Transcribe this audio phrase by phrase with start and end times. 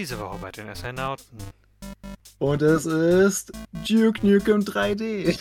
[0.00, 1.36] Diese Woche bei den Astronauten.
[2.38, 3.52] Und es ist
[3.86, 5.38] Duke Nukem 3D.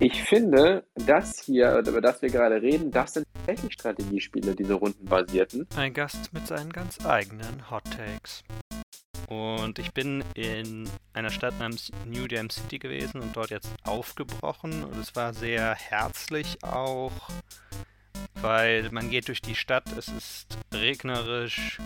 [0.00, 5.66] Ich finde, das hier, über das wir gerade reden, das sind tatsächlich Strategiespiele, diese rundenbasierten.
[5.76, 8.42] Ein Gast mit seinen ganz eigenen Hot Takes.
[9.28, 14.82] Und ich bin in einer Stadt namens New Dam City gewesen und dort jetzt aufgebrochen.
[14.82, 17.12] Und es war sehr herzlich auch,
[18.42, 21.78] weil man geht durch die Stadt, es ist regnerisch.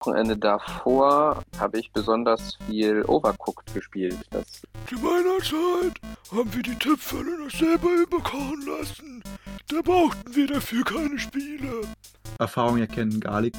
[0.00, 4.18] Wochenende davor habe ich besonders viel Overcooked gespielt.
[4.30, 5.98] Das Zu meiner Zeit
[6.30, 9.22] haben wir die Töpferne noch selber überkochen lassen.
[9.68, 11.82] Da brauchten wir dafür keine Spiele.
[12.38, 13.54] Erfahrung erkennen, Garlic.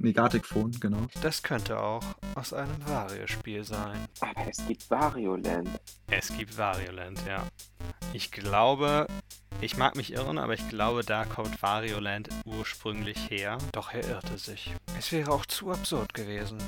[0.00, 1.06] Nee, Gartic Phone, genau.
[1.22, 2.02] Das könnte auch
[2.34, 4.06] aus einem Vario-Spiel sein.
[4.20, 5.68] aber es gibt Wario Land.
[6.08, 7.46] Es gibt Varioland, ja.
[8.12, 9.06] Ich glaube,
[9.60, 13.56] ich mag mich irren, aber ich glaube, da kommt Varioland ursprünglich her.
[13.72, 14.74] Doch er irrte sich.
[14.98, 16.58] Es wäre auch zu absurd gewesen.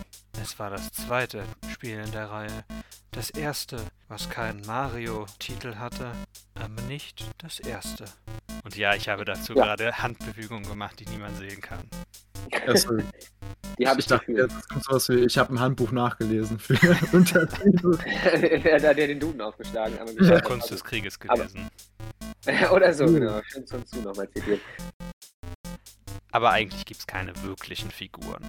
[0.41, 2.65] Es war das zweite Spiel in der Reihe.
[3.11, 4.67] Das erste, was keinen
[5.39, 6.13] Mario-Titel hatte,
[6.55, 8.05] aber nicht das erste.
[8.65, 9.65] Und ja, ich habe dazu Ja.
[9.65, 11.89] gerade Handbewegungen gemacht, die niemand sehen kann.
[12.67, 12.97] Also,
[13.79, 16.75] Die habe ich ich dachte, jetzt kommt sowas wie, ich habe ein Handbuch nachgelesen für
[17.13, 17.97] Untertitel.
[17.99, 19.99] Wer hat der den Duden aufgeschlagen?
[19.99, 20.45] Aber Ja, geschafft.
[20.45, 21.69] Kunst des Krieges Aber- gewesen.
[22.73, 23.13] Oder so, Uh.
[23.13, 23.41] genau.
[23.45, 24.61] Schön Sun Tzu nochmal zitiert.
[26.33, 28.45] Aber eigentlich gibt es keine wirklichen Figuren.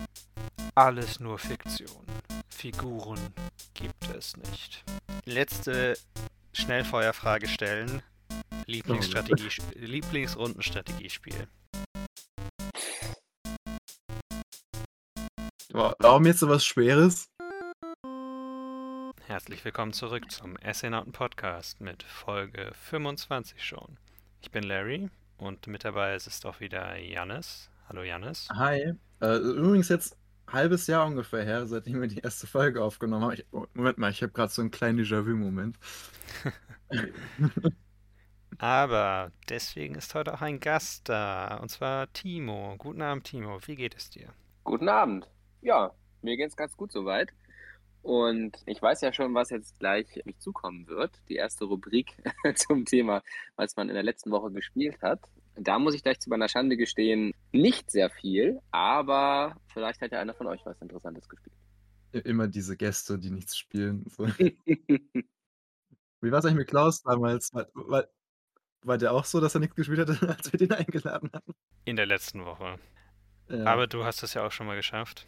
[0.75, 2.05] Alles nur Fiktion.
[2.49, 3.19] Figuren
[3.73, 4.83] gibt es nicht.
[5.25, 5.97] Letzte
[6.53, 8.01] Schnellfeuerfrage stellen.
[8.65, 11.47] Lieblingsstrategie, Lieblingsrundenstrategiespiel.
[15.71, 17.29] Wa- Warum jetzt so was Schweres?
[19.27, 23.97] Herzlich willkommen zurück zum Astronauten Podcast mit Folge 25 schon.
[24.41, 27.69] Ich bin Larry und mit dabei ist es doch wieder Jannis.
[27.87, 28.47] Hallo Jannis.
[28.53, 28.93] Hi.
[29.21, 30.17] Äh, übrigens jetzt
[30.51, 33.33] halbes Jahr ungefähr her, seitdem wir die erste Folge aufgenommen haben.
[33.33, 35.77] Ich, oh, Moment mal, ich habe gerade so einen kleinen Déjà-vu-Moment.
[38.57, 42.75] Aber deswegen ist heute auch ein Gast da und zwar Timo.
[42.77, 44.33] Guten Abend Timo, wie geht es dir?
[44.65, 45.29] Guten Abend.
[45.61, 47.31] Ja, mir geht's ganz gut soweit.
[48.01, 51.11] Und ich weiß ja schon, was jetzt gleich auf mich zukommen wird.
[51.29, 52.15] Die erste Rubrik
[52.55, 53.23] zum Thema,
[53.55, 55.19] was man in der letzten Woche gespielt hat.
[55.61, 60.19] Da muss ich gleich zu meiner Schande gestehen, nicht sehr viel, aber vielleicht hat ja
[60.19, 61.55] einer von euch was Interessantes gespielt.
[62.15, 64.05] I- Immer diese Gäste, die nichts spielen.
[64.09, 64.27] So.
[66.21, 67.53] Wie war es eigentlich mit Klaus damals?
[67.53, 68.05] War, war,
[68.83, 71.53] war der auch so, dass er nichts gespielt hat, als wir den eingeladen hatten?
[71.85, 72.77] In der letzten Woche.
[73.49, 73.65] Ja.
[73.65, 75.25] Aber du hast es ja auch schon mal geschafft.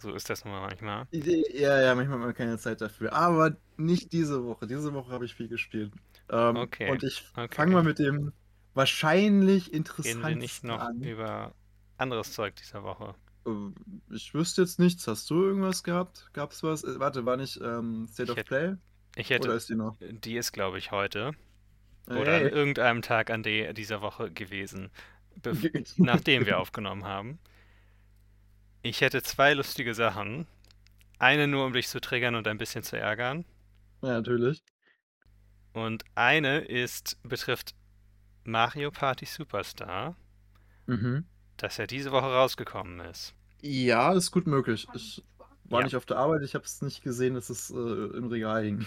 [0.00, 1.06] So ist das nun mal manchmal.
[1.12, 3.12] Ja, ja, manchmal hat man keine Zeit dafür.
[3.12, 4.66] Aber nicht diese Woche.
[4.66, 5.92] Diese Woche habe ich viel gespielt.
[6.30, 7.54] Ähm, Okay, Und ich okay.
[7.54, 8.32] fange mal mit dem
[8.74, 11.00] wahrscheinlich Reden wir interessantesten nicht noch an.
[11.02, 11.54] über
[11.96, 13.14] anderes Zeug dieser Woche.
[13.46, 13.50] Äh,
[14.14, 15.06] Ich wüsste jetzt nichts.
[15.06, 16.28] Hast du irgendwas gehabt?
[16.32, 16.84] Gab es was?
[16.84, 18.74] Äh, warte, war nicht ähm, State Ich of hätte- Play?
[19.16, 19.96] Ich Oder hätte, ist die noch?
[20.00, 21.32] die ist glaube ich heute
[22.08, 22.48] oder an Hey.
[22.48, 24.90] irgendeinem Tag an de, dieser Woche gewesen,
[25.96, 27.38] nachdem wir aufgenommen haben.
[28.82, 30.46] Ich hätte zwei lustige Sachen.
[31.18, 33.44] Eine nur, um dich zu triggern und ein bisschen zu ärgern.
[34.02, 34.62] Ja, natürlich.
[35.72, 37.74] Und eine ist, betrifft
[38.44, 40.16] Mario Party Superstar,
[40.86, 41.24] Mhm.
[41.56, 43.34] das ja diese Woche rausgekommen ist.
[43.62, 44.86] Ja, ist gut möglich.
[44.92, 45.22] Ich
[45.64, 45.84] war Ja.
[45.84, 48.86] nicht auf der Arbeit, ich habe es nicht gesehen, dass es äh, im Regal hing.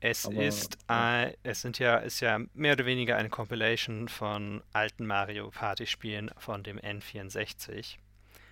[0.00, 1.24] Es Aber, ist, ja.
[1.24, 5.86] äh, es sind ja, ist ja mehr oder weniger eine Compilation von alten Mario Party
[5.86, 7.98] Spielen von dem N64.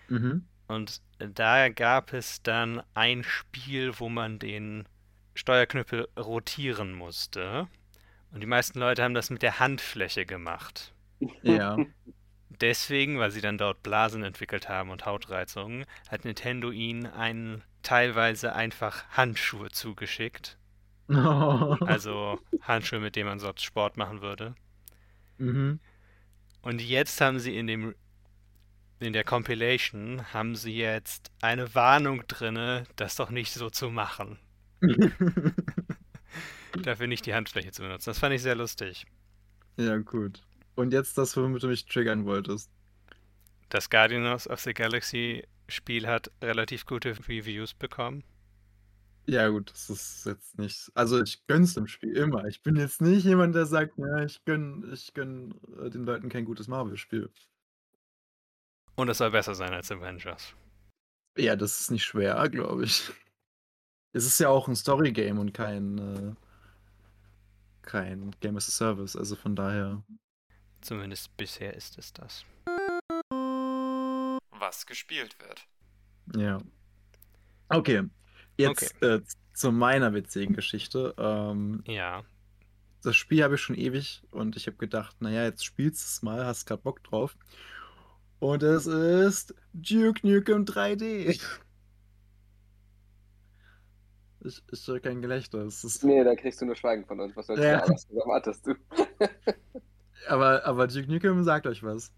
[0.08, 0.46] Mhm.
[0.66, 4.86] Und da gab es dann ein Spiel, wo man den
[5.34, 7.68] Steuerknüppel rotieren musste.
[8.32, 10.92] Und die meisten Leute haben das mit der Handfläche gemacht.
[11.42, 11.76] Ja.
[12.60, 18.54] Deswegen, weil sie dann dort Blasen entwickelt haben und Hautreizungen, hat Nintendo ihnen einen teilweise
[18.54, 20.56] einfach Handschuhe zugeschickt.
[21.10, 24.54] Also Handschuhe, mit denen man sonst Sport machen würde.
[25.38, 25.80] mhm.
[26.60, 27.94] Und jetzt haben sie in dem
[29.00, 34.38] in der Compilation haben sie jetzt eine Warnung drinne, das doch nicht so zu machen.
[36.82, 38.10] Dafür nicht die Handfläche zu benutzen.
[38.10, 39.06] Das fand ich sehr lustig.
[39.76, 40.42] ja, gut.
[40.74, 42.70] Und jetzt das, womit du mich triggern wolltest.
[43.68, 48.24] Das Guardians of the Galaxy Spiel hat relativ gute Reviews bekommen.
[49.26, 50.90] Ja, gut, das ist jetzt nicht.
[50.94, 52.46] Also, ich gönn's dem Spiel immer.
[52.46, 55.54] Ich bin jetzt nicht jemand, der sagt, ja, ich gönn, ich gönn
[55.84, 57.28] äh, den Leuten kein gutes Marvel-Spiel.
[58.96, 60.54] Und es soll besser sein als Avengers.
[61.36, 63.10] Ja, das ist nicht schwer, glaube ich.
[64.12, 66.34] Es ist ja auch ein Story-Game und kein, äh,
[67.88, 70.02] kein Game as a Service, also von daher.
[70.82, 72.44] Zumindest bisher ist es das.
[74.50, 75.66] Was gespielt wird.
[76.36, 76.58] Ja.
[77.70, 78.04] Okay.
[78.58, 79.22] Jetzt Äh,
[79.54, 81.14] zu meiner witzigen Geschichte.
[81.18, 82.22] Ähm, Ja,
[83.02, 86.22] das Spiel habe ich schon ewig und ich habe gedacht, naja, jetzt spielst du es
[86.22, 87.36] mal, hast gerade Bock drauf.
[88.38, 91.40] Und es ist Duke Nukem 3D.
[94.44, 95.58] Ich, ich höre kein Gelächter.
[95.66, 97.36] Es ist, Nee, da kriegst du nur Schweigen von uns.
[97.36, 97.80] Was sollst Ja.
[97.80, 97.92] du da?
[97.94, 98.74] Was erwartest du?
[100.28, 102.12] aber, aber Duke Nukem sagt euch was.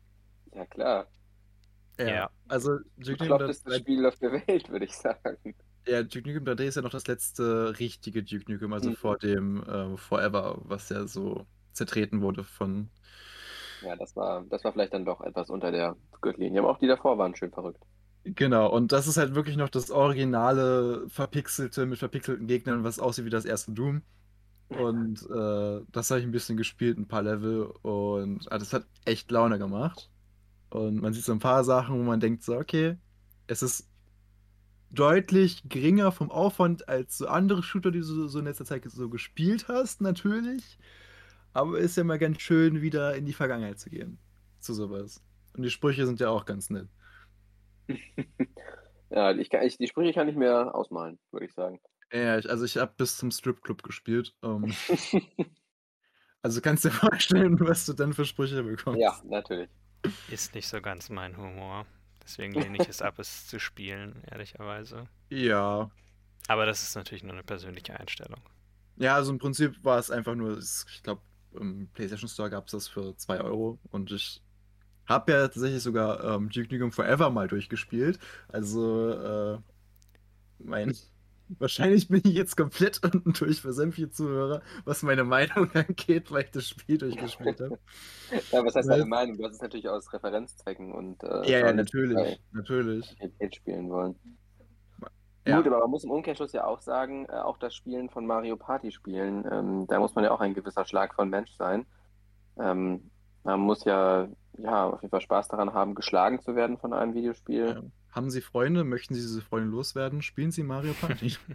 [0.55, 1.07] Ja, klar.
[1.99, 2.31] Ja.
[2.49, 5.55] Also Duke Nukem, Beklopptestes 3D, Spiel auf der Welt, würde ich sagen.
[5.87, 8.95] ja, Duke Nukem 3D ist ja noch das letzte richtige Duke Nukem, also Mhm.
[8.97, 12.91] vor dem äh, Forever, was ja so zertreten wurde von.
[13.83, 16.61] Ja, das war, das war vielleicht dann doch etwas unter der Gürtellinie.
[16.61, 17.83] Aber auch die davor waren schön verrückt.
[18.25, 23.25] Genau, und das ist halt wirklich noch das originale, verpixelte mit verpixelten Gegnern, was aussieht
[23.25, 24.03] wie das erste Doom.
[24.69, 28.87] Und äh, das habe ich ein bisschen gespielt, ein paar Level, und ah, das hat
[29.05, 30.11] echt Laune gemacht.
[30.71, 32.97] Und man sieht so ein paar Sachen, wo man denkt so, okay,
[33.49, 33.89] es ist
[34.91, 39.09] deutlich geringer vom Aufwand als so andere Shooter, die du so in letzter Zeit so
[39.09, 40.79] gespielt hast, natürlich.
[41.53, 44.19] Aber ist ja mal ganz schön, wieder in die Vergangenheit zu gehen.
[44.61, 45.23] Zu sowas.
[45.57, 46.89] Und die Sprüche sind ja auch ganz nett.
[49.11, 51.81] Ja, ich kann, ich, die Sprüche kann ich mir ausmalen, würde ich sagen.
[52.13, 54.35] Ja, ich, also ich habe bis zum Stripclub gespielt.
[54.43, 54.73] Ähm,
[56.43, 59.01] also kannst dir vorstellen, was du dann für Sprüche bekommst.
[59.01, 59.69] ja, natürlich.
[60.31, 61.87] ist nicht so ganz mein Humor.
[62.23, 65.09] Deswegen lehne ich es ab, es zu spielen, ehrlicherweise.
[65.31, 65.91] Ja.
[66.47, 68.41] Aber das ist natürlich nur eine persönliche Einstellung.
[68.97, 71.23] Ja, also im Prinzip war es einfach nur, ich glaube,
[71.55, 74.41] im PlayStation Store gab es das für 2 Euro und ich
[75.11, 78.19] habe ja tatsächlich sogar ähm, Duke Nukem Forever mal durchgespielt.
[78.49, 79.59] Also, äh,
[80.59, 80.95] mein.
[81.59, 86.45] Wahrscheinlich bin ich jetzt komplett unten durch für sämtliche Zuhörer, was meine Meinung angeht, weil
[86.45, 87.77] ich das Spiel durchgespielt habe.
[88.53, 89.37] Ja, was heißt Weil- deine Meinung?
[89.37, 92.41] Du hast es natürlich aus Referenzzwecken und äh, Ja, ja, bei natürlich.
[92.53, 93.17] Natürlich.
[93.53, 94.15] Spielen wollen.
[95.45, 95.57] Ja.
[95.57, 98.57] Gut, aber man muss im Umkehrschluss ja auch sagen, äh, auch das Spielen von Mario
[98.57, 101.85] Party spielen, ähm, da muss man ja auch ein gewisser Schlag von Mensch sein.
[102.61, 103.11] Ähm,
[103.45, 104.29] man muss ja,
[104.59, 107.67] ja auf jeden Fall Spaß daran haben, geschlagen zu werden von einem Videospiel.
[107.67, 107.83] Ja.
[108.13, 108.85] Haben Sie Freunde?
[108.85, 110.23] Möchten Sie diese Freunde loswerden?
[110.23, 111.37] Spielen Sie Mario Party?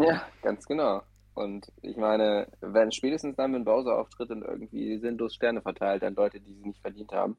[0.00, 1.02] Ja, ganz genau.
[1.34, 6.14] Und ich meine, wenn spätestens dann, wenn Bowser auftritt und irgendwie sinnlos Sterne verteilt an
[6.14, 7.36] Leute, die sie nicht verdient haben,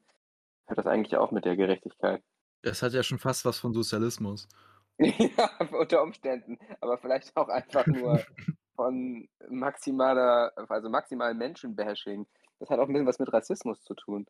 [0.67, 2.23] hört das eigentlich auf mit der Gerechtigkeit.
[2.61, 4.47] Das hat ja schon fast was von Sozialismus.
[4.99, 8.21] Ja, unter Umständen, aber vielleicht auch einfach nur
[8.75, 12.27] von maximaler, also maximalem Menschenbashing.
[12.59, 14.25] Das hat auch ein bisschen was mit Rassismus zu tun.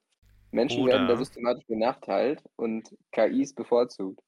[0.52, 4.22] Menschen werden da Oder- systematisch benachteilt und KIs bevorzugt.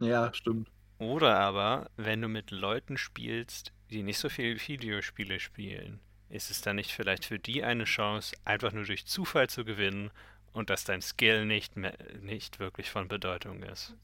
[0.00, 0.70] Ja, stimmt.
[0.98, 6.00] Oder aber, wenn du mit Leuten spielst, die nicht so viel Videospiele spielen,
[6.30, 10.10] ist es dann nicht vielleicht für die eine Chance, einfach nur durch Zufall zu gewinnen
[10.52, 13.94] und dass dein Skill nicht, mehr, nicht wirklich von Bedeutung ist?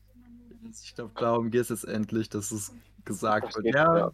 [0.84, 2.72] Ich glaube, darum geht es jetzt endlich, dass es
[3.04, 3.74] gesagt Das wird.
[3.74, 4.10] ja.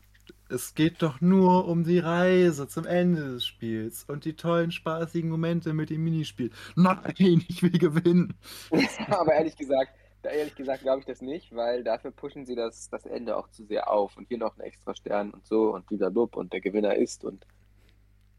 [0.48, 5.28] Es geht doch nur um die Reise zum Ende des Spiels und die tollen, spaßigen
[5.28, 6.50] Momente mit dem Minispiel.
[6.76, 7.14] Nein,
[7.48, 8.34] ich will gewinnen.
[9.08, 9.92] aber ehrlich gesagt,
[10.22, 13.64] ehrlich gesagt glaube ich das nicht, weil dafür pushen sie das, das Ende auch zu
[13.64, 16.96] sehr auf und hier noch ein extra Stern und so und blablabla und der Gewinner
[16.96, 17.46] ist und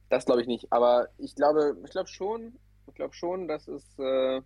[0.10, 0.72] das glaube ich nicht.
[0.72, 2.56] Aber ich glaube, ich glaube schon,
[2.88, 4.42] ich glaube schon, dass es äh,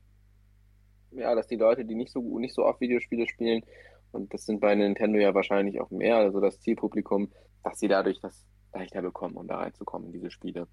[1.12, 3.64] ja, dass die Leute, die nicht so nicht so oft Videospiele spielen
[4.12, 7.32] und das sind bei Nintendo ja wahrscheinlich auch mehr, also das Zielpublikum,
[7.64, 10.68] dass sie dadurch das leichter bekommen, um da reinzukommen in diese Spiele.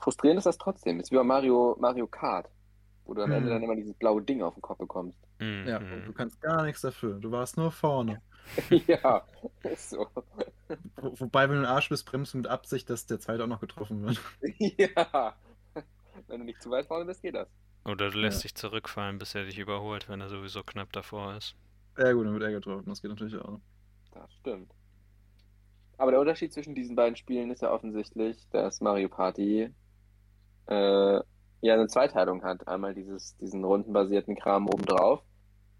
[0.00, 1.00] Frustrierend ist das trotzdem.
[1.00, 2.48] Ist wie bei Mario, Mario Kart,
[3.04, 3.54] wo du am Ende Hm.
[3.54, 5.18] dann immer dieses blaue Ding auf den Kopf bekommst.
[5.40, 5.92] Ja, Mhm.
[5.92, 7.14] und du kannst gar nichts dafür.
[7.20, 8.20] Du warst nur vorne.
[8.86, 9.24] ja,
[9.62, 10.06] ist so.
[10.96, 13.48] Wo, wobei, wenn du ein Arsch bist, bremst du mit Absicht, dass der zweite auch
[13.48, 14.20] noch getroffen wird.
[14.58, 15.34] ja.
[16.26, 17.48] Wenn du nicht zu weit vorne bist, geht das.
[17.84, 18.48] Oder du lässt Ja.
[18.48, 21.54] dich zurückfallen, bis er dich überholt, wenn er sowieso knapp davor ist.
[21.98, 22.86] Ja, gut, dann wird er getroffen.
[22.88, 23.60] Das geht natürlich auch.
[24.10, 24.74] Das stimmt.
[25.96, 29.68] Aber der Unterschied zwischen diesen beiden Spielen ist ja offensichtlich, dass Mario Party
[30.66, 31.20] äh,
[31.60, 32.66] ja eine Zweiteilung hat.
[32.68, 35.22] Einmal dieses, diesen rundenbasierten Kram obendrauf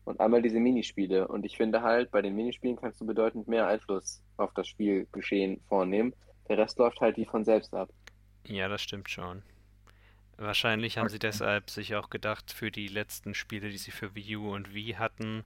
[0.05, 1.29] und einmal diese Minispiele.
[1.29, 5.63] Und ich finde halt, bei den Minispielen kannst du bedeutend mehr Einfluss auf das Spielgeschehen
[5.69, 6.15] vornehmen.
[6.49, 7.91] Der Rest läuft halt wie von selbst ab.
[8.47, 9.43] Ja, das stimmt schon.
[10.39, 11.21] Wahrscheinlich haben sie Okay.
[11.21, 14.95] deshalb sich auch gedacht, für die letzten Spiele, die sie für Wii U und Wii
[14.95, 15.45] hatten,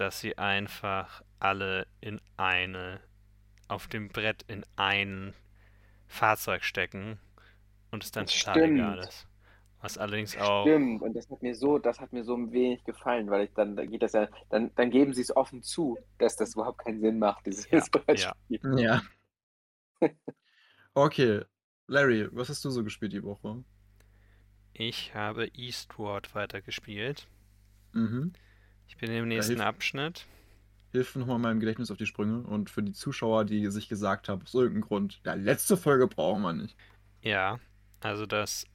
[0.00, 3.00] dass sie einfach alle in eine,
[3.68, 5.34] auf dem Brett in ein
[6.08, 7.18] Fahrzeug stecken
[7.92, 9.08] und es dann Das total egal stimmt.
[9.08, 9.26] ist.
[9.80, 10.66] Was allerdings auch.
[10.66, 13.76] Stimmt, und das hat mir so, das hat mir so wenig gefallen, weil ich dann,
[13.76, 17.00] da geht das ja, dann, dann geben sie es offen zu, dass das überhaupt keinen
[17.00, 18.34] Sinn macht, dieses Ja, ja.
[18.46, 18.60] Brettspiel.
[18.78, 19.02] Ja.
[20.96, 21.42] Okay.
[21.86, 23.62] Larry, was hast du so gespielt die Woche?
[24.74, 27.26] Ich habe Eastward weitergespielt.
[27.94, 28.32] Mhm.
[28.88, 30.26] Ich bin im nächsten hilft- Abschnitt.
[30.92, 32.40] Hilf nochmal meinem Gedächtnis auf die Sprünge.
[32.40, 36.42] Und für die Zuschauer, die sich gesagt haben, aus irgendeinem Grund, ja, letzte Folge brauchen
[36.42, 36.76] wir nicht.
[37.22, 37.58] Ja,
[38.00, 38.66] also das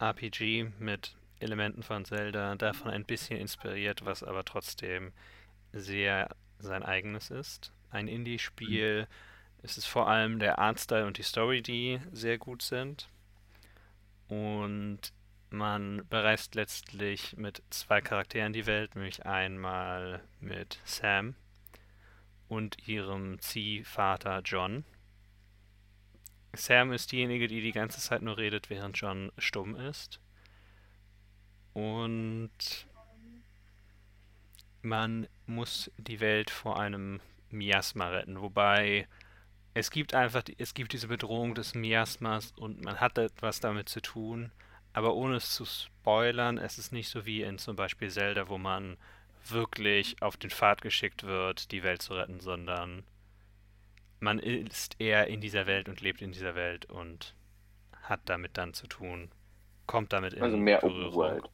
[0.00, 5.12] RPG mit Elementen von Zelda, davon ein bisschen inspiriert, was aber trotzdem
[5.72, 6.28] sehr
[6.58, 7.72] sein eigenes ist.
[7.90, 9.06] Ein Indie-Spiel.
[9.62, 13.08] Es ist vor allem der Artstyle und die Story, die sehr gut sind.
[14.28, 14.98] Und
[15.50, 21.34] man bereist letztlich mit zwei Charakteren die Welt, nämlich einmal mit Sam
[22.48, 24.84] und ihrem Ziehvater John.
[26.54, 30.20] Sam ist diejenige, die die ganze Zeit nur redet, während John stumm ist.
[31.74, 32.86] Und
[34.82, 38.40] man muss die Welt vor einem Miasma retten.
[38.40, 39.06] Wobei
[39.74, 44.00] es gibt einfach, es gibt diese Bedrohung des Miasmas und man hat etwas damit zu
[44.00, 44.50] tun.
[44.98, 48.58] Aber ohne es zu spoilern, es ist nicht so wie in zum Beispiel Zelda, wo
[48.58, 48.96] man
[49.48, 53.04] wirklich auf den Pfad geschickt wird, die Welt zu retten, sondern
[54.20, 57.34] man ist eher in dieser Welt und lebt in dieser Welt und
[58.02, 59.30] hat damit dann zu tun,
[59.86, 61.14] kommt damit in Also mehr Open Berührung.
[61.14, 61.50] World.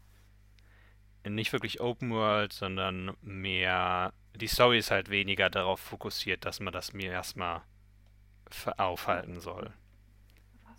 [1.27, 4.13] Nicht wirklich Open World, sondern mehr.
[4.35, 7.65] Die Story ist halt weniger darauf fokussiert, dass man das Miasma
[8.51, 9.73] ver- aufhalten soll.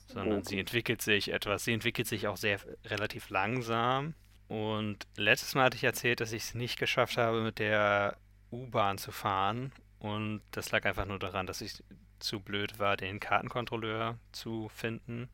[0.08, 0.60] Sondern sie Okay.
[0.60, 1.64] entwickelt sich etwas.
[1.66, 4.14] Sie entwickelt sich auch sehr relativ langsam.
[4.48, 8.18] Und letztes Mal hatte ich erzählt, dass ich es nicht geschafft habe, mit der
[8.52, 9.72] U-Bahn zu fahren.
[10.00, 11.84] Und das lag einfach nur daran, dass ich
[12.20, 15.30] zu blöd war, den Kartenkontrolleur zu finden.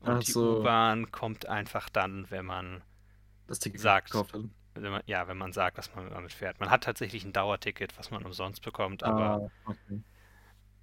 [0.00, 0.58] Und Ach die so.
[0.58, 2.82] U-Bahn kommt einfach dann, wenn man
[3.46, 4.10] Das Ticket Sagt.
[4.10, 4.42] gekauft hat.
[4.74, 6.60] wenn man, ja, wenn man sagt, dass man damit fährt.
[6.60, 10.02] Man hat tatsächlich ein Dauerticket, was man umsonst bekommt, aber Ah, okay.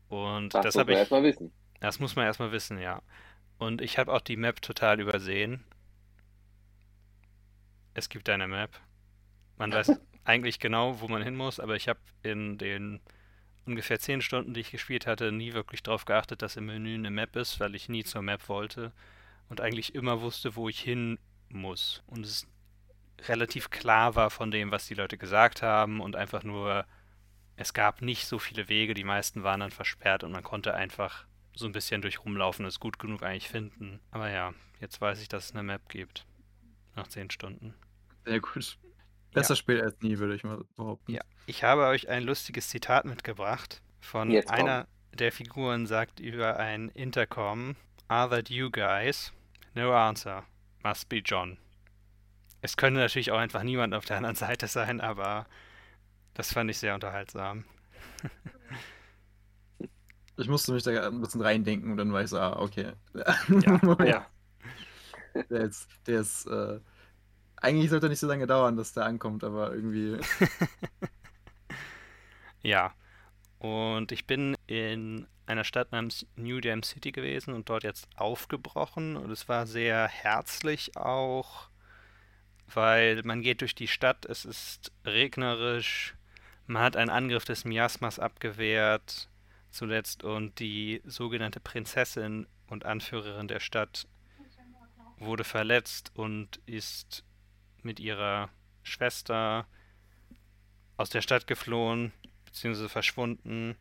[0.09, 1.53] und Das das muss habe man ich, erstmal wissen.
[1.79, 3.01] das muss man erstmal wissen, ja.
[3.61, 5.63] Und ich habe auch die Map total übersehen.
[7.93, 8.71] Es gibt eine Map.
[9.59, 13.01] Man weiß eigentlich genau, wo man hin muss, aber ich habe in den
[13.67, 17.11] ungefähr 10 Stunden, die ich gespielt hatte, nie wirklich darauf geachtet, dass im Menü eine
[17.11, 18.93] Map ist, weil ich nie zur Map wollte
[19.47, 22.01] und eigentlich immer wusste, wo ich hin muss.
[22.07, 22.47] Und es
[23.27, 26.87] relativ klar war von dem, was die Leute gesagt haben und einfach nur,
[27.57, 31.27] es gab nicht so viele Wege, die meisten waren dann versperrt und man konnte einfach
[31.53, 33.99] so ein bisschen durch rumlaufen, es gut genug eigentlich finden.
[34.11, 36.25] Aber ja, jetzt weiß ich, dass es eine Map gibt.
[36.95, 37.73] Nach 10 Stunden.
[38.25, 38.77] Sehr gut.
[39.33, 41.11] Besser spät als nie, würde ich mal behaupten.
[41.11, 41.21] Ja.
[41.45, 43.81] Ich habe euch ein lustiges Zitat mitgebracht.
[43.99, 44.59] Von Jetzt komm.
[44.59, 47.75] einer der Figuren sagt über ein Intercom,
[48.07, 49.31] Are that you guys?
[49.73, 50.43] No answer.
[50.83, 51.57] Must be John.
[52.61, 55.47] Es könnte natürlich auch einfach niemand auf der anderen Seite sein, aber
[56.33, 57.65] das fand ich sehr unterhaltsam.
[60.41, 62.93] Ich musste mich da ein bisschen reindenken und dann war ich so, ah, okay.
[63.13, 64.25] Ja, ja.
[65.49, 66.79] Der ist, der ist, äh,
[67.57, 70.17] eigentlich sollte er nicht so lange dauern, dass der ankommt, aber irgendwie.
[72.63, 72.93] Ja.
[73.59, 79.15] Und ich bin in einer Stadt namens New Dam City gewesen und dort jetzt aufgebrochen.
[79.17, 81.69] Und es war sehr herzlich auch,
[82.73, 86.15] weil man geht durch die Stadt, es ist regnerisch,
[86.67, 89.29] man hat einen Angriff des Miasmas abgewehrt
[89.71, 94.07] zuletzt und die sogenannte Prinzessin und Anführerin der Stadt
[95.17, 97.23] wurde verletzt und ist
[97.83, 98.49] mit ihrer
[98.83, 99.65] Schwester
[100.97, 102.11] aus der Stadt geflohen
[102.45, 103.75] beziehungsweise verschwunden.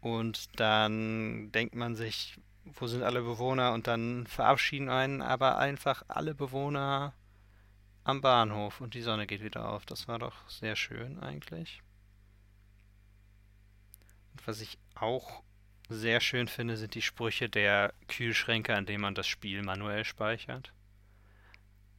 [0.00, 3.72] Und dann denkt man sich, wo sind alle Bewohner?
[3.72, 7.14] Und dann verabschieden einen aber einfach alle Bewohner
[8.04, 9.84] am Bahnhof und die Sonne geht wieder auf.
[9.86, 11.82] Das war doch sehr schön eigentlich.
[14.32, 15.42] Und was ich auch
[15.88, 20.72] sehr schön finde, sind die Sprüche der Kühlschränke, an denen man das Spiel manuell speichert.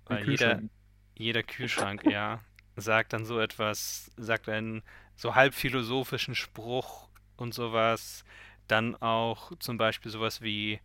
[0.05, 0.71] Weil jeder, Kühlschrank.
[1.15, 2.39] jeder Kühlschrank, ja,
[2.75, 4.81] sagt dann so etwas, sagt einen
[5.15, 8.23] so halb philosophischen Spruch und sowas.
[8.67, 10.79] Dann auch zum Beispiel sowas wie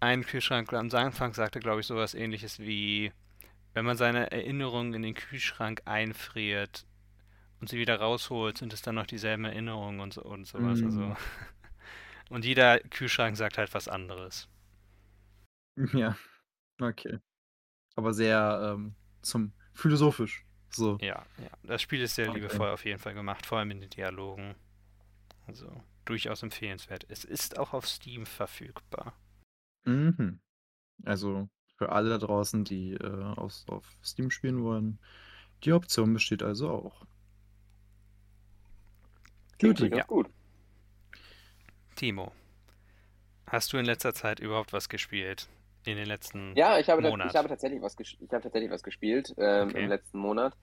[0.00, 3.12] ein Kühlschrank am Anfang sagte, glaube ich, sowas ähnliches wie,
[3.74, 6.84] wenn man seine Erinnerungen in den Kühlschrank einfriert
[7.62, 10.80] und sie wieder rausholt, sind es dann noch dieselben Erinnerungen und, so, und sowas.
[10.80, 10.84] Mm.
[10.84, 11.16] Also.
[12.28, 14.48] Und jeder Kühlschrank sagt halt was anderes.
[15.92, 16.16] Ja,
[16.80, 17.18] okay.
[17.94, 20.44] Aber sehr ähm, zum philosophisch.
[20.70, 20.98] So.
[21.00, 21.50] Ja, ja.
[21.62, 22.40] Das Spiel ist sehr Okay.
[22.40, 24.54] liebevoll auf jeden Fall gemacht, vor allem in den Dialogen.
[25.46, 25.70] Also
[26.04, 27.06] durchaus empfehlenswert.
[27.08, 29.14] Es ist auch auf Steam verfügbar.
[29.84, 30.40] Mhm.
[31.04, 34.98] Also für alle da draußen, die äh, aus, auf Steam spielen wollen,
[35.64, 37.06] die Option besteht also auch.
[39.62, 40.04] Durchaus Ja.
[40.04, 40.28] gut.
[41.96, 42.32] Timo,
[43.46, 45.48] hast du in letzter Zeit überhaupt was gespielt?
[45.84, 47.30] In den letzten Ja, ich habe, Monat.
[47.30, 49.82] ich habe tatsächlich was, ich habe tatsächlich was gespielt ähm, Okay.
[49.82, 50.54] im letzten Monat.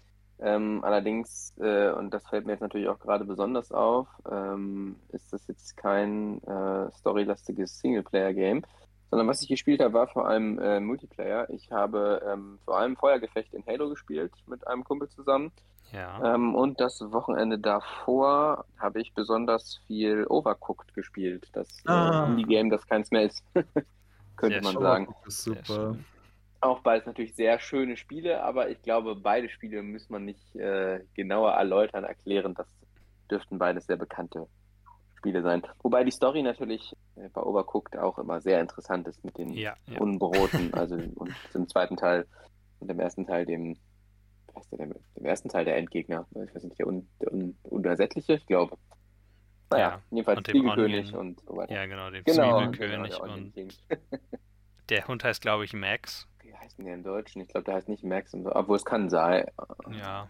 [0.42, 5.34] Ähm, allerdings, äh, und das fällt mir jetzt natürlich auch gerade besonders auf, ähm, ist
[5.34, 8.64] das jetzt kein äh, storylastiges Singleplayer-Game,
[9.12, 11.50] sondern was ich gespielt habe, war vor allem äh, Multiplayer.
[11.50, 15.52] Ich habe ähm, vor allem Feuergefecht in Halo gespielt mit einem Kumpel zusammen.
[15.92, 16.36] Ja.
[16.36, 21.48] Ähm, und das Wochenende davor habe ich besonders viel Overcooked gespielt.
[21.54, 22.26] Das Ah.
[22.26, 23.44] äh, Indie-Game, das keins mehr ist,
[24.36, 24.82] könnte Sehr man schön.
[24.82, 25.16] sagen.
[25.26, 25.96] Ist super.
[26.62, 31.00] Auch beides natürlich sehr schöne Spiele, aber ich glaube, beide Spiele muss man nicht äh,
[31.14, 32.54] genauer erläutern, erklären.
[32.54, 32.68] Das
[33.32, 34.46] dürften beides sehr bekannte
[35.18, 35.62] Spiele sein.
[35.84, 39.76] Wobei die Story natürlich äh, bei Overcooked auch immer sehr interessant ist mit den Ja,
[39.88, 40.00] ja.
[40.00, 42.26] Unbroten, also und im zweiten Teil
[42.80, 43.78] und im ersten Teil dem,
[44.60, 47.58] ist der, dem, dem ersten Teil der Endgegner, ich weiß nicht, der, Un, der Un,
[47.64, 48.78] Unersättliche, ich glaube.
[49.72, 51.16] Naja, Ja, jedenfalls dem Onion.
[51.16, 51.74] und so weiter.
[51.74, 53.54] Ja, genau, den Genau, Zwiebelkönig genau, und
[54.90, 56.28] der Hund heißt, glaube ich, Max.
[56.42, 57.42] Wie heißt denn der im Deutschen?
[57.42, 59.46] Ich glaube, der heißt nicht Max, im obwohl es kann sein.
[59.92, 60.28] Ja.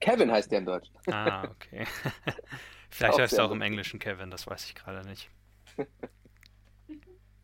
[0.00, 0.94] Kevin heißt der im Deutschen.
[1.10, 1.84] Ah, okay.
[2.90, 3.62] Vielleicht heißt er auch im.
[3.62, 5.30] Englischen Kevin, das weiß ich gerade nicht.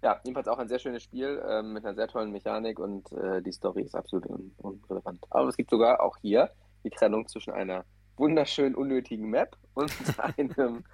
[0.03, 3.41] Ja, jedenfalls auch ein sehr schönes Spiel ähm, mit einer sehr tollen Mechanik und äh,
[3.41, 5.25] die Story ist absolut un unrelevant.
[5.31, 6.51] Aber es gibt sogar auch hier
[6.85, 7.85] die Trennung zwischen einer
[8.17, 9.91] wunderschön unnötigen Map und
[10.37, 10.85] einem,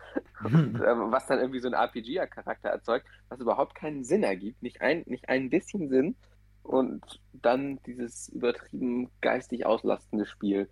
[0.44, 4.80] und, ähm, was dann irgendwie so einen RPG-Charakter erzeugt, was überhaupt keinen Sinn ergibt, nicht
[4.82, 6.14] ein, nicht ein bisschen Sinn
[6.62, 10.68] und dann dieses übertrieben geistig auslastende Spiel,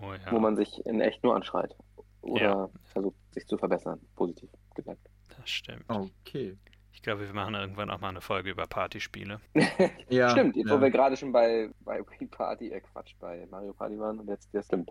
[0.00, 1.76] Oh ja, wo man sich in echt nur anschreit
[2.22, 2.70] oder Ja.
[2.84, 5.06] versucht, sich zu verbessern, positiv gesagt.
[5.36, 5.84] das stimmt.
[5.88, 6.56] Okay.
[6.92, 9.40] Ich glaube, wir machen irgendwann auch mal eine Folge über Partyspiele.
[10.08, 10.76] Ja, Stimmt, jetzt ja.
[10.76, 14.28] wo wir gerade schon bei, bei Wii Party, äh Quatsch, bei Mario Party waren und
[14.28, 14.90] jetzt, das stimmt.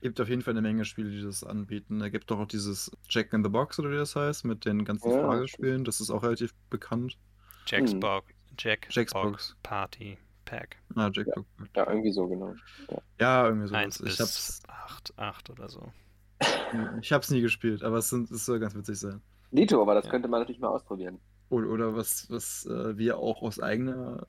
[0.00, 1.98] gibt auf jeden Fall eine Menge Spiele, die das anbieten.
[2.00, 4.84] Da gibt doch auch dieses Jack in the Box oder wie das heißt, mit den
[4.84, 5.84] ganzen Ja, Fragespielen.
[5.84, 7.18] Das ist auch relativ bekannt.
[7.66, 8.00] Jack's Hm.
[8.00, 9.56] Box, Jack Jack's Box Box.
[9.62, 10.76] Party Pack.
[10.94, 11.42] Ah, Jack Ja.
[11.76, 12.54] Ja, irgendwie so, genau.
[13.20, 14.12] Ja, irgendwie 1 sowas.
[14.12, 15.92] Ich bis hab's, 8, 8 oder so.
[17.02, 19.20] ich hab's nie gespielt, aber es, sind, es soll ganz witzig sein.
[19.50, 20.10] Dito, aber das Ja.
[20.10, 21.18] könnte man natürlich mal ausprobieren.
[21.48, 24.26] Oder, oder was, was äh, wir auch aus eigener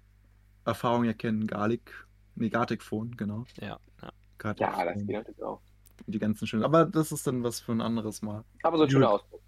[0.65, 1.91] Erfahrung erkennen, Garlic,
[2.35, 3.45] nee, Phone, genau.
[3.59, 4.11] Ja, ja.
[4.59, 5.61] Ja, das geht natürlich auch.
[6.05, 6.63] die ganzen schönen.
[6.63, 8.43] Aber das ist dann was für ein anderes Mal.
[8.61, 9.11] Aber so ein schöner.
[9.11, 9.41] Ausdruck.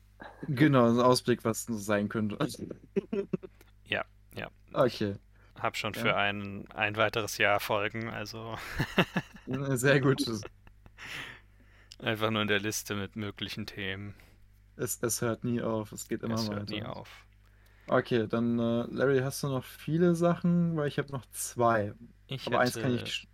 [0.48, 2.38] Genau, so ein Ausblick, was so sein könnte.
[3.86, 4.06] Ja,
[4.36, 4.50] ja.
[4.74, 5.16] Okay,
[5.60, 6.00] Hab schon Ja.
[6.02, 8.56] für ein, ein weiteres Jahr Folgen, also
[9.48, 10.24] sehr gut.
[12.00, 14.14] einfach nur in der Liste mit möglichen Themen.
[14.80, 16.68] Es, es hört nie auf, es geht immer es weiter.
[16.70, 17.26] hört nie auf.
[17.88, 20.76] Okay, dann äh, Larry, hast du noch viele Sachen?
[20.78, 21.94] Weil ich habe noch zwei.
[22.28, 23.28] Ich Aber eins kann ich.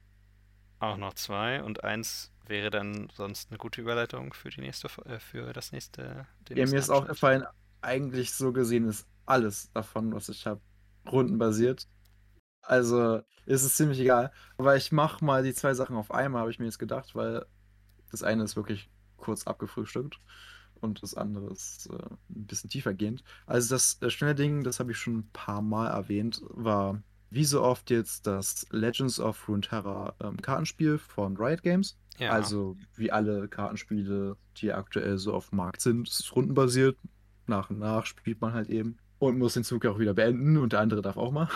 [0.79, 5.19] auch noch zwei und eins wäre dann sonst eine gute Überleitung für die nächste äh,
[5.19, 7.45] für das nächste den Ja, mir ist auch gefallen,
[7.81, 10.61] eigentlich so gesehen ist alles davon, was ich habe,
[11.11, 11.87] rundenbasiert.
[12.61, 14.31] Also ist es ziemlich egal.
[14.57, 17.45] Aber ich mache mal die zwei Sachen auf einmal, habe ich mir jetzt gedacht, weil
[18.11, 20.19] das eine ist wirklich kurz abgefrühstückt
[20.81, 23.23] und das andere ist äh, ein bisschen tiefergehend.
[23.45, 27.45] Also das äh, schnelle Ding, das habe ich schon ein paar Mal erwähnt, war wie
[27.45, 31.97] so oft jetzt das Legends of Runeterra ähm, Kartenspiel von Riot Games.
[32.17, 36.97] Ja, Also wie alle Kartenspiele, die aktuell so auf dem Markt sind, es ist rundenbasiert.
[37.47, 40.73] Nach und nach spielt man halt eben und muss den Zug auch wieder beenden und
[40.73, 41.49] der andere darf auch mal.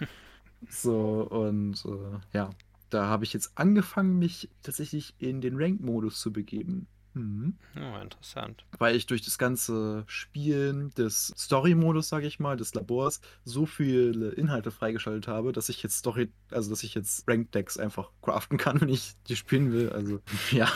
[0.68, 2.50] so und äh, ja,
[2.90, 6.86] da habe ich jetzt angefangen, mich tatsächlich in den Rank-Modus zu begeben.
[7.14, 7.54] Mhm.
[7.76, 8.64] oh, interessant.
[8.78, 14.30] Weil ich durch das ganze Spielen des Story-Modus, sage ich mal, des Labors, so viele
[14.30, 18.80] Inhalte freigeschaltet habe, dass ich jetzt Story, also dass ich jetzt Ranked-Decks einfach craften kann,
[18.80, 19.90] wenn ich die spielen will.
[19.90, 20.68] Also ja,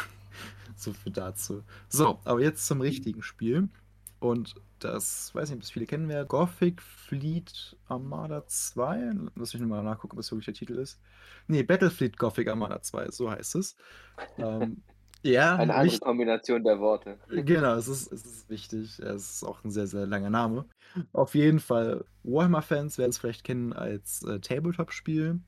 [0.76, 1.64] so viel dazu.
[1.88, 3.68] So, aber jetzt zum richtigen Spiel.
[4.20, 6.28] Und das, weiß nicht, ob das viele kennen werden.
[6.28, 9.12] Gothic Fleet Armada 2.
[9.34, 11.00] Lass mich mal nachgucken, was wirklich der Titel ist.
[11.46, 13.76] Nee, Battlefleet Gothic Armada 2, so heißt es.
[14.36, 14.82] Ähm,
[15.22, 17.18] ja, Eine andere wichtig- Kombination der Worte.
[17.28, 18.98] Genau, es ist, es ist wichtig.
[18.98, 20.64] Es ist auch ein sehr, sehr langer Name.
[21.12, 25.40] Auf jeden Fall, Warhammer-Fans werden es vielleicht kennen als äh, Tabletop-Spiel.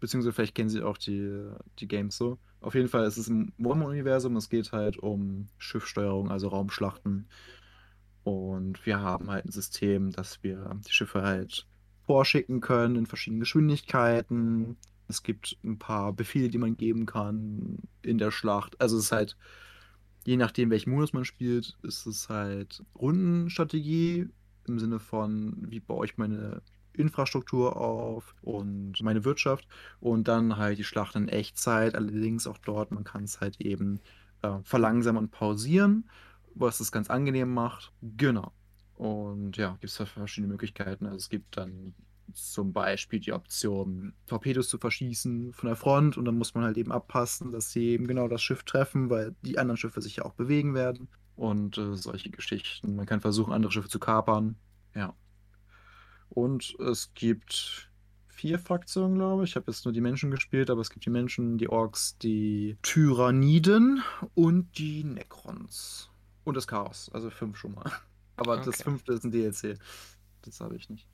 [0.00, 1.46] Beziehungsweise vielleicht kennen sie auch die,
[1.78, 2.38] die Games so.
[2.60, 4.36] Auf jeden Fall ist es im Warhammer-Universum.
[4.36, 7.28] Es geht halt um Schiffssteuerung, also Raumschlachten.
[8.24, 11.66] Und wir haben halt ein System, dass wir die Schiffe halt
[12.06, 14.76] vorschicken können in verschiedenen Geschwindigkeiten.
[15.08, 18.80] Es gibt ein paar Befehle, die man geben kann in der Schlacht.
[18.80, 19.36] Also es ist halt,
[20.24, 24.28] je nachdem, welchen Modus man spielt, ist es halt Rundenstrategie
[24.66, 29.66] im Sinne von, wie baue ich meine Infrastruktur auf und meine Wirtschaft
[30.00, 34.00] und dann halt die Schlacht in Echtzeit, allerdings auch dort, man kann es halt eben
[34.42, 36.08] äh, verlangsamen und pausieren,
[36.54, 37.92] was es ganz angenehm macht.
[38.02, 38.52] Genau.
[38.94, 41.06] Und ja, gibt es verschiedene Möglichkeiten.
[41.06, 41.94] Also es gibt dann
[42.32, 46.76] zum Beispiel die Option, Torpedos zu verschießen von der Front und dann muss man halt
[46.76, 50.24] eben abpassen, dass sie eben genau das Schiff treffen, weil die anderen Schiffe sich ja
[50.24, 52.96] auch bewegen werden und äh, solche Geschichten.
[52.96, 54.56] Man kann versuchen, andere Schiffe zu kapern.
[54.94, 55.14] Ja.
[56.28, 57.90] Und es gibt
[58.28, 59.50] vier Fraktionen, glaube ich.
[59.50, 62.76] Ich habe jetzt nur die Menschen gespielt, aber es gibt die Menschen, die Orks, die
[62.82, 64.02] Tyranniden
[64.34, 66.10] und die Necrons.
[66.44, 67.10] Und das Chaos.
[67.12, 67.90] Also fünf schon mal.
[68.36, 68.82] Aber das Okay.
[68.84, 69.78] fünfte ist ein DLC.
[70.42, 71.08] Das habe ich nicht.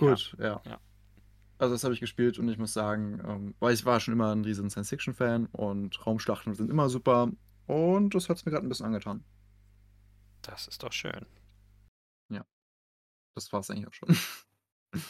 [0.00, 0.60] Gut, ja.
[0.64, 0.80] ja.
[1.58, 4.34] Also das habe ich gespielt und ich muss sagen, ähm, weil ich war schon immer
[4.34, 7.30] ein riesen Science-Fiction-Fan und Raumschlachten sind immer super
[7.66, 9.24] und das hat es mir gerade ein bisschen angetan.
[10.42, 11.26] Das ist doch schön.
[13.34, 14.16] Das war es eigentlich auch schon.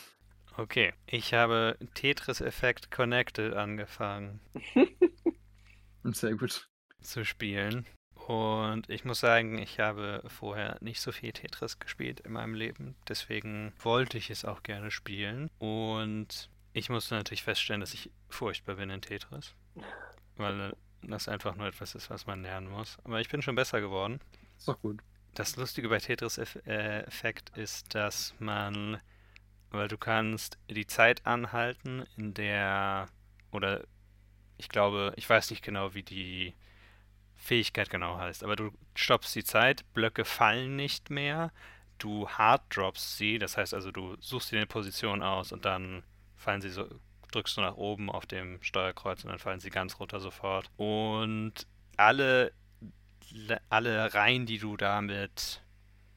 [0.57, 4.41] Okay, ich habe Tetris Effect Connected angefangen
[6.03, 6.69] Sehr gut.
[7.01, 7.87] zu spielen.
[8.31, 12.95] Und ich muss sagen, ich habe vorher nicht so viel Tetris gespielt in meinem Leben.
[13.09, 15.51] Deswegen wollte ich es auch gerne spielen.
[15.59, 19.57] Und ich musste natürlich feststellen, dass ich furchtbar bin in Tetris.
[20.37, 22.99] Weil das einfach nur etwas ist, was man lernen muss.
[23.03, 24.21] Aber ich bin schon besser geworden.
[24.57, 25.01] Ist doch gut.
[25.35, 29.01] Das Lustige bei Tetris Eff- äh, ist, dass man,
[29.73, 33.09] weil du kannst die Zeit anhalten, in der,
[33.51, 33.83] oder
[34.57, 36.55] ich glaube, ich weiß nicht genau, wie die
[37.41, 41.53] Fähigkeit genau heißt, aber du stoppst die Zeit, Blöcke fallen nicht mehr,
[41.99, 46.03] du harddroppst sie, das heißt also, du suchst dir eine Position aus und dann
[46.37, 46.87] fallen sie so,
[47.33, 50.71] drückst du nach oben auf dem Steuerkreuz und dann fallen sie ganz runter sofort.
[50.77, 52.53] Und alle
[53.31, 55.63] le- alle Reihen, die du damit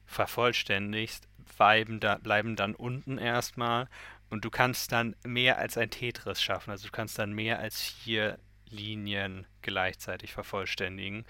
[0.06, 3.88] vervollständigst, bleiben, da, bleiben dann unten erstmal
[4.30, 6.70] und du kannst dann mehr als ein Tetris schaffen.
[6.70, 8.38] Also du kannst dann mehr als vier
[8.70, 11.24] Linien gleichzeitig vervollständigen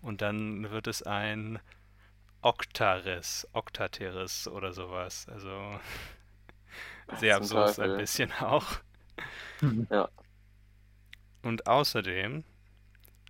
[0.00, 1.60] und dann wird es ein
[2.42, 5.26] Oktaris, Oktateris oder sowas.
[5.28, 5.78] Also
[7.18, 8.66] sehr absurd ein bisschen auch.
[9.90, 10.08] Ja.
[11.42, 12.42] Und außerdem,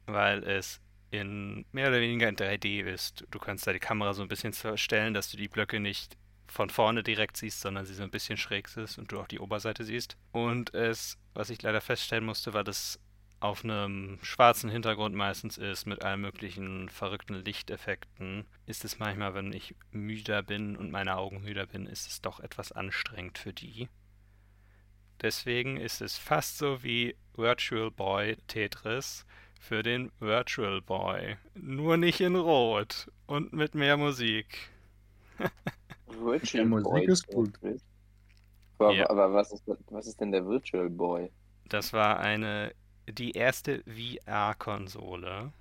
[0.07, 4.23] weil es in mehr oder weniger in 3D ist, du kannst da die Kamera so
[4.23, 8.03] ein bisschen verstellen, dass du die Blöcke nicht von vorne direkt siehst, sondern sie so
[8.03, 10.17] ein bisschen schräg ist und du auch die Oberseite siehst.
[10.33, 12.99] Und es, was ich leider feststellen musste, war, dass
[13.43, 19.53] auf einem schwarzen Hintergrund meistens ist, mit allen möglichen verrückten Lichteffekten, ist es manchmal, wenn
[19.53, 23.89] ich müder bin und meine Augen müder bin, ist es doch etwas anstrengend für die.
[25.21, 29.25] Deswegen ist es fast so wie Virtual Boy Tetris
[29.61, 31.37] für den Virtual Boy.
[31.55, 34.71] Nur nicht in Rot und mit mehr Musik.
[36.07, 37.55] Virtual Musik Boy ist gut.
[37.55, 37.83] Tetris.
[38.79, 39.11] Aber, Ja.
[39.11, 41.31] aber was, ist, was ist denn der Virtual Boy?
[41.69, 42.75] Das war eine
[43.09, 45.53] die erste VR-Konsole,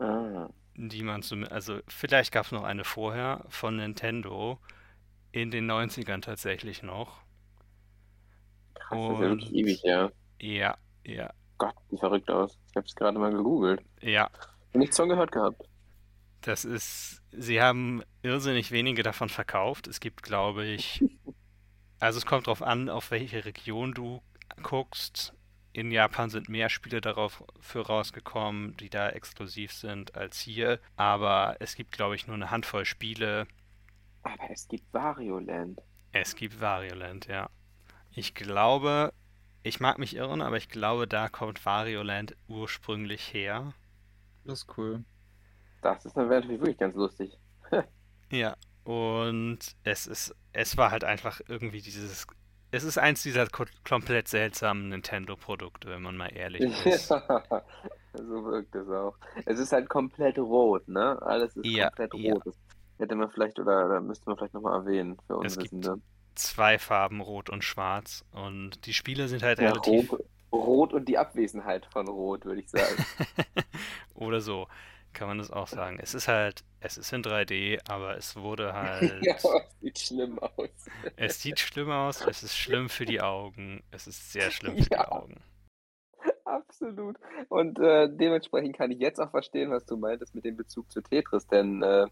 [0.00, 4.58] Ah, die man zum, also vielleicht gab es noch eine vorher von Nintendo
[5.32, 7.20] in den 90ern tatsächlich noch.
[8.74, 10.10] krass, das ist ja wirklich Und- ewig, ja.
[10.40, 12.56] Ja, ja, Gott, sieht verrückt aus.
[12.70, 13.80] Ich habe es gerade mal gegoogelt.
[14.00, 14.30] ja.
[14.74, 15.62] Nichts von gehört gehabt.
[16.42, 19.88] Das ist, sie haben irrsinnig wenige davon verkauft.
[19.88, 21.02] Es gibt, glaube ich,
[21.98, 24.22] also es kommt drauf an, auf welche Region du
[24.62, 25.32] guckst.
[25.78, 30.80] In Japan sind mehr Spiele darauf für rausgekommen, die da exklusiv sind, als hier.
[30.96, 33.46] Aber es gibt, glaube ich, nur eine Handvoll Spiele.
[34.24, 35.80] Aber es gibt Wario Land.
[36.10, 37.48] Es gibt Varioland, ja.
[38.10, 39.12] Ich glaube,
[39.62, 43.72] ich mag mich irren, aber ich glaube, da kommt Varioland ursprünglich her.
[44.44, 45.04] Das ist cool.
[45.80, 47.38] Das ist dann wirklich ganz lustig.
[48.30, 52.26] Ja, und es ist, es war halt einfach irgendwie dieses,
[52.70, 57.10] es ist eins dieser ko- komplett seltsamen Nintendo-Produkte, wenn man mal ehrlich ist.
[57.10, 57.64] Ja,
[58.14, 59.16] so wirkt es auch.
[59.46, 61.20] Es ist halt komplett rot, ne?
[61.22, 62.34] Alles ist Ja, komplett ja.
[62.34, 62.46] rot.
[62.46, 62.54] Das
[62.98, 66.00] hätte man vielleicht oder, oder müsste man vielleicht nochmal erwähnen für Es gibt Unwissende.
[66.36, 71.06] Zwei Farben, Rot und Schwarz, und die Spiele sind halt Ja, relativ rot, rot und
[71.08, 73.04] die Abwesenheit von Rot, würde ich sagen.
[74.14, 74.68] oder so,
[75.12, 75.98] kann man das auch sagen.
[76.00, 80.38] Es ist halt, es ist in 3D, aber es wurde halt, ja, es sieht schlimm
[80.38, 80.70] aus.
[81.16, 84.82] es sieht schlimm aus, es ist schlimm für die Augen, es ist sehr schlimm für
[84.90, 85.10] die Ja.
[85.10, 85.40] Augen.
[86.44, 87.16] Absolut.
[87.48, 91.00] Und äh, dementsprechend kann ich jetzt auch verstehen, was du meintest mit dem Bezug zu
[91.02, 92.06] Tetris, denn äh,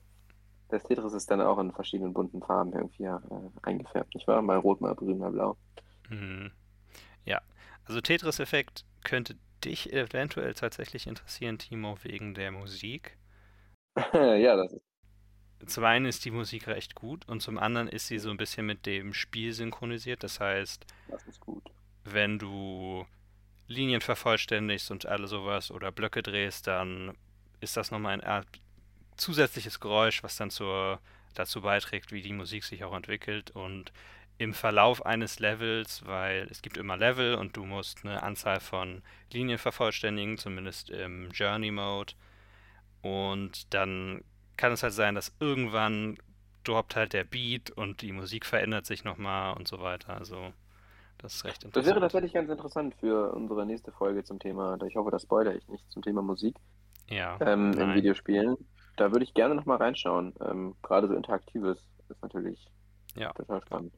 [0.68, 3.18] das Tetris ist dann auch in verschiedenen bunten Farben irgendwie äh,
[3.62, 4.42] eingefärbt, nicht wahr?
[4.42, 5.56] Mal rot, mal grün, mal blau.
[6.11, 6.52] Mhm.
[7.24, 7.40] Ja,
[7.85, 13.16] also Tetris-Effekt könnte dich eventuell tatsächlich interessieren, Timo, wegen der Musik.
[14.12, 14.83] ja, das ist.
[15.66, 18.66] Zum einen ist die Musik recht gut und zum anderen ist sie so ein bisschen
[18.66, 20.22] mit dem Spiel synchronisiert.
[20.22, 21.24] Das heißt, Das
[22.05, 23.07] wenn du
[23.66, 27.16] Linien vervollständigst und alle sowas oder Blöcke drehst, dann
[27.61, 28.46] ist das nochmal eine Art
[29.16, 31.00] zusätzliches Geräusch, was dann zur,
[31.35, 33.50] dazu beiträgt, wie die Musik sich auch entwickelt.
[33.50, 33.92] Und
[34.38, 39.03] im Verlauf eines Levels, weil es gibt immer Level und du musst eine Anzahl von
[39.33, 42.12] Linien vervollständigen, zumindest im Journey Mode.
[43.03, 44.22] Und dann
[44.57, 46.18] kann es halt sein, dass irgendwann
[46.64, 50.16] droppt halt der Beat und die Musik verändert sich nochmal und so weiter.
[50.16, 50.53] Also
[51.18, 51.77] das ist recht interessant.
[51.77, 55.55] Das wäre tatsächlich ganz interessant für unsere nächste Folge zum Thema, ich hoffe, das spoilere
[55.55, 56.57] ich nicht, zum Thema Musik
[57.09, 57.94] ja, ähm, in.
[57.94, 58.57] Videospielen.
[58.96, 60.35] Da würde ich gerne nochmal reinschauen.
[60.40, 62.66] Ähm, Gerade so Interaktives ist natürlich
[63.14, 63.33] Ja.
[63.33, 63.92] total spannend.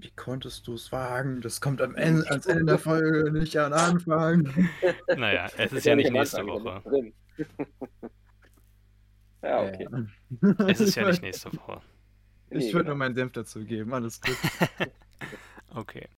[0.00, 1.40] Wie konntest du es wagen?
[1.40, 4.48] Das kommt am Ende, ans Ende der Folge, nicht an Anfang.
[5.16, 7.12] Naja, es ist ja nicht nächste Woche.
[9.42, 9.88] ja okay.
[10.68, 11.80] Es ist ja nicht nächste Woche.
[12.50, 12.88] Ich würde genau.
[12.90, 14.36] nur meinen Senf dazu geben, alles gut.
[15.74, 16.08] Okay.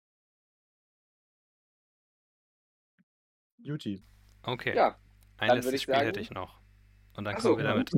[3.58, 4.02] Juti.
[4.42, 4.74] Okay.
[4.76, 4.96] Ja,
[5.38, 6.60] Ein letztes Spiel sagen- hätte ich noch.
[7.16, 7.90] Und dann Ach kommen so, wir damit.
[7.92, 7.96] ich,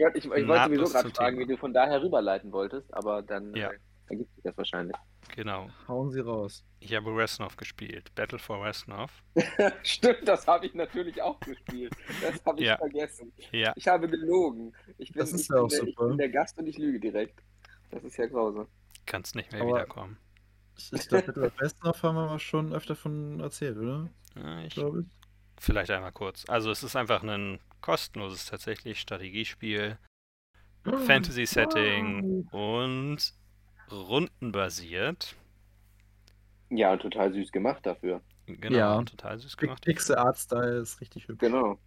[0.00, 1.48] wollte- ich, ich wollte sowieso gerade fragen, Thema.
[1.48, 3.70] wie du von daher rüberleiten wolltest, aber dann Ja.
[3.72, 3.78] äh,
[4.12, 4.96] ergibt sich das wahrscheinlich.
[5.34, 5.68] Genau.
[5.88, 6.64] Hauen sie raus.
[6.80, 8.14] Ich habe Resnov gespielt.
[8.14, 9.10] Battle for Resnov.
[9.82, 11.94] Stimmt, das habe ich natürlich auch gespielt.
[12.20, 12.76] Das habe ich Ja.
[12.78, 13.32] vergessen.
[13.50, 14.72] Ja, Ich habe gelogen.
[14.98, 16.08] Ich bin, Das ist ich ja bin auch der, ich super.
[16.08, 17.40] bin der Gast und ich lüge direkt.
[17.90, 18.68] Das ist ja grausam.
[19.06, 20.18] kannst nicht mehr Aber- wiederkommen.
[20.78, 24.08] Ich, ich glaube, mit Westnov haben wir mal schon öfter von erzählt, oder?
[24.36, 25.06] Ja, ich, Glaube ich.
[25.58, 26.48] vielleicht einmal kurz.
[26.48, 29.98] Also es ist einfach ein kostenloses tatsächlich Strategiespiel.
[31.06, 33.18] Fantasy-Setting und
[33.92, 35.36] rundenbasiert.
[36.70, 38.20] Ja, total süß gemacht dafür.
[38.46, 39.02] Genau, Ja.
[39.02, 39.84] total süß gemacht.
[39.84, 41.38] Pixel Art Style ist richtig hübsch.
[41.40, 41.78] Genau.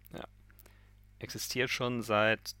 [1.18, 2.54] Existiert schon seit,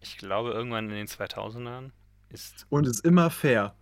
[0.00, 1.90] ich glaube, irgendwann in den 2000ern.
[2.30, 3.74] Ist Und ist immer fair.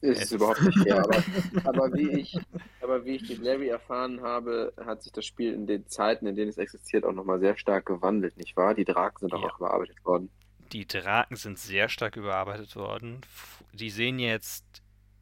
[0.00, 1.22] Ist Es ist- überhaupt nicht fair, aber,
[1.64, 2.36] aber, wie ich,
[2.80, 6.34] aber wie ich durch Larry erfahren habe, hat sich das Spiel in den Zeiten, in
[6.34, 8.74] denen es existiert, auch nochmal sehr stark gewandelt, nicht wahr?
[8.74, 9.48] Die Draken sind auch, Ja.
[9.50, 10.28] auch überarbeitet worden.
[10.72, 13.20] Die Draken sind sehr stark überarbeitet worden.
[13.72, 14.64] Die sehen jetzt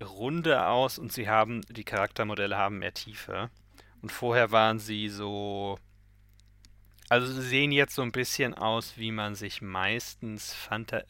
[0.02, 3.50] runde aus und sie haben, die Charaktermodelle haben mehr Tiefe.
[4.00, 5.78] Und vorher waren sie so.
[7.08, 11.02] Also sie sehen jetzt so ein bisschen aus, wie man sich meistens Fanta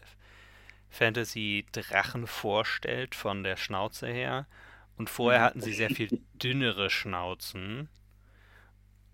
[0.88, 4.46] Fantasy-Drachen vorstellt, von der Schnauze her.
[4.96, 7.88] Und vorher hatten sie sehr viel dünnere Schnauzen.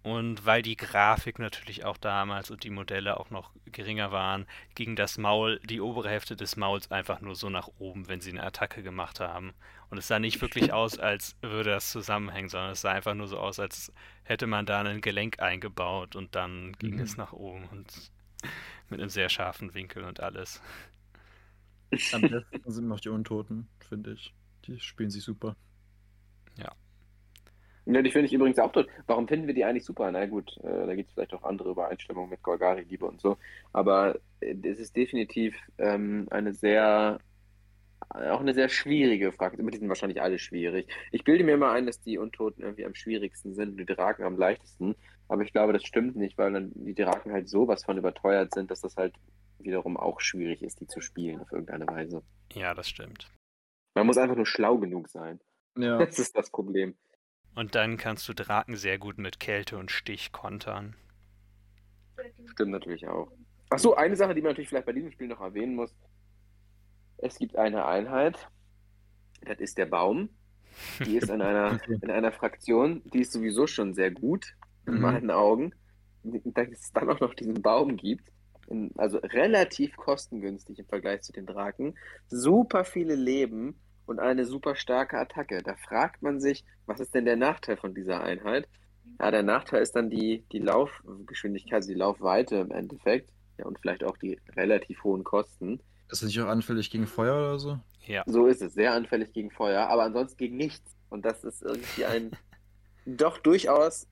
[0.06, 4.94] Und weil die Grafik natürlich auch damals und die Modelle auch noch geringer waren, ging
[4.94, 8.44] das Maul, die obere Hälfte des Mauls einfach nur so nach oben, wenn sie eine
[8.44, 9.52] Attacke gemacht haben.
[9.90, 13.26] Und es sah nicht wirklich aus, als würde das zusammenhängen, sondern es sah einfach nur
[13.26, 13.92] so aus, als
[14.22, 17.00] hätte man da ein Gelenk eingebaut und dann ging Mhm.
[17.00, 18.12] es nach oben und
[18.88, 20.62] mit einem sehr scharfen Winkel und alles.
[22.10, 24.34] Am besten sind noch die Untoten, finde ich.
[24.64, 25.56] Die spielen sich super.
[26.56, 26.70] Ja,
[27.86, 28.88] die finde ich übrigens auch toll.
[29.06, 30.10] Warum finden wir die eigentlich super?
[30.10, 33.38] Na gut, äh, da gibt es vielleicht auch andere Übereinstimmungen mit Golgari-Liebe und so.
[33.72, 37.20] Aber äh, es ist definitiv ähm, eine sehr,
[38.10, 39.56] auch eine sehr schwierige Frage.
[39.56, 40.88] Die sind wahrscheinlich alle schwierig.
[41.12, 44.24] Ich bilde mir immer ein, dass die Untoten irgendwie am schwierigsten sind und die Draken
[44.24, 44.96] am leichtesten.
[45.28, 48.70] Aber ich glaube, das stimmt nicht, weil dann die Draken halt sowas von überteuert sind,
[48.70, 49.14] dass das halt
[49.58, 52.22] wiederum auch schwierig ist, die zu spielen auf irgendeine Weise.
[52.52, 53.30] Ja, das stimmt.
[53.94, 55.40] Man muss einfach nur schlau genug sein.
[55.78, 55.98] Ja.
[56.04, 56.96] Das ist das Problem.
[57.56, 60.94] Und dann kannst du Draken sehr gut mit Kälte und Stich kontern.
[62.46, 63.30] Stimmt natürlich auch.
[63.70, 65.94] Achso, eine Sache, die man natürlich vielleicht bei diesem Spiel noch erwähnen muss.
[67.18, 68.50] Es gibt eine Einheit,
[69.42, 70.30] das ist der Baum.
[71.04, 74.54] Die ist in einer, in einer Fraktion, die ist sowieso schon sehr gut,
[74.86, 75.00] in Mhm.
[75.00, 75.74] meinen Augen.
[76.24, 78.30] Dass es dann auch noch diesen Baum gibt,
[78.68, 81.96] in, also relativ kostengünstig im Vergleich zu den Draken,
[82.28, 85.62] super viele Leben und eine super starke Attacke.
[85.62, 88.68] Da fragt man sich, was ist denn der Nachteil von dieser Einheit?
[89.20, 93.30] Ja, der Nachteil ist dann die, die Laufgeschwindigkeit, also die Laufweite im Endeffekt.
[93.58, 95.80] Ja, und vielleicht auch die relativ hohen Kosten.
[96.08, 97.78] Ist das nicht auch anfällig gegen Feuer oder so?
[98.06, 100.94] Ja, So ist es, sehr anfällig gegen Feuer, aber ansonsten gegen nichts.
[101.08, 102.30] Und das ist irgendwie ein
[103.06, 104.06] doch durchaus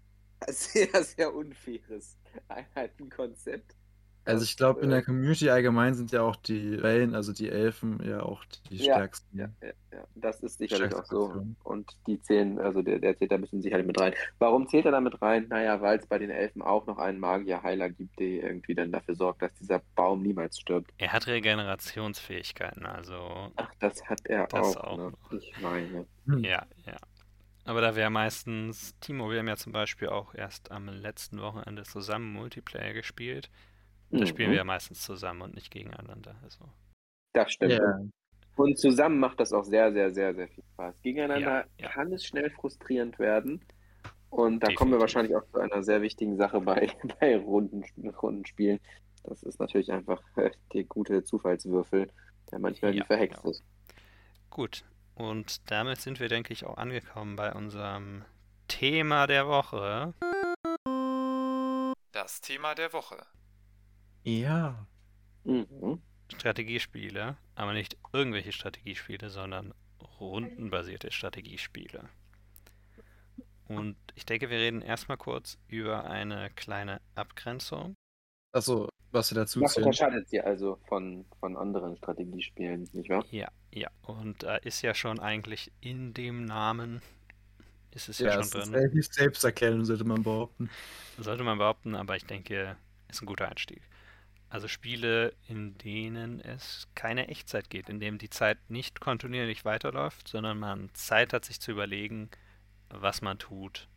[0.48, 2.16] sehr, sehr unfaires
[2.48, 3.76] Einheitenkonzept.
[4.24, 8.02] Also ich glaube, in der Community allgemein sind ja auch die Wellen, also die Elfen,
[8.04, 9.38] ja auch die Ja, stärksten.
[9.38, 11.46] Ja, ja, ja, das ist sicherlich auch so.
[11.62, 14.14] Und die zählen, also der, der zählt da ein bisschen sicherlich mit rein.
[14.38, 15.48] Warum zählt er da mit rein?
[15.48, 19.14] Naja, weil es bei den Elfen auch noch einen Magier-Heiler gibt, der irgendwie dann dafür
[19.16, 20.92] sorgt, dass dieser Baum niemals stirbt.
[20.98, 24.76] er hat Regenerationsfähigkeiten, also Ach, das hat er Das auch.
[24.76, 25.10] auch ne?
[25.10, 25.32] noch.
[25.32, 26.06] Ich meine.
[26.26, 26.44] Hm.
[26.44, 26.96] Ja, ja.
[27.64, 31.84] Aber da wäre meistens, Timo, wir haben ja zum Beispiel auch erst am letzten Wochenende
[31.84, 33.50] zusammen Multiplayer gespielt.
[34.14, 34.26] Da Mhm.
[34.26, 36.36] spielen wir ja meistens zusammen und nicht gegeneinander.
[36.42, 36.64] Also,
[37.32, 37.72] Das stimmt.
[37.72, 38.00] Ja.
[38.56, 41.02] Und zusammen macht das auch sehr, sehr, sehr, sehr viel Spaß.
[41.02, 41.88] Gegeneinander Ja, ja.
[41.90, 43.64] kann es schnell frustrierend werden.
[44.30, 45.00] Und da kommen wir Definitiv.
[45.00, 46.86] wahrscheinlich auch zu einer sehr wichtigen Sache bei,
[47.20, 47.84] bei Runden,
[48.22, 48.78] Rundenspielen.
[49.24, 52.08] Das ist natürlich einfach äh, der gute Zufallswürfel,
[52.52, 53.50] der manchmal Ja, wie verhext ja.
[53.50, 53.64] ist.
[54.50, 54.84] gut.
[55.16, 58.24] Und damit sind wir, denke ich, auch angekommen bei unserem
[58.68, 60.12] Thema der Woche.
[62.12, 63.16] Das Thema der Woche.
[64.24, 64.86] Ja.
[65.44, 66.00] Mhm.
[66.32, 69.74] Strategiespiele, aber nicht irgendwelche Strategiespiele, sondern
[70.20, 72.08] rundenbasierte Strategiespiele.
[73.68, 77.94] Und ich denke, wir reden erstmal kurz über eine kleine Abgrenzung.
[78.52, 79.86] Achso, was wir dazu Was zählen.
[79.86, 83.24] unterscheidet sie also von, von anderen Strategiespielen, nicht wahr?
[83.30, 83.88] Ja, ja.
[84.02, 87.00] Und da ist ja schon eigentlich in dem Namen,
[87.92, 88.74] ist es ja, Ja, schon es ist drin.
[88.74, 90.70] relativ selbsterkennend, sollte man behaupten.
[91.18, 92.76] Sollte man behaupten, aber ich denke,
[93.08, 93.82] ist ein guter Einstieg.
[94.54, 100.28] Also Spiele, in denen es keine Echtzeit geht, in denen die Zeit nicht kontinuierlich weiterläuft,
[100.28, 102.30] sondern man Zeit hat, sich zu überlegen,
[102.88, 103.88] was man tut,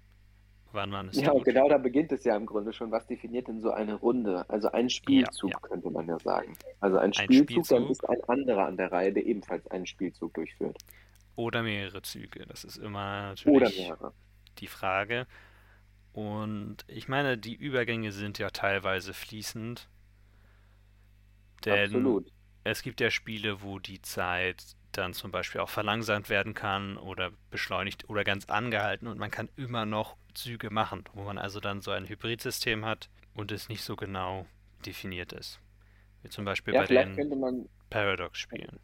[0.71, 1.43] wann man es Ja, tut.
[1.43, 2.89] genau da beginnt es ja im Grunde schon.
[2.91, 4.49] Was definiert denn so eine Runde?
[4.49, 5.59] Also ein Spielzug, ja.
[5.61, 6.57] könnte man ja sagen.
[6.79, 7.91] Also ein Spielzug, dann Spielzug.
[7.91, 10.79] ist ein anderer an der Reihe, der ebenfalls einen Spielzug durchführt.
[11.35, 12.45] Oder mehrere Züge.
[12.47, 14.13] Das ist immer Oder natürlich mehrere.
[14.57, 15.27] die Frage.
[16.13, 19.87] Und ich meine, die Übergänge sind ja teilweise fließend.
[21.65, 22.31] Denn Absolut.
[22.63, 27.31] es gibt ja Spiele, wo die Zeit dann zum Beispiel auch verlangsamt werden kann oder
[27.51, 31.81] beschleunigt oder ganz angehalten und man kann immer noch Züge machen, wo man also dann
[31.81, 34.47] so ein Hybridsystem hat und es nicht so genau
[34.85, 35.59] definiert ist.
[36.23, 37.27] Wie zum Beispiel Ja, bei den
[37.89, 38.79] Paradox-Spielen.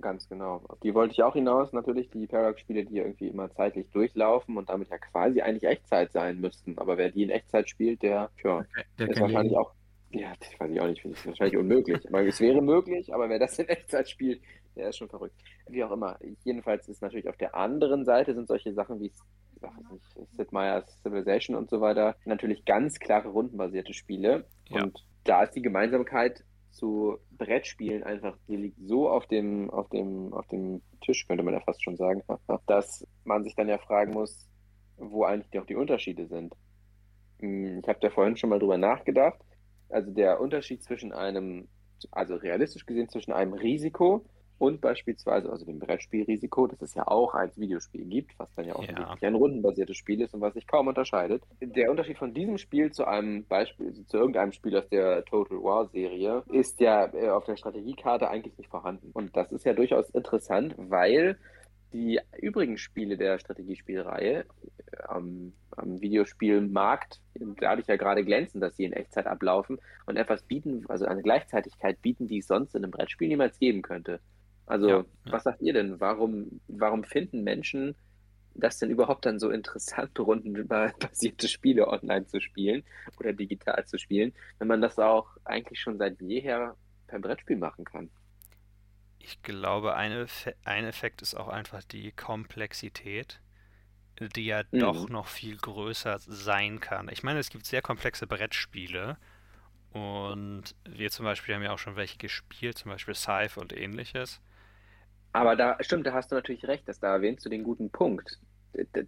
[0.00, 0.62] ganz genau.
[0.68, 4.68] Auf die wollte ich auch hinaus, natürlich die Paradox-Spiele, die irgendwie immer zeitlich durchlaufen und
[4.68, 6.78] damit ja quasi eigentlich Echtzeit sein müssten.
[6.78, 8.66] Aber wer die in Echtzeit spielt, der, tja,
[8.98, 9.74] Der ist kann wahrscheinlich auch,
[10.12, 12.06] ja, das weiß ich auch nicht, finde ich wahrscheinlich unmöglich.
[12.08, 14.42] Aber es wäre möglich, aber wer das in Echtzeit spielt,
[14.76, 15.34] der ist schon verrückt.
[15.68, 16.18] Wie auch immer.
[16.44, 19.12] Jedenfalls ist natürlich auf der anderen Seite sind solche Sachen wie
[19.90, 24.46] nicht, Sid Meier's Civilization und so weiter natürlich ganz klare rundenbasierte Spiele.
[24.68, 24.82] Ja.
[24.82, 30.32] Und da ist die Gemeinsamkeit zu Brettspielen einfach, die liegt so auf dem, auf dem,
[30.32, 32.22] auf dem Tisch, könnte man ja fast schon sagen,
[32.66, 34.48] dass man sich dann ja fragen muss,
[34.96, 36.54] wo eigentlich auch die Unterschiede sind.
[37.40, 39.38] Hm, Ich habe da vorhin schon mal drüber nachgedacht.
[39.92, 41.68] Also der Unterschied zwischen einem,
[42.10, 44.24] also realistisch gesehen zwischen einem Risiko
[44.58, 48.76] und beispielsweise, also dem Brettspielrisiko, das es ja auch als Videospiel gibt, was dann ja
[48.76, 49.16] auch Ja.
[49.20, 51.42] ein rundenbasiertes Spiel ist und was sich kaum unterscheidet.
[51.60, 55.88] Der Unterschied von diesem Spiel zu einem Beispiel, zu irgendeinem Spiel aus der Total War
[55.88, 59.10] Serie, ist ja äh, auf der Strategiekarte eigentlich nicht vorhanden.
[59.12, 61.36] Und das ist ja durchaus interessant, weil
[61.92, 65.14] die übrigen Spiele der Strategiespielreihe äh,
[65.76, 67.20] am, Videospielmarkt
[67.60, 72.00] dadurch ja gerade glänzen, dass sie in Echtzeit ablaufen und etwas bieten, also eine Gleichzeitigkeit
[72.02, 74.20] bieten, die es sonst in einem Brettspiel niemals geben könnte.
[74.66, 75.32] Also, Ja, ja.
[75.32, 76.00] was sagt ihr denn?
[76.00, 77.94] Warum, warum finden Menschen
[78.54, 82.84] das denn überhaupt dann so interessant, rundenbasierte Spiele online zu spielen
[83.18, 87.84] oder digital zu spielen, wenn man das auch eigentlich schon seit jeher per Brettspiel machen
[87.84, 88.10] kann?
[89.18, 93.40] Ich glaube, ein, Effe ein Effekt ist auch einfach die Komplexität,
[94.28, 94.78] die ja Mhm.
[94.78, 97.08] doch noch viel größer sein kann.
[97.10, 99.16] Ich meine, es gibt sehr komplexe Brettspiele
[99.92, 104.40] und wir zum Beispiel haben ja auch schon welche gespielt, zum Beispiel Scythe und ähnliches.
[105.32, 108.38] Aber da, stimmt, da hast du natürlich recht, dass da erwähnst du den guten Punkt.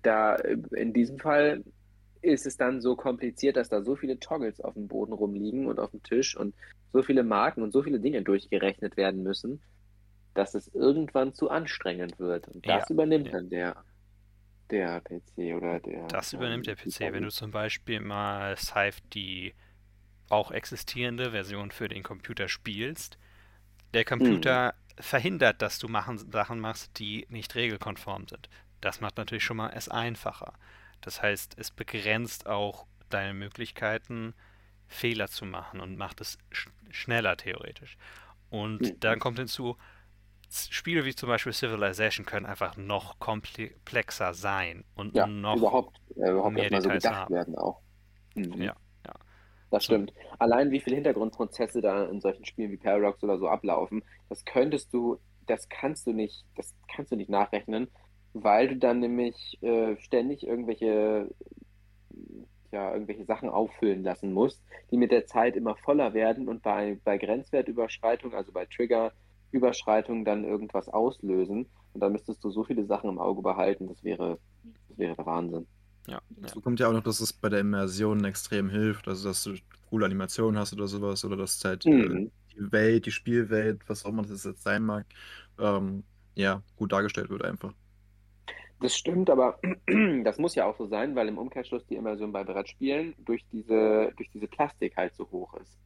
[0.03, 1.65] Da, in diesem Fall
[2.23, 5.79] ist es dann so kompliziert, dass da so viele Toggles auf dem Boden rumliegen und
[5.79, 6.55] auf dem Tisch und
[6.93, 9.63] so viele Marken und so viele Dinge durchgerechnet werden müssen,
[10.35, 12.49] dass es irgendwann zu anstrengend wird.
[12.49, 13.35] Und das Ja, übernimmt ja.
[13.35, 13.85] dann der,
[14.71, 16.09] der PC oder der.
[16.09, 17.13] Das übernimmt der PC.
[17.13, 19.55] Wenn du zum Beispiel mal Scythe die
[20.31, 23.19] auch existierende Version für den Computer spielst,
[23.95, 28.49] der Computer verhindert, dass du machen, Sachen machst, die nicht regelkonform sind.
[28.81, 30.55] Das macht natürlich schon mal es einfacher.
[31.01, 34.35] Das heißt, es begrenzt auch deine Möglichkeiten,
[34.89, 37.97] Fehler zu machen und macht es sch schneller theoretisch.
[38.51, 38.97] Und Mhm.
[39.01, 39.77] dann kommt hinzu,
[40.51, 46.31] Spiele wie zum Beispiel Civilization können einfach noch komplexer sein und ja, noch überhaupt, äh,
[46.31, 47.35] überhaupt mehr erstmal so Details gedacht haben.
[47.35, 47.81] werden auch.
[48.35, 48.63] Mhm.
[48.63, 48.77] Ja,
[49.07, 49.15] ja.
[49.71, 50.13] Das stimmt.
[50.39, 54.93] Allein wie viele Hintergrundprozesse da in solchen Spielen wie Paradox oder so ablaufen, das könntest
[54.93, 57.89] du, das kannst du nicht, das kannst du nicht nachrechnen,
[58.33, 61.31] weil du dann nämlich äh, ständig irgendwelche,
[62.73, 66.99] ja, irgendwelche Sachen auffüllen lassen musst, die mit der Zeit immer voller werden und bei,
[67.05, 68.67] bei Grenzwertüberschreitung, also bei
[69.55, 71.71] Triggerüberschreitung dann irgendwas auslösen.
[71.93, 74.39] Und dann müsstest du so viele Sachen im Auge behalten, das wäre,
[74.89, 75.67] das wäre der Wahnsinn.
[76.07, 76.55] Ja, ja.
[76.55, 79.55] Dazu kommt ja auch noch, dass es bei der Immersion extrem hilft, also dass du
[79.89, 82.31] coole Animationen hast oder sowas, oder dass halt äh, Mhm.
[82.53, 85.07] die Welt, die Spielwelt, was auch immer das jetzt sein mag,
[85.59, 87.73] ähm, ja, gut dargestellt wird einfach.
[88.81, 89.59] Das stimmt, aber
[90.25, 94.13] das muss ja auch so sein, weil im Umkehrschluss die Immersion bei Brettspielen durch diese,
[94.17, 95.79] durch diese Plastik halt so hoch ist.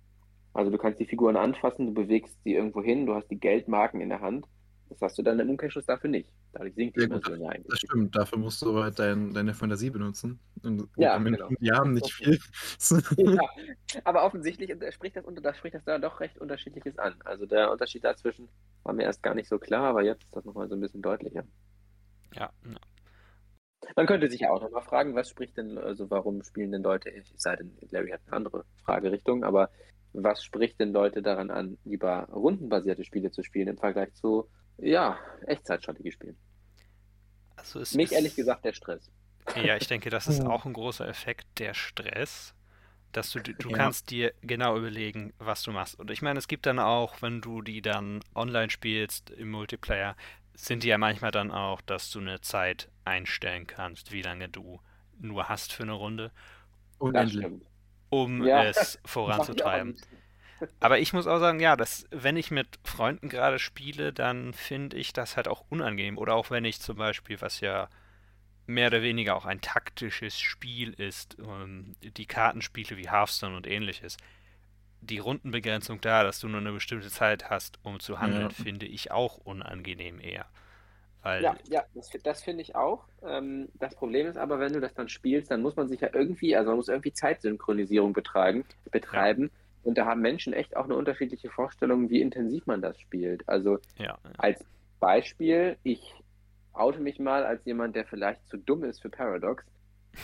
[0.54, 4.00] Also du kannst die Figuren anfassen, du bewegst sie irgendwo hin, du hast die Geldmarken
[4.00, 4.46] in der Hand
[4.90, 6.32] Das hast du dann im Umkehrschluss dafür nicht.
[6.52, 7.66] Dadurch sinkt die Ja, gut, Immersion ja eigentlich.
[7.68, 10.40] Das stimmt, dafür musst du halt dein, deine Fantasie benutzen.
[10.62, 11.48] Und Ja, genau.
[11.60, 12.38] die haben nicht viel.
[13.18, 13.42] Ja,
[14.04, 17.14] aber offensichtlich spricht das, unter, das spricht das da doch recht Unterschiedliches an.
[17.24, 18.48] Also der Unterschied dazwischen
[18.84, 21.02] war mir erst gar nicht so klar, aber jetzt ist das nochmal so ein bisschen
[21.02, 21.44] deutlicher.
[22.34, 22.78] Ja, ja.
[23.96, 27.10] Man könnte sich ja auch nochmal fragen, was spricht denn, also warum spielen denn Leute,
[27.14, 29.70] es sei denn, Larry hat eine andere Fragerichtung, aber
[30.12, 34.48] was spricht denn Leute daran an, lieber rundenbasierte Spiele zu spielen im Vergleich zu,
[34.78, 36.38] ja, Echtzeitstrategiespielen?
[37.56, 39.12] Also es Mich ist, ehrlich gesagt der Stress.
[39.54, 42.54] Ja, ich denke, das ist auch ein großer Effekt, der Stress,
[43.12, 43.72] dass du, du Ja.
[43.72, 45.98] kannst dir genau überlegen, was du machst.
[45.98, 50.16] Und ich meine, es gibt dann auch, wenn du die dann online spielst im Multiplayer,
[50.54, 54.80] sind die ja manchmal dann auch, dass du eine Zeit einstellen kannst, wie lange du
[55.20, 56.32] nur hast für eine Runde,
[57.00, 57.50] Unendlich.
[58.10, 59.96] Um Ja, es voranzutreiben.
[60.80, 64.96] Aber ich muss auch sagen, ja, dass, wenn ich mit Freunden gerade spiele, dann finde
[64.96, 66.18] ich das halt auch unangenehm.
[66.18, 67.88] Oder auch wenn ich zum Beispiel, was ja
[68.66, 74.16] mehr oder weniger auch ein taktisches Spiel ist, ähm, die Kartenspiele wie Hearthstone und ähnliches,
[75.00, 78.50] die Rundenbegrenzung da, dass du nur eine bestimmte Zeit hast, um zu handeln, Ja.
[78.50, 80.46] finde ich auch unangenehm eher.
[81.22, 83.04] Weil, Ja, ja, das, das finde ich auch.
[83.22, 86.08] Ähm, das Problem ist aber, wenn du das dann spielst, dann muss man sich ja
[86.12, 89.50] irgendwie, also man muss irgendwie Zeitsynchronisierung betreiben, betreiben.
[89.82, 93.48] Und da haben Menschen echt auch eine unterschiedliche Vorstellung, wie intensiv man das spielt.
[93.48, 94.64] Also ja, als
[95.00, 96.14] Beispiel, ich
[96.72, 99.64] oute mich mal als jemand, der vielleicht zu dumm ist für Paradox,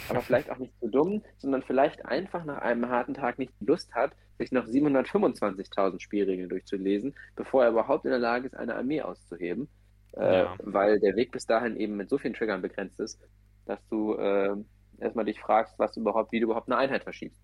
[0.09, 3.95] aber vielleicht auch nicht zu dumm, sondern vielleicht einfach nach einem harten Tag nicht Lust
[3.95, 9.03] hat, sich noch 725.000 Spielregeln durchzulesen, bevor er überhaupt in der Lage ist, eine Armee
[9.03, 9.69] auszuheben.
[10.17, 10.57] Äh, Ja.
[10.63, 13.21] Weil der Weg bis dahin eben mit so vielen Triggern begrenzt ist,
[13.67, 14.55] dass du äh,
[14.99, 17.43] erstmal dich fragst, was überhaupt, wie du überhaupt eine Einheit verschiebst.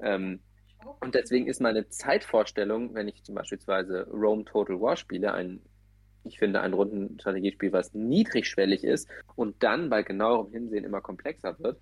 [0.00, 0.40] Ähm,
[1.00, 5.60] und deswegen ist meine Zeitvorstellung, wenn ich zum beispielsweise Rome Total War spiele, ein,
[6.24, 11.80] ich finde, ein Rundenstrategiespiel, was niedrigschwellig ist und dann bei genauerem Hinsehen immer komplexer wird,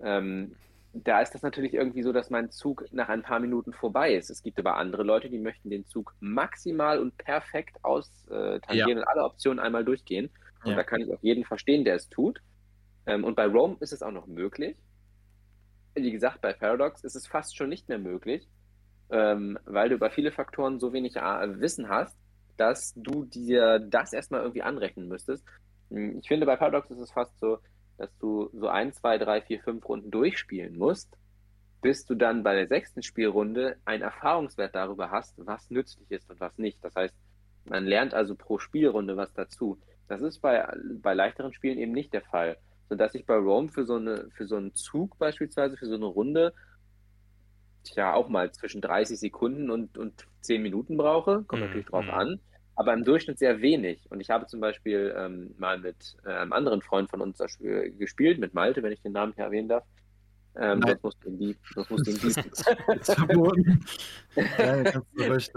[0.00, 0.56] ähm,
[0.94, 4.30] da ist das natürlich irgendwie so, dass mein Zug nach ein paar Minuten vorbei ist.
[4.30, 8.86] Es gibt aber andere Leute, die möchten den Zug maximal und perfekt austangieren äh, Ja.
[8.98, 10.30] und alle Optionen einmal durchgehen.
[10.64, 10.76] Und Ja.
[10.76, 12.40] da kann ich auch jeden verstehen, der es tut.
[13.06, 14.76] Ähm, und bei Rome ist es auch noch möglich.
[15.94, 18.48] Wie gesagt, bei Paradox ist es fast schon nicht mehr möglich,
[19.10, 22.16] ähm, weil du über viele Faktoren so wenig äh, Wissen hast,
[22.56, 25.44] dass du dir das erstmal irgendwie anrechnen müsstest.
[25.90, 27.58] Hm, Ich finde, bei Paradox ist es fast so,
[27.96, 31.16] dass du so ein, zwei, drei, vier, fünf Runden durchspielen musst,
[31.80, 36.40] bis du dann bei der sechsten Spielrunde einen Erfahrungswert darüber hast, was nützlich ist und
[36.40, 36.82] was nicht.
[36.82, 37.14] Das heißt,
[37.66, 39.78] man lernt also pro Spielrunde was dazu.
[40.08, 40.66] Das ist bei,
[41.00, 42.58] bei leichteren Spielen eben nicht der Fall.
[42.88, 46.04] Sodass ich bei Rome für so, eine, für so einen Zug beispielsweise, für so eine
[46.04, 46.52] Runde,
[47.84, 51.44] tja, auch mal zwischen 30 Sekunden und, und 10 Minuten brauche.
[51.44, 52.10] Kommt Mhm, natürlich drauf mhm.
[52.10, 52.40] an.
[52.76, 54.10] Aber im Durchschnitt sehr wenig.
[54.10, 57.52] Und ich habe zum Beispiel ähm, mal mit äh, einem anderen Freund von uns das
[57.52, 59.84] Spiel gespielt, mit Malte, wenn ich den Namen hier erwähnen darf.
[60.56, 60.98] Ähm, Nein.
[61.26, 62.36] ihn lieb, sonst musst du ihn lieb.
[62.36, 63.84] Ist verboten.
[64.36, 64.82] ja,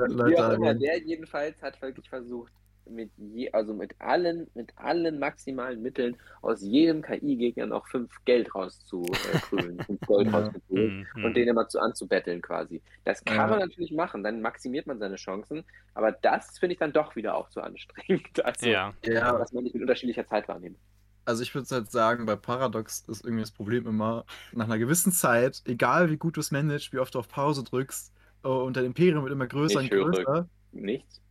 [0.07, 2.51] Leute der jedenfalls hat wirklich versucht,
[2.89, 8.53] mit je, also mit allen, mit allen maximalen Mitteln aus jedem KI-Gegner noch fünf Geld
[8.55, 10.33] rauszukrümeln, fünf Gold Ja.
[10.33, 12.81] rauszuholen Mhm, und den immer zu anzubetteln quasi.
[13.03, 13.49] Das kann Ja.
[13.49, 17.35] man natürlich machen, dann maximiert man seine Chancen, aber das finde ich dann doch wieder
[17.35, 18.27] auch zu anstrengend.
[18.45, 20.79] Also, ja, Ja, was man nicht mit unterschiedlicher Zeit wahrnimmt.
[21.25, 25.11] also ich würde halt sagen, bei Paradox ist irgendwie das Problem immer, nach einer gewissen
[25.11, 28.13] Zeit, egal wie gut du es managst, wie oft du auf Pause drückst,
[28.43, 30.49] äh, und dein Imperium wird immer größer Ich und höre größer.
[30.71, 31.21] Nichts.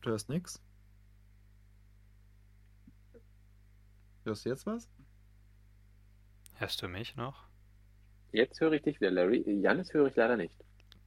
[0.00, 0.62] Du hörst nix.
[4.26, 4.88] Hörst du jetzt was?
[6.58, 7.44] hörst du mich noch?
[8.32, 9.44] Jetzt höre ich dich wieder, Larry.
[9.46, 10.54] Janis höre ich leider nicht.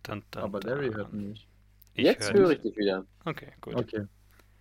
[0.03, 1.47] Dann, dann, Aber Larry dann- hört mich.
[1.95, 2.77] Ich Jetzt höre ich dich.
[2.77, 3.05] wieder.
[3.25, 3.75] Okay, gut.
[3.75, 4.05] Okay.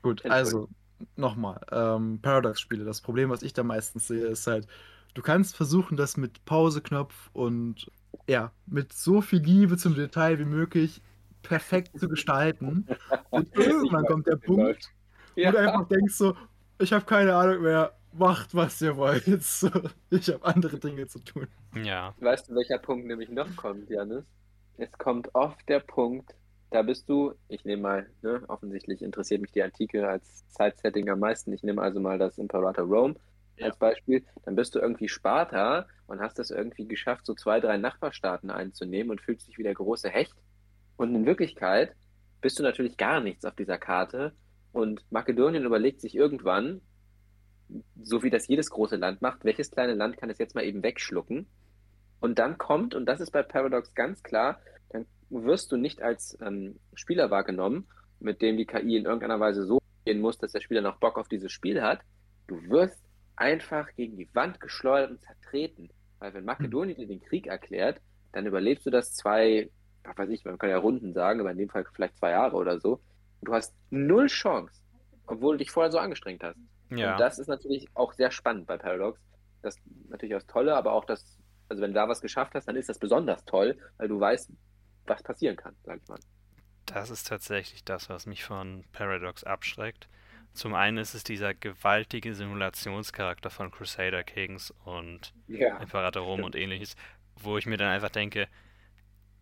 [0.02, 0.68] Gut, also
[1.14, 1.60] nochmal.
[1.70, 2.84] Ähm, Paradox-Spiele.
[2.84, 4.66] Das Problem, was ich da meistens sehe, ist halt,
[5.14, 7.90] du kannst versuchen, das mit Pauseknopf und
[8.26, 11.02] ja, mit so viel Liebe zum Detail wie möglich
[11.42, 12.86] perfekt zu gestalten.
[13.30, 14.90] Und irgendwann kommt der Punkt,
[15.36, 16.34] wo du einfach denkst so,
[16.80, 19.24] ich habe keine Ahnung mehr, macht was ihr wollt.
[19.42, 19.70] So,
[20.10, 21.48] ich habe andere Dinge zu tun.
[21.74, 24.24] Ja, Weißt du, welcher Punkt nämlich noch kommt, Janis?
[24.76, 26.34] Es kommt oft der Punkt,
[26.70, 31.20] da bist du, ich nehme mal, ne, offensichtlich interessiert mich die Antike als Zeitsetting am
[31.20, 31.52] meisten.
[31.52, 33.14] Ich nehme also mal das Imperator Rome
[33.60, 34.24] als Beispiel.
[34.44, 39.10] Dann bist du irgendwie Sparta und hast es irgendwie geschafft, so zwei, drei Nachbarstaaten einzunehmen
[39.10, 40.34] und fühlst dich wie der große Hecht.
[40.96, 41.94] Und in Wirklichkeit
[42.40, 44.32] bist du natürlich gar nichts auf dieser Karte.
[44.72, 46.82] Und Makedonien überlegt sich irgendwann,
[48.02, 50.82] so wie das jedes große Land macht, welches kleine Land kann es jetzt mal eben
[50.82, 51.46] wegschlucken?
[52.20, 54.60] Und dann kommt, und das ist bei Paradox ganz klar,
[54.90, 57.86] dann wirst du nicht als ähm, Spieler wahrgenommen,
[58.20, 61.18] mit dem die KI in irgendeiner Weise so gehen muss, dass der Spieler noch Bock
[61.18, 62.00] auf dieses Spiel hat.
[62.46, 62.98] Du wirst
[63.36, 65.90] einfach gegen die Wand geschleudert und zertreten.
[66.18, 68.00] Weil wenn Makedonien dir den Krieg erklärt,
[68.32, 69.70] dann überlebst du das zwei,
[70.02, 72.56] was weiß ich, man kann ja Runden sagen, aber in dem Fall vielleicht zwei Jahre
[72.56, 73.00] oder so.
[73.40, 74.82] Und du hast null Chance,
[75.26, 76.58] obwohl du dich vorher so angestrengt hast.
[76.90, 77.12] Ja.
[77.12, 79.20] Und das ist natürlich auch sehr spannend bei Paradox.
[79.62, 82.54] Das ist natürlich auch das Tolle, aber auch das, also wenn du da was geschafft
[82.54, 84.50] hast, dann ist das besonders toll, weil du weißt,
[85.06, 86.18] was passieren kann, sag ich mal.
[86.86, 90.08] Das ist tatsächlich das, was mich von Paradox abschreckt.
[90.54, 95.76] Zum einen ist es dieser gewaltige Simulationscharakter von Crusader Kings und Ja.
[95.78, 96.96] Imperator Rom und ähnliches,
[97.36, 98.48] wo ich mir dann einfach denke,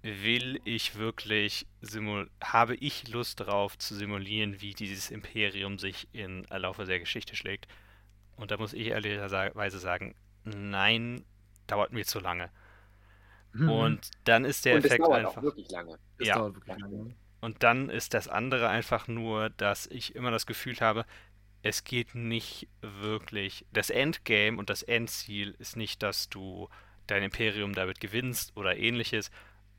[0.07, 6.45] will ich wirklich simul habe ich Lust darauf zu simulieren, wie dieses Imperium sich im
[6.51, 7.67] Laufe der Geschichte schlägt?
[8.37, 11.25] Und da muss ich ehrlicherweise sagen, nein,
[11.67, 12.51] dauert mir zu lange.
[13.59, 15.37] Und dann ist der Und es Effekt dauert einfach.
[15.39, 15.99] auch wirklich lange.
[16.19, 16.35] Das ja.
[16.37, 17.15] dauert wirklich lange.
[17.41, 21.05] Und dann ist das andere einfach nur, dass ich immer das Gefühl habe,
[21.63, 23.65] es geht nicht wirklich.
[23.73, 26.69] Das Endgame und das Endziel ist nicht, dass du
[27.07, 29.31] dein Imperium damit gewinnst oder ähnliches,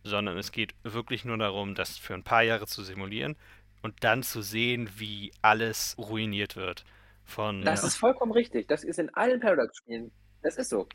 [0.04, 3.36] sondern es geht wirklich nur darum, das für ein paar Jahre zu simulieren
[3.82, 6.86] und dann zu sehen, wie alles ruiniert wird.
[7.24, 7.88] Von Das Ja.
[7.88, 8.68] ist vollkommen richtig.
[8.68, 10.12] Das ist in allen Paradox-Spielen.
[10.41, 10.88] Das ist so.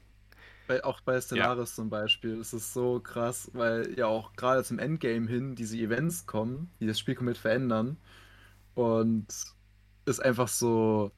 [0.66, 4.78] Bei, auch bei Stellaris zum Beispiel ist es so krass, weil ja auch gerade zum
[4.78, 7.96] Endgame hin diese Events kommen, die das Spiel komplett verändern.
[8.74, 9.26] Und
[10.06, 11.12] es einfach so,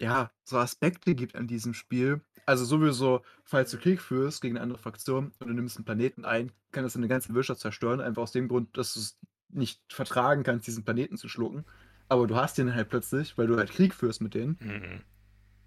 [0.00, 2.20] ja, so Aspekte gibt an diesem Spiel.
[2.46, 6.24] Also sowieso, falls du Krieg führst gegen eine andere Fraktion und du nimmst einen Planeten
[6.24, 9.18] ein, kann das deine ganze Wirtschaft zerstören, einfach aus dem Grund, dass du es
[9.48, 11.64] nicht vertragen kannst, diesen Planeten zu schlucken.
[12.08, 14.58] Aber du hast den halt plötzlich, weil du halt Krieg führst mit denen.
[14.60, 15.00] Mhm.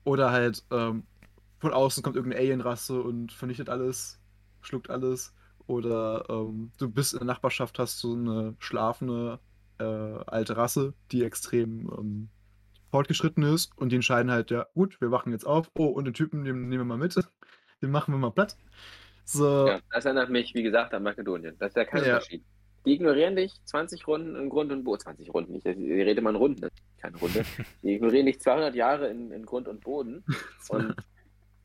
[0.03, 1.03] Oder halt ähm,
[1.59, 4.19] von außen kommt irgendeine Alienrasse und vernichtet alles,
[4.61, 5.33] schluckt alles.
[5.65, 9.39] Oder ähm, du bist in der Nachbarschaft, hast so eine schlafende
[9.79, 12.29] äh, alte Rasse, die extrem ähm,
[12.91, 15.69] fortgeschritten ist und die entscheiden halt, ja gut, wir wachen jetzt auf.
[15.77, 17.15] Oh, und den Typen, den nehmen wir mal mit.
[17.81, 18.55] Den machen wir mal platt.
[19.25, 21.55] So, Ja, das erinnert mich, wie gesagt, an Makedonien.
[21.59, 22.15] Das ist ja kein Ja.
[22.15, 22.43] Unterschied.
[22.85, 25.01] Die ignorieren dich 20 Runden in Grund und Boden.
[25.01, 27.43] 20 Runden, ich, ich rede mal in Runden, das ist keine Runde.
[27.83, 30.23] Die ignorieren dich 200 Jahre in, in Grund und Boden
[30.69, 30.95] und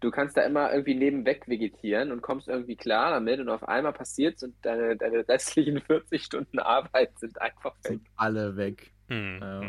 [0.01, 3.93] du kannst da immer irgendwie nebenweg vegetieren und kommst irgendwie klar damit und auf einmal
[3.93, 7.93] passiert's und deine, deine restlichen 40 Stunden Arbeit sind einfach weg.
[7.93, 8.91] sind alle weg.
[9.09, 9.39] Mhm.
[9.41, 9.63] Ja.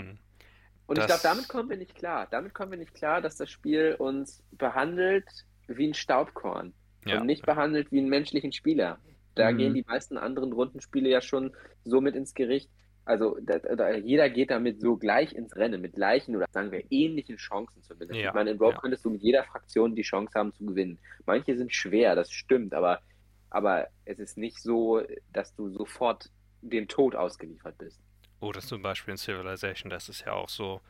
[0.86, 2.28] Und ich glaube, damit kommen wir nicht klar.
[2.30, 5.26] Damit kommen wir nicht klar, dass das Spiel uns behandelt
[5.68, 6.74] wie ein Staubkorn
[7.06, 7.20] Ja.
[7.20, 9.00] und nicht behandelt wie einen menschlichen Spieler.
[9.36, 9.58] Da Mhm.
[9.58, 11.56] gehen die meisten anderen Rundenspiele ja schon
[11.86, 12.70] so mit ins Gericht.
[13.06, 16.84] Also da, da, jeder geht damit so gleich ins Rennen, mit gleichen oder sagen wir
[16.90, 18.20] ähnlichen Chancen zumindest.
[18.20, 18.80] Ja, Ich meine, in Rogue ja.
[18.80, 21.00] könntest du mit jeder Fraktion die Chance haben zu gewinnen.
[21.26, 23.02] Manche sind schwer, das stimmt, aber,
[23.50, 25.02] aber es ist nicht so,
[25.34, 26.30] dass du sofort
[26.62, 28.00] dem Tod ausgeliefert bist.
[28.44, 30.82] Oder zum Beispiel in Civilization, das ist ja auch so,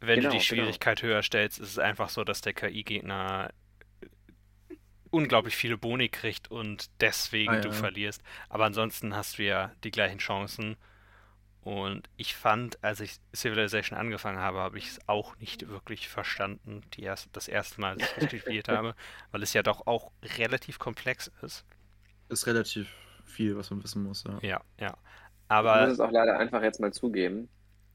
[0.00, 0.62] wenn Genau, du die genau.
[0.62, 3.52] Schwierigkeit höher stellst, ist es einfach so, dass der KI-Gegner
[5.10, 7.72] unglaublich viele Boni kriegt und deswegen Ah, du ja.
[7.72, 8.22] verlierst.
[8.48, 10.76] Aber ansonsten hast du ja die gleichen Chancen.
[11.62, 16.82] Und ich fand, als ich Civilization angefangen habe, habe ich es auch nicht wirklich verstanden,
[16.94, 18.94] die erst, das erste Mal, als ich es gespielt habe,
[19.32, 21.66] weil es ja doch auch relativ komplex ist.
[22.28, 22.88] Ist relativ
[23.24, 24.24] viel, was man wissen muss.
[24.24, 24.38] Ja.
[24.40, 24.96] Ja, ja.
[25.50, 27.48] Ich muss Aber es auch leider einfach jetzt mal zugeben.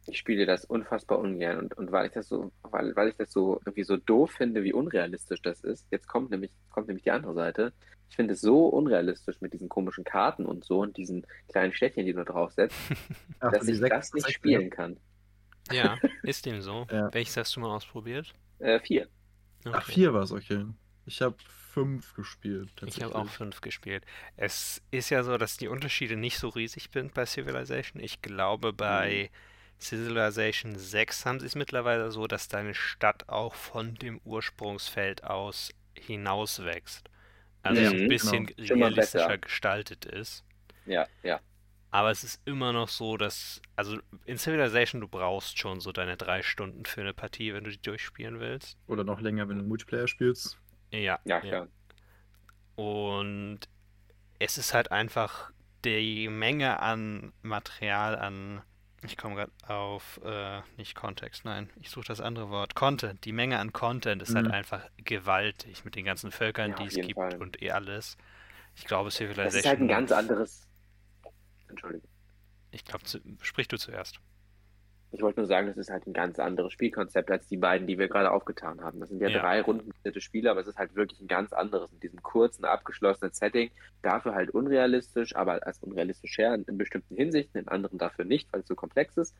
[0.05, 3.31] Ich spiele das unfassbar ungern und, und weil ich das so, weil, weil ich das
[3.31, 5.87] so irgendwie so doof finde, wie unrealistisch das ist.
[5.91, 7.71] Jetzt kommt nämlich, kommt nämlich die andere Seite.
[8.09, 12.05] Ich finde es so unrealistisch mit diesen komischen Karten und so und diesen kleinen Städtchen,
[12.05, 12.75] die du draufsetzt,
[13.39, 14.97] Ach, dass ich sechs- das nicht sechs- spielen kann.
[15.71, 16.85] ja, ist dem so.
[16.91, 17.13] Ja.
[17.13, 18.33] Welches hast du mal ausprobiert?
[18.59, 19.07] Äh, vier.
[19.65, 19.91] Ach, Okay.
[19.93, 20.65] vier war es, okay.
[21.05, 21.35] Ich habe
[21.73, 22.69] fünf gespielt.
[22.85, 24.05] Ich habe auch fünf gespielt.
[24.37, 28.01] Es ist ja so, dass die Unterschiede nicht so riesig sind bei Civilization.
[28.01, 29.31] Ich glaube, bei
[29.79, 35.73] Civilization 6 haben sie es mittlerweile so, dass deine Stadt auch von dem Ursprungsfeld aus
[35.95, 37.09] hinauswächst.
[37.63, 38.85] Also Ja, ein bisschen genau.
[38.85, 40.43] Realistischer gestaltet ist.
[40.85, 41.39] Ja, ja.
[41.89, 46.17] Aber es ist immer noch so, dass, also in Civilization, du brauchst schon so deine
[46.17, 48.77] drei Stunden für eine Partie, wenn du die durchspielen willst.
[48.87, 50.57] Oder noch länger, wenn du Multiplayer spielst.
[50.99, 51.67] Ja, Ja, klar.
[52.75, 53.59] Und
[54.39, 55.51] es ist halt einfach
[55.85, 58.61] die Menge an Material, an.
[59.05, 62.73] Ich komme gerade auf, äh, nicht Kontext, nein, ich suche das andere Wort.
[62.73, 63.25] Content.
[63.25, 64.51] Die Menge an Content ist halt Mhm.
[64.53, 67.35] einfach gewaltig mit den ganzen Völkern, Ja, die es gibt Fall.
[67.41, 68.17] und eh alles.
[68.75, 69.81] Ich glaube, Das ist halt Civilization.
[69.81, 70.67] ein ganz anderes.
[71.67, 72.09] Entschuldigung.
[72.71, 74.19] Ich glaube, zu- sprich du zuerst.
[75.13, 77.99] Ich wollte nur sagen, das ist halt ein ganz anderes Spielkonzept als die beiden, die
[77.99, 78.99] wir gerade aufgetan haben.
[78.99, 79.39] Das sind ja, Ja.
[79.41, 83.31] drei rundenbasierte Spiele, aber es ist halt wirklich ein ganz anderes mit diesem kurzen, abgeschlossenen
[83.31, 83.69] Setting.
[84.01, 88.51] Dafür halt unrealistisch, aber als unrealistisch her in, in bestimmten Hinsichten, in anderen dafür nicht,
[88.51, 89.35] weil es so komplex ist.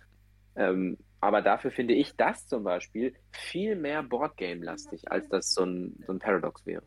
[0.55, 5.95] Ähm, aber dafür finde ich das zum Beispiel viel mehr Boardgame-lastig, als das so ein,
[6.05, 6.83] so ein Paradox wäre.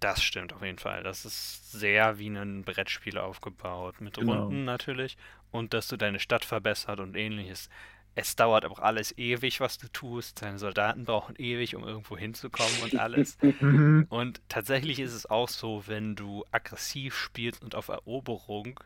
[0.00, 1.02] Das stimmt auf jeden Fall.
[1.02, 4.00] Das ist sehr wie ein Brettspiel aufgebaut.
[4.00, 4.44] Mit Genau.
[4.44, 5.16] Runden natürlich.
[5.50, 7.70] Und dass du deine Stadt verbessert und ähnliches.
[8.18, 10.40] Es dauert aber auch alles ewig, was du tust.
[10.40, 13.36] Deine Soldaten brauchen ewig, um irgendwo hinzukommen und alles.
[13.60, 14.06] Mhm.
[14.08, 18.80] Und tatsächlich ist es auch so, wenn du aggressiv spielst und auf Eroberung,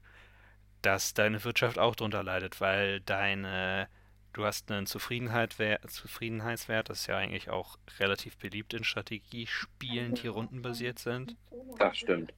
[0.83, 3.89] dass deine Wirtschaft auch drunter leidet, weil deine,
[4.33, 5.57] du hast einen Zufriedenheit,
[5.87, 11.37] Zufriedenheitswert, das ist ja eigentlich auch relativ beliebt in Strategiespielen, die rundenbasiert sind.
[11.79, 12.33] Das stimmt.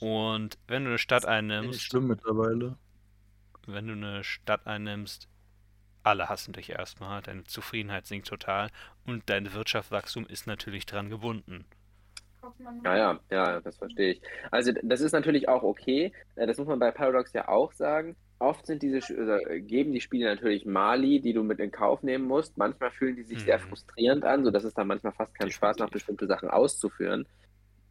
[0.00, 2.76] Und wenn du eine Stadt einnimmst, schlimm mittlerweile.
[3.66, 5.28] wenn du eine Stadt einnimmst,
[6.04, 8.70] alle hassen dich erstmal, deine Zufriedenheit sinkt total
[9.06, 11.66] und dein Wirtschaftswachstum ist natürlich dran gebunden.
[12.84, 14.22] Ja, ja, ja, das verstehe ich.
[14.50, 16.12] Also das ist natürlich auch okay.
[16.34, 18.16] Äh, Das muss man bei Paradox ja auch sagen.
[18.38, 22.26] Oft sind diese, äh, geben die Spiele natürlich Mali, die du mit in Kauf nehmen
[22.26, 22.56] musst.
[22.58, 23.60] Manchmal fühlen die sich sehr Mhm.
[23.60, 27.26] frustrierend an, sodass es dann manchmal fast keinen Spaß macht, bestimmte Sachen auszuführen.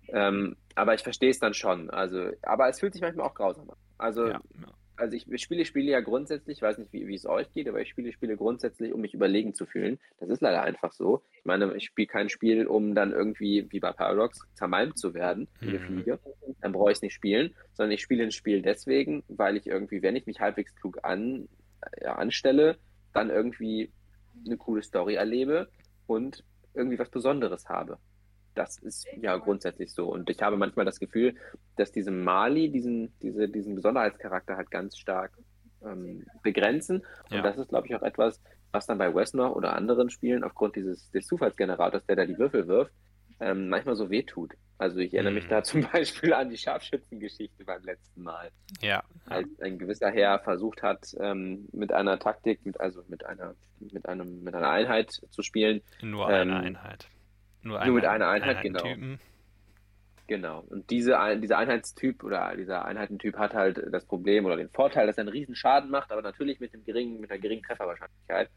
[0.10, 1.90] Ähm, aber ich verstehe es dann schon.
[1.92, 3.78] Also, aber es fühlt sich manchmal auch grausam an.
[3.98, 4.74] Also, Ja, ja.
[4.96, 7.82] Also ich, spiele Spiele ja grundsätzlich, ich weiß nicht, wie, wie es euch geht, aber
[7.82, 10.00] ich spiele Spiele grundsätzlich, um mich überlegen zu fühlen.
[10.20, 11.24] Das ist leider einfach so.
[11.40, 15.48] Ich meine, ich spiele kein Spiel, um dann irgendwie, wie bei Paradox, zermalmt zu werden,
[15.62, 15.86] wie eine Mhm.
[15.86, 16.20] Fliege.
[16.62, 20.02] Dann brauche ich es nicht spielen, sondern ich spiele ein Spiel deswegen, weil ich irgendwie,
[20.02, 21.48] wenn ich mich halbwegs klug an,
[22.02, 22.78] ja, anstelle,
[23.14, 23.92] dann irgendwie
[24.46, 25.70] eine coole Story erlebe
[26.08, 27.98] und irgendwie was Besonderes habe.
[28.56, 30.08] Das ist ja grundsätzlich so.
[30.12, 31.36] Und ich habe manchmal das Gefühl,
[31.76, 35.32] dass diese Mali diesen, diese, diesen Besonderheitscharakter halt ganz stark
[35.84, 36.98] ähm, begrenzen.
[37.30, 37.42] Und Ja.
[37.42, 38.42] das ist, glaube ich, auch etwas,
[38.72, 42.68] was dann bei Westnor oder anderen Spielen aufgrund dieses des Zufallsgenerators, der da die Würfel
[42.68, 42.94] wirft,
[43.40, 44.54] ähm, manchmal so wehtut.
[44.78, 45.50] Also ich erinnere mich Mhm.
[45.50, 48.50] da zum Beispiel an die Scharfschützengeschichte beim letzten Mal,
[48.82, 49.04] Ja, ja.
[49.26, 54.08] als ein gewisser Herr versucht hat, ähm, mit einer Taktik, mit, also mit einer, mit
[54.08, 57.08] einem, mit einer Einheit zu spielen, Nur Ähm, eine Einheit.
[57.64, 58.80] Nur, nur mit einer Einheit, genau.
[58.84, 59.20] Einheitentypen.
[60.28, 60.64] Genau.
[60.70, 65.18] Und diese, dieser Einheitstyp oder dieser Einheitentyp hat halt das Problem oder den Vorteil, dass
[65.18, 68.50] er einen riesen Schaden macht, aber natürlich mit dem geringen, mit einer geringen Trefferwahrscheinlichkeit.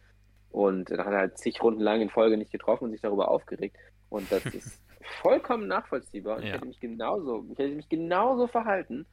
[0.50, 3.28] Und dann hat er halt zig Runden lang in Folge nicht getroffen und sich darüber
[3.30, 3.76] aufgeregt.
[4.08, 4.80] Und das ist
[5.22, 6.36] vollkommen nachvollziehbar.
[6.36, 6.54] Und Ich Ja.
[6.54, 9.06] hätte mich genauso, ich hätte mich genauso verhalten.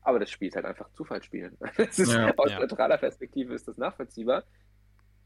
[0.00, 1.58] Aber das Spiel ist halt einfach Zufallsspielen.
[1.76, 2.32] Das ist, Ja.
[2.36, 2.60] aus Ja.
[2.60, 4.44] neutraler Perspektive ist das nachvollziehbar.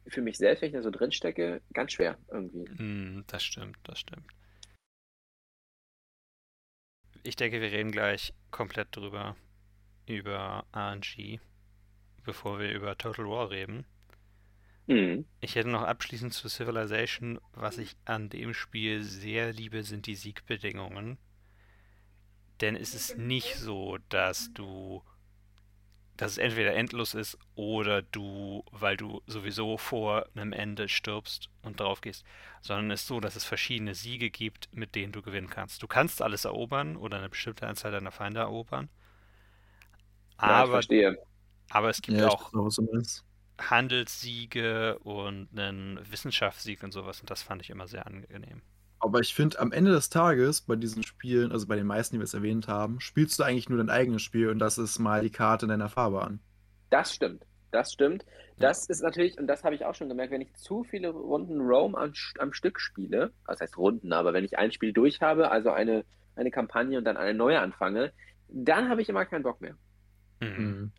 [0.07, 2.66] Für mich selbst, wenn ich da so drin stecke, ganz schwer irgendwie.
[2.76, 4.26] Hm, das stimmt, das stimmt.
[7.22, 9.36] Ich denke, wir reden gleich komplett drüber,
[10.07, 11.38] über RNG,
[12.24, 13.86] bevor wir über Total War reden.
[14.86, 15.24] Mhm.
[15.40, 20.16] Ich hätte noch abschließend zu Civilization, was ich an dem Spiel sehr liebe, sind die
[20.16, 21.18] Siegbedingungen.
[22.61, 25.03] Denn es ist nicht so, dass du,
[26.22, 31.80] dass es entweder endlos ist oder du, weil du sowieso vor einem Ende stirbst und
[31.80, 32.24] drauf gehst,
[32.62, 35.82] sondern es ist so, dass es verschiedene Siege gibt, mit denen du gewinnen kannst.
[35.82, 38.88] Du kannst alles erobern oder eine bestimmte Anzahl deiner Feinde erobern.
[40.42, 41.16] Ja, ich Aber, verstehe.
[41.70, 43.24] aber es gibt Ja, auch weiß.
[43.58, 48.60] Handelssiege und einen Wissenschaftssieg und sowas und das fand ich immer sehr angenehm.
[49.03, 52.20] Aber ich finde, am Ende des Tages bei diesen Spielen, also bei den meisten, die
[52.20, 55.22] wir jetzt erwähnt haben, spielst du eigentlich nur dein eigenes Spiel und das ist mal
[55.22, 56.38] die Karte in deiner Fahrbahn.
[56.88, 57.44] Das stimmt.
[57.72, 58.24] Das stimmt.
[58.59, 61.61] Das ist natürlich, und das habe ich auch schon gemerkt, wenn ich zu viele Runden
[61.61, 65.50] Rome am, am Stück spiele, das heißt Runden, aber wenn ich ein Spiel durch habe,
[65.50, 66.05] also eine,
[66.36, 68.12] eine Kampagne und dann eine neue anfange,
[68.46, 69.74] dann habe ich immer keinen Bock mehr.
[70.40, 70.92] Mhm.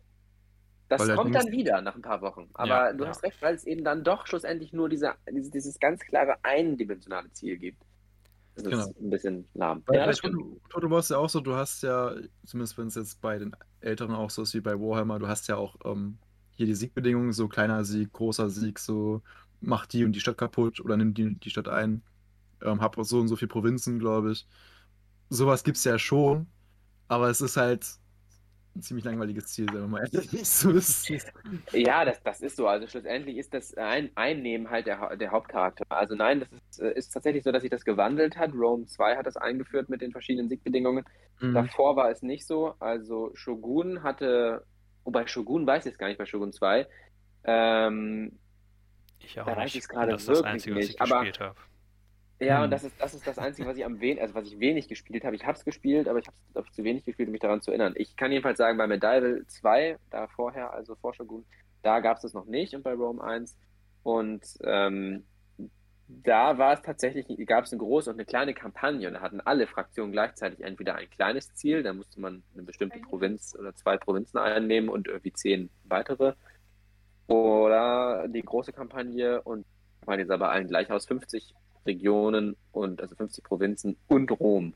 [0.88, 2.50] Das Weil kommt dann wieder nach ein paar Wochen.
[2.52, 3.10] Aber Ja, du ja.
[3.10, 7.32] hast recht, weil es eben dann doch schlussendlich nur diese, dieses, dieses ganz klare eindimensionale
[7.32, 7.82] Ziel gibt.
[8.56, 8.94] Das ist Genau.
[9.00, 9.82] ein bisschen lahm.
[9.86, 10.12] Weil Ja, bei
[10.70, 12.14] Total War ist ja auch so, du hast ja,
[12.46, 15.48] zumindest wenn es jetzt bei den Älteren auch so ist wie bei Warhammer, du hast
[15.48, 16.18] ja auch ähm,
[16.52, 19.22] hier die Siegbedingungen, so kleiner Sieg, großer Sieg, so
[19.60, 22.02] mach die und die Stadt kaputt oder nimm die, die Stadt ein,
[22.62, 24.46] ähm, hab so und so viele Provinzen, glaube ich.
[25.30, 26.46] Sowas gibt es ja schon,
[27.08, 27.98] aber es ist halt
[28.76, 30.48] ein ziemlich langweiliges Ziel, sagen wir mal ehrlich.
[30.48, 31.08] So ist,
[31.72, 32.66] Ja, das, das ist so.
[32.66, 35.84] Also schlussendlich ist das ein Einnehmen halt der, der Hauptcharakter.
[35.88, 38.52] Also nein, das ist, äh, ist tatsächlich so, dass sich das gewandelt hat.
[38.52, 41.04] Rome 2 hat das eingeführt mit den verschiedenen Siegbedingungen.
[41.40, 41.54] Mhm.
[41.54, 42.74] Davor war es nicht so.
[42.80, 44.64] Also Shogun hatte,
[45.04, 46.86] wobei Shogun weiß ich jetzt gar nicht bei Shogun 2.
[47.44, 48.38] Ähm,
[49.20, 49.76] Ich auch Da weiß nicht.
[49.76, 51.56] ich's gerade das ist das Einzige, was ich nicht, aber- gespielt habe.
[52.40, 52.64] Ja, Hm.
[52.64, 54.88] und das ist, das ist das Einzige, was ich am wen also was ich wenig
[54.88, 55.36] gespielt habe.
[55.36, 57.70] Ich habe es gespielt, aber ich habe es zu wenig gespielt, um mich daran zu
[57.70, 57.94] erinnern.
[57.96, 61.46] Ich kann jedenfalls sagen, bei Medieval 2, da vorher, also vor Shogun,
[61.82, 63.56] da gab es das noch nicht und bei Rome 1.
[64.02, 65.26] Und ähm,
[66.08, 69.40] da war es tatsächlich, gab es eine große und eine kleine Kampagne und da hatten
[69.40, 73.96] alle Fraktionen gleichzeitig entweder ein kleines Ziel, da musste man eine bestimmte Provinz oder zwei
[73.98, 76.34] Provinzen einnehmen und irgendwie zehn weitere.
[77.26, 79.66] oder die große Kampagne und
[80.00, 81.54] Kampagne sah bei allen gleich aus, 50
[81.86, 84.74] Regionen und also 50 Provinzen und Rom.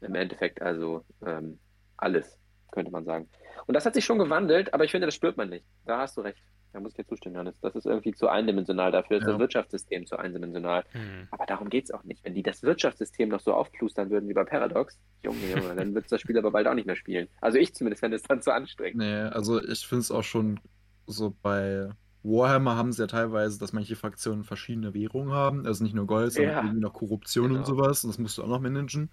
[0.00, 1.58] Im Endeffekt also ähm,
[1.96, 2.38] alles,
[2.70, 3.28] könnte man sagen.
[3.66, 5.64] Und das hat sich schon gewandelt, aber ich finde, das spürt man nicht.
[5.84, 6.38] Da hast du recht.
[6.72, 7.58] Da muss ich dir zustimmen, Johannes.
[7.60, 8.92] Das ist irgendwie zu eindimensional.
[8.92, 9.30] Dafür ist Ja.
[9.30, 10.84] das Wirtschaftssystem zu eindimensional.
[10.92, 11.26] Hm.
[11.30, 12.22] Aber darum geht es auch nicht.
[12.24, 16.12] Wenn die das Wirtschaftssystem noch so aufplustern würden wie bei Paradox, Junge, Junge, dann wird
[16.12, 17.28] das Spiel aber bald auch nicht mehr spielen.
[17.40, 18.98] Also ich zumindest fände es dann zu anstrengend.
[18.98, 20.60] Nee, also ich finde es auch schon
[21.06, 21.88] so bei
[22.22, 25.66] Warhammer haben sie ja teilweise, dass manche Fraktionen verschiedene Währungen haben.
[25.66, 26.60] Also nicht nur Gold, sondern Ja.
[26.62, 27.58] irgendwie noch Korruption Genau.
[27.60, 28.04] und sowas.
[28.04, 29.10] Und das musst du auch noch managen.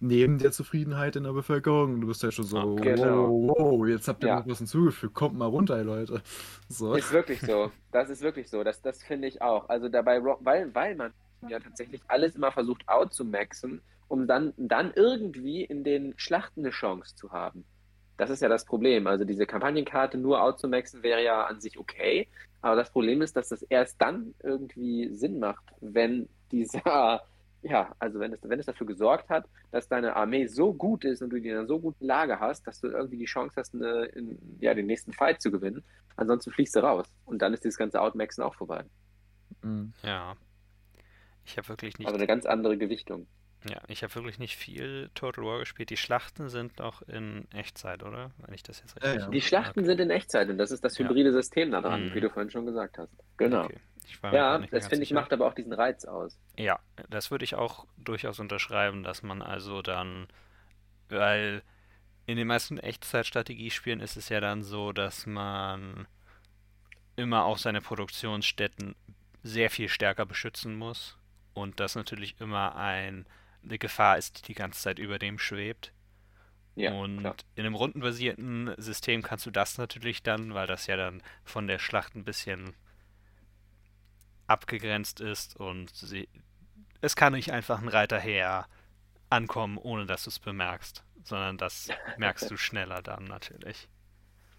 [0.00, 1.94] Neben der Zufriedenheit in der Bevölkerung.
[1.94, 3.28] Und du bist ja schon so, Ah, genau.
[3.30, 4.40] wow, jetzt habt ihr Ja.
[4.40, 5.14] noch was hinzugefügt.
[5.14, 6.20] Kommt mal runter, Leute.
[6.68, 6.94] So.
[6.94, 7.70] Ist wirklich so.
[7.92, 8.62] Das ist wirklich so.
[8.64, 9.68] Das, das finde ich auch.
[9.68, 11.12] Also dabei, weil, weil man
[11.48, 17.14] ja tatsächlich alles immer versucht outzumaxen, um dann, dann irgendwie in den Schlachten eine Chance
[17.16, 17.64] zu haben.
[18.16, 19.06] Das ist ja das Problem.
[19.06, 22.26] Also diese Kampagnenkarte nur outzumaxen wäre ja an sich okay.
[22.60, 27.22] Aber das Problem ist, dass das erst dann irgendwie Sinn macht, wenn dieser,
[27.62, 31.22] ja, also wenn es, wenn es dafür gesorgt hat, dass deine Armee so gut ist
[31.22, 33.74] und du die in einer so guten Lage hast, dass du irgendwie die Chance hast,
[33.74, 35.84] eine, in, ja, den nächsten Fight zu gewinnen.
[36.16, 37.06] Ansonsten fliegst du raus.
[37.24, 38.84] Und dann ist dieses ganze Outmaxen auch vorbei.
[39.62, 39.92] Mhm.
[40.02, 40.34] Ja.
[41.44, 43.26] Ich habe wirklich nicht, Also eine ganz andere Gewichtung.
[43.68, 45.90] Ja, ich habe wirklich nicht viel Total War gespielt.
[45.90, 48.30] Die Schlachten sind noch in Echtzeit, oder?
[48.38, 49.22] Wenn ich das jetzt Ja, richtig.
[49.24, 49.30] ja.
[49.30, 49.86] Die Schlachten Okay.
[49.86, 51.04] sind in Echtzeit und das ist das Ja.
[51.08, 52.14] hybride System da dran, Mhm.
[52.14, 53.10] wie du vorhin schon gesagt hast.
[53.36, 53.64] Genau.
[53.64, 53.78] Okay.
[54.32, 55.20] Ja, das finde ich sicher.
[55.20, 56.38] macht aber auch diesen Reiz aus.
[56.56, 56.78] Ja,
[57.10, 60.28] das würde ich auch durchaus unterschreiben, dass man also dann,
[61.10, 61.62] weil
[62.26, 66.06] in den meisten Echtzeitstrategiespielen ist es ja dann so, dass man
[67.16, 68.94] immer auch seine Produktionsstätten
[69.42, 71.18] sehr viel stärker beschützen muss
[71.54, 73.26] und das natürlich immer ein,
[73.64, 75.92] eine Gefahr ist, die die ganze Zeit über dem schwebt.
[76.74, 77.34] Ja, und klar.
[77.56, 81.80] in einem rundenbasierten System kannst du das natürlich dann, weil das ja dann von der
[81.80, 82.74] Schlacht ein bisschen
[84.46, 86.28] abgegrenzt ist und sie,
[87.00, 88.66] es kann nicht einfach ein Reiter her
[89.28, 93.88] ankommen, ohne dass du es bemerkst, sondern das merkst du schneller dann natürlich.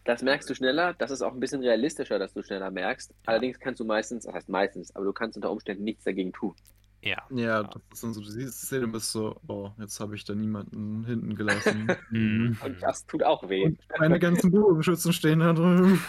[0.04, 3.14] Das merkst du schneller, das ist auch ein bisschen realistischer, dass du schneller merkst.
[3.26, 6.56] Allerdings kannst du meistens, das heißt meistens, aber du kannst unter Umständen nichts dagegen tun.
[7.02, 7.24] Ja.
[7.30, 10.16] Ja, das ist dann so, du siehst die Szene und bist so, oh, jetzt habe
[10.16, 11.96] ich da niemanden hinten gelassen.
[12.10, 12.58] Mhm.
[12.60, 13.66] Und das tut auch weh.
[13.66, 16.02] Und meine ganzen Bogenschützen stehen da drüben.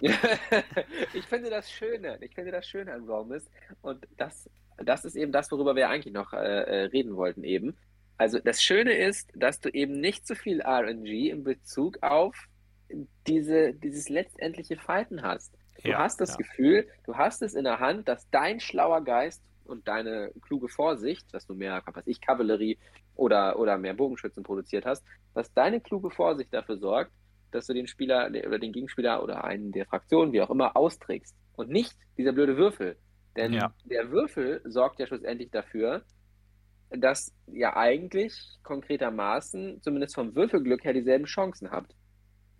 [1.12, 3.50] ich finde das Schöne, ich finde das Schöne an Romus
[3.82, 7.76] und das, das ist eben das, worüber wir eigentlich noch äh, äh, reden wollten eben.
[8.18, 12.36] Also das Schöne ist, dass du eben nicht so viel RNG in Bezug auf
[13.26, 15.54] diese, dieses letztendliche Fighten hast.
[15.84, 16.36] Du Ja, hast das ja.
[16.36, 21.32] Gefühl, du hast es in der Hand, dass dein schlauer Geist und deine kluge Vorsicht,
[21.34, 22.78] dass du mehr, was weiß ich, Kavallerie
[23.16, 25.04] oder, oder mehr Bogenschützen produziert hast,
[25.34, 27.10] dass deine kluge Vorsicht dafür sorgt,
[27.50, 31.34] dass du den Spieler oder den Gegenspieler oder einen der Fraktionen, wie auch immer, austrägst.
[31.56, 32.96] Und nicht dieser blöde Würfel.
[33.36, 33.74] Denn Ja.
[33.84, 36.02] der Würfel sorgt ja schlussendlich dafür,
[36.90, 41.94] dass ihr eigentlich konkretermaßen, zumindest vom Würfelglück her, dieselben Chancen habt.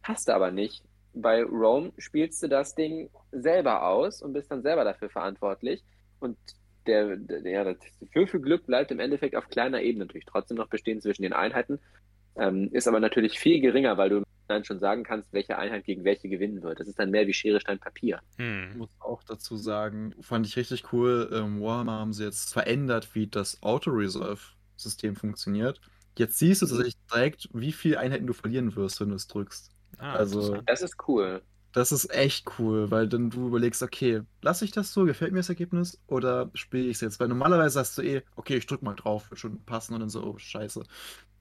[0.02, 0.82] Hast du aber nicht.
[1.14, 5.84] Bei Rome spielst du das Ding selber aus und bist dann selber dafür verantwortlich.
[6.20, 6.38] Und
[6.86, 7.78] der, der, ja, das
[8.12, 11.80] Würfelglück bleibt im Endeffekt auf kleiner Ebene natürlich trotzdem noch bestehen zwischen den Einheiten.
[12.36, 16.04] Ähm, ist aber natürlich viel geringer, weil du dann schon sagen kannst, welche Einheit gegen
[16.04, 16.80] welche gewinnen wird.
[16.80, 18.20] Das ist dann mehr wie Schere, Stein, Papier.
[18.70, 18.78] Ich Hm.
[18.78, 21.28] muss auch dazu sagen, fand ich richtig cool.
[21.32, 25.80] Im Warhammer haben sie jetzt verändert, wie das Auto-Resolve-System funktioniert.
[26.18, 29.70] Jetzt siehst du tatsächlich direkt, wie viele Einheiten du verlieren wirst, wenn du es drückst.
[29.98, 30.62] Ah, Also-.
[30.66, 31.42] Das ist cool.
[31.72, 35.38] Das ist echt cool, weil dann du überlegst, okay, lasse ich das so, gefällt mir
[35.38, 37.18] das Ergebnis oder spiele ich es jetzt?
[37.20, 40.10] Weil normalerweise sagst du eh, okay, ich drück mal drauf, wird schon passen und dann
[40.10, 40.82] so, oh scheiße,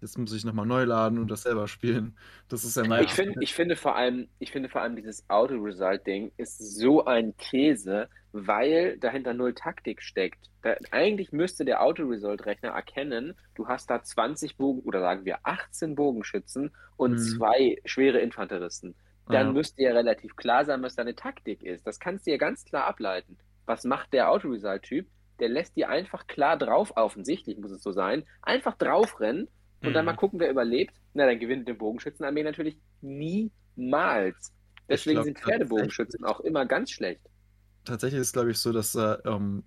[0.02, 2.18] jetzt muss ich nochmal neu laden und das selber spielen.
[2.48, 3.02] Das ist ja Ja.
[3.02, 7.36] Ich, find, ich, finde vor allem, ich finde vor allem, dieses Auto-Result-Ding ist so ein
[7.38, 10.50] Käse, weil dahinter null Taktik steckt.
[10.62, 15.96] Da, eigentlich müsste der Auto-Result-Rechner erkennen, du hast da 20 Bogen oder sagen wir 18
[15.96, 17.18] Bogenschützen und Mhm.
[17.20, 18.96] zwei schwere Infanteristen.
[19.30, 19.53] Dann Ja.
[19.53, 21.86] müsste ja relativ klar sein, was deine Taktik ist.
[21.88, 23.38] Das kannst du ja ganz klar ableiten.
[23.65, 25.07] Was macht der Auto-Result-Typ?
[25.39, 29.49] Der lässt dir einfach klar drauf, offensichtlich muss es so sein, einfach draufrennen
[29.84, 30.05] und dann Mhm.
[30.05, 30.95] mal gucken, wer überlebt.
[31.13, 34.53] Na, dann gewinnt eine Bogenschützenarmee natürlich niemals.
[34.89, 37.22] Deswegen glaub, sind Pferdebogenschützen auch immer ganz schlecht.
[37.84, 39.63] Tatsächlich ist es, glaube ich, so, dass er ähm,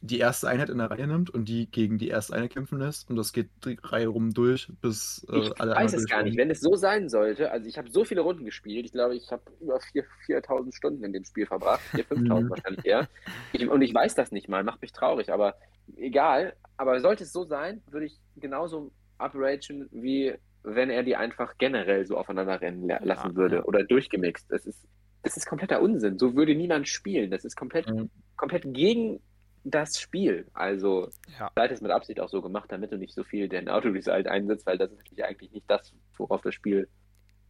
[0.00, 3.10] die erste Einheit in der Reihe nimmt und die gegen die erste Einheit kämpfen lässt
[3.10, 6.22] und das geht die Reihe rum durch, bis äh, Ich alle weiß einmal es gar
[6.22, 6.36] nicht.
[6.36, 9.30] Wenn es so sein sollte, also ich habe so viele Runden gespielt, ich glaube, ich
[9.30, 12.50] habe über 4 4.000 Stunden in dem Spiel verbracht, 4.000, 5.000 Mhm.
[12.50, 13.08] wahrscheinlich eher.
[13.52, 15.54] Ich, und ich weiß das nicht mal, macht mich traurig, aber
[15.96, 16.54] egal.
[16.76, 20.34] Aber sollte es so sein, würde ich genauso upragen, wie
[20.64, 23.64] wenn er die einfach generell so aufeinander rennen la- lassen Ja, würde ja.
[23.64, 24.50] oder durchgemixt.
[24.52, 24.86] Es ist
[25.24, 26.18] das ist kompletter Unsinn.
[26.18, 27.30] So würde niemand spielen.
[27.30, 28.04] Das ist komplett, Ja.
[28.36, 29.20] komplett gegen
[29.64, 30.48] das Spiel.
[30.54, 31.50] Also, Ja.
[31.54, 34.66] Seid es mit Absicht auch so gemacht, damit du nicht so viel den Auto-Result einsetzt,
[34.66, 36.88] weil das ist natürlich eigentlich nicht das, worauf das Spiel.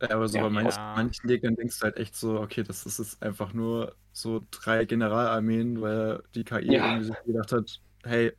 [0.00, 0.94] Ja, aber so Ja, bei manch, ja.
[0.94, 4.84] manchen Gegnern denkst du halt echt so, okay, das ist jetzt einfach nur so drei
[4.84, 6.84] Generalarmeen, weil die KI Ja.
[6.84, 8.32] irgendwie sich gedacht hat, hey,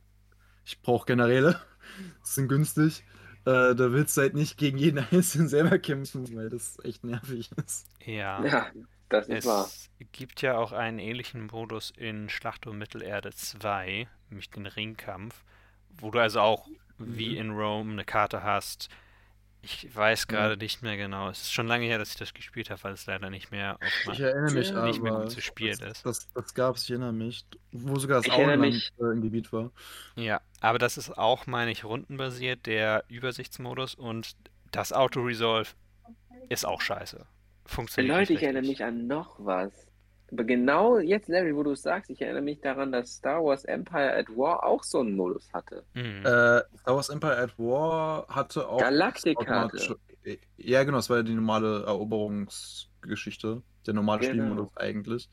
[0.64, 1.60] ich brauche Generäle,
[2.20, 3.04] das sind günstig.
[3.46, 7.50] Äh, da willst du halt nicht gegen jeden Einzelnen selber kämpfen, weil das echt nervig
[7.64, 7.88] ist.
[8.06, 8.42] Ja.
[8.44, 8.70] Ja,
[9.20, 9.70] das ist wahr.
[9.70, 15.44] Es gibt ja auch einen ähnlichen Modus in Schlacht um Mittelerde 2, nämlich den Ringkampf,
[15.90, 17.36] wo du also auch wie Mhm.
[17.36, 18.88] in Rome eine Karte hast.
[19.62, 21.30] Ich weiß gerade nicht mehr genau.
[21.30, 23.78] Es ist schon lange her, dass ich das gespielt habe, weil es leider nicht mehr
[23.80, 26.06] auf Ich erinnere mich nicht mehr aber, gut zu spielen das, ist.
[26.06, 29.70] das, das gab es, ich erinnere mich, wo sogar das Auenland äh, im Gebiet war.
[30.16, 34.36] Ja, aber das ist auch, meine ich, rundenbasiert, der Übersichtsmodus und
[34.70, 35.70] das Auto-Resolve
[36.48, 37.26] ist auch scheiße.
[37.66, 39.72] Funktioniert Leute, nicht ich erinnere mich an noch was.
[40.32, 43.64] Aber genau jetzt, Larry, wo du es sagst, ich erinnere mich daran, dass Star Wars
[43.64, 45.84] Empire at War auch so einen Modus hatte.
[45.94, 46.20] Mhm.
[46.24, 48.80] Äh, Star Wars Empire at War hatte auch.
[49.36, 49.96] Automatische-
[50.56, 53.62] Ja, genau, es war ja die normale Eroberungsgeschichte.
[53.86, 54.32] Der normale Genau.
[54.32, 55.28] Spielmodus eigentlich.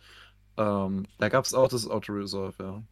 [0.57, 2.83] Ähm, da gab es auch das Auto-Resolve, ja.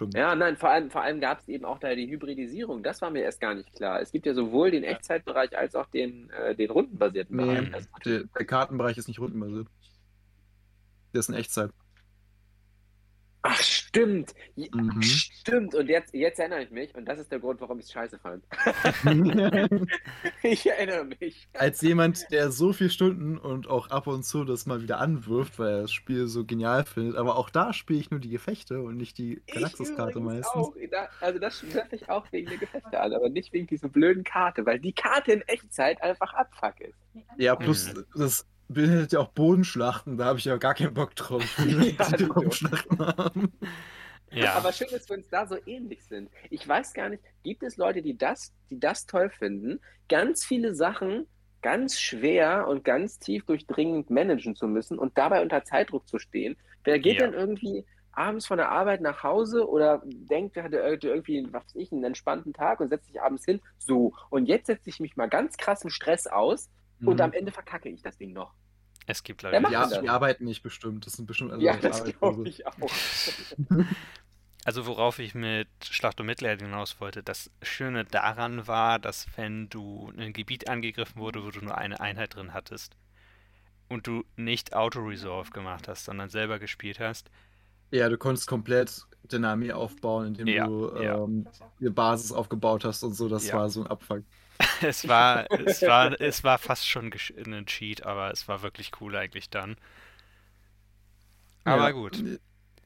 [0.00, 0.14] Stimmt.
[0.16, 2.82] Ja, nein, vor allem, vor allem gab es eben auch da die Hybridisierung.
[2.82, 4.00] Das war mir erst gar nicht klar.
[4.00, 7.76] Es gibt ja sowohl den Echtzeitbereich als auch den, äh, den rundenbasierten Nee, Bereich.
[7.76, 9.68] Ist der, der Kartenbereich ist nicht rundenbasiert.
[11.12, 11.70] Der ist in Echtzeit.
[13.42, 14.34] Ach, stimmt.
[14.54, 15.02] Ja, Mhm.
[15.02, 15.74] Stimmt.
[15.74, 16.94] Und jetzt, jetzt erinnere ich mich.
[16.94, 18.44] Und das ist der Grund, warum ich es scheiße fand.
[20.42, 21.48] ich erinnere mich.
[21.54, 25.58] Als jemand, der so viele Stunden und auch ab und zu das mal wieder anwirft,
[25.58, 28.80] weil er das Spiel so genial findet, aber auch da spiele ich nur die Gefechte
[28.80, 30.46] und nicht die Ich Galaxis-Karte meistens.
[30.54, 30.74] auch.
[31.20, 34.66] Also das stört mich auch wegen der Gefechte an, aber nicht wegen dieser blöden Karte,
[34.66, 36.98] weil die Karte in Echtzeit einfach abfuck ist.
[37.38, 38.04] Ja, plus Mhm.
[38.16, 41.58] das beinhaltet ja auch Bodenschlachten, da habe ich ja gar keinen Bock drauf.
[41.58, 43.52] Ich Ja, die Bodenschlachten haben.
[44.34, 44.54] ja.
[44.54, 46.30] Aber schön, dass wir uns da so ähnlich sind.
[46.50, 50.74] Ich weiß gar nicht, gibt es Leute, die das, die das toll finden, ganz viele
[50.74, 51.26] Sachen
[51.62, 56.56] ganz schwer und ganz tief durchdringend managen zu müssen und dabei unter Zeitdruck zu stehen?
[56.84, 57.26] Wer geht Ja.
[57.26, 61.74] denn irgendwie abends von der Arbeit nach Hause oder denkt, er hatte irgendwie, was weiß
[61.76, 65.16] ich, einen entspannten Tag und setzt sich abends hin, so, und jetzt setze ich mich
[65.16, 66.70] mal ganz krassen Stress aus
[67.04, 67.20] und Mhm.
[67.20, 68.54] am Ende verkacke ich das Ding noch.
[69.06, 69.98] es gibt Leute, die Ja, das?
[70.00, 71.06] die arbeiten nicht bestimmt.
[71.06, 73.02] Das sind bestimmt alle Ja, Leute, die das arbeiten glaube ich auch.
[74.64, 79.68] Also worauf ich mit Schlacht um Mittelerde hinaus wollte, das Schöne daran war, dass wenn
[79.68, 82.96] du ein Gebiet angegriffen wurde, wo du nur eine Einheit drin hattest
[83.88, 87.30] und du nicht Auto-Resolve gemacht hast, sondern selber gespielt hast,
[87.92, 91.20] Ja, du konntest komplett deine Armee aufbauen, indem Ja, du ja.
[91.24, 91.46] ähm,
[91.80, 93.28] eine Basis aufgebaut hast und so.
[93.28, 93.52] Das Ja.
[93.52, 94.24] war so ein Abfuck.
[94.82, 99.16] es war, es war, es war fast schon ein Cheat, aber es war wirklich cool
[99.16, 99.76] eigentlich dann.
[101.64, 102.22] Aber Ja, gut.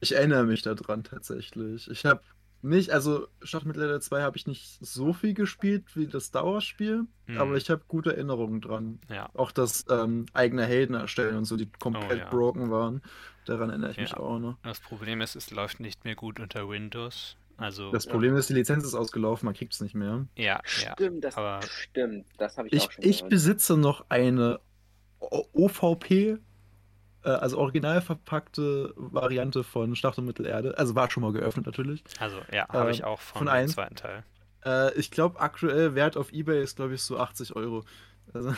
[0.01, 1.89] Ich erinnere mich daran tatsächlich.
[1.89, 2.21] Ich habe
[2.61, 3.27] nicht, also
[3.63, 7.69] mit Leiter 2 habe ich nicht so viel gespielt wie das Dauerspiel, Hm, aber ich
[7.69, 8.99] habe gute Erinnerungen dran.
[9.09, 12.29] ja, Auch das ähm, eigene Helden erstellen und so, die komplett Oh, ja.
[12.29, 13.01] broken waren.
[13.45, 14.57] Daran erinnere ich mich auch noch.
[14.63, 17.37] das Problem ist, es läuft nicht mehr gut unter Windows.
[17.57, 20.25] Also, Das Problem ist, die Lizenz ist ausgelaufen, man kriegt es nicht mehr.
[20.35, 20.93] ja, ja.
[20.93, 22.25] Stimmt, das aber- stimmt.
[22.37, 23.29] Das habe ich, Ich, auch schon ich gehört.
[23.29, 24.59] besitze noch eine
[25.19, 26.37] OVP,
[27.23, 30.77] äh, also original verpackte Variante von Schlacht um Mittelerde.
[30.77, 32.03] Also war schon mal geöffnet natürlich.
[32.19, 33.73] Also, ja, habe Ähm, ich auch von von dem eins.
[33.73, 34.23] zweiten Teil.
[34.65, 37.83] Äh, ich glaube, aktuell Wert auf Ebay ist, glaube ich, so 80 Euro.
[38.33, 38.53] Also,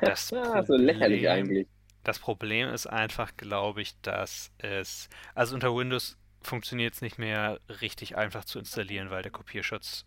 [0.00, 1.66] Das ja, so lächerlich eigentlich.
[2.04, 7.60] Das Problem ist einfach, glaube ich, dass es, also unter Windows funktioniert es nicht mehr
[7.68, 10.06] richtig einfach zu installieren, weil der Kopierschutz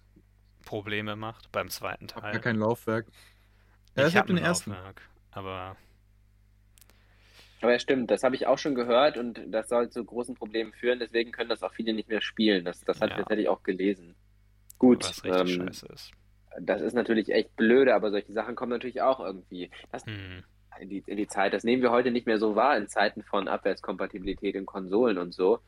[0.66, 2.32] Probleme macht beim zweiten hab Teil.
[2.32, 3.08] gar kein Laufwerk.
[3.96, 4.78] Ja, ich ich hab habe den ersten.
[4.78, 5.78] Laufwerk, aber
[7.62, 10.74] Aber ja, stimmt, das habe ich auch schon gehört und das soll zu großen Problemen
[10.74, 12.66] führen, deswegen können das auch viele nicht mehr spielen.
[12.66, 13.18] Das, das, hat, Ja.
[13.18, 14.16] das hätte ich auch gelesen.
[14.80, 16.12] Gut, was richtig ähm, scheiße ist.
[16.62, 20.44] das ist natürlich echt blöde, aber solche Sachen kommen natürlich auch irgendwie das, Hm,
[20.80, 21.54] in, die, in die Zeit.
[21.54, 25.34] Das nehmen wir heute nicht mehr so wahr in Zeiten von Abwärtskompatibilität in Konsolen und
[25.34, 25.60] so.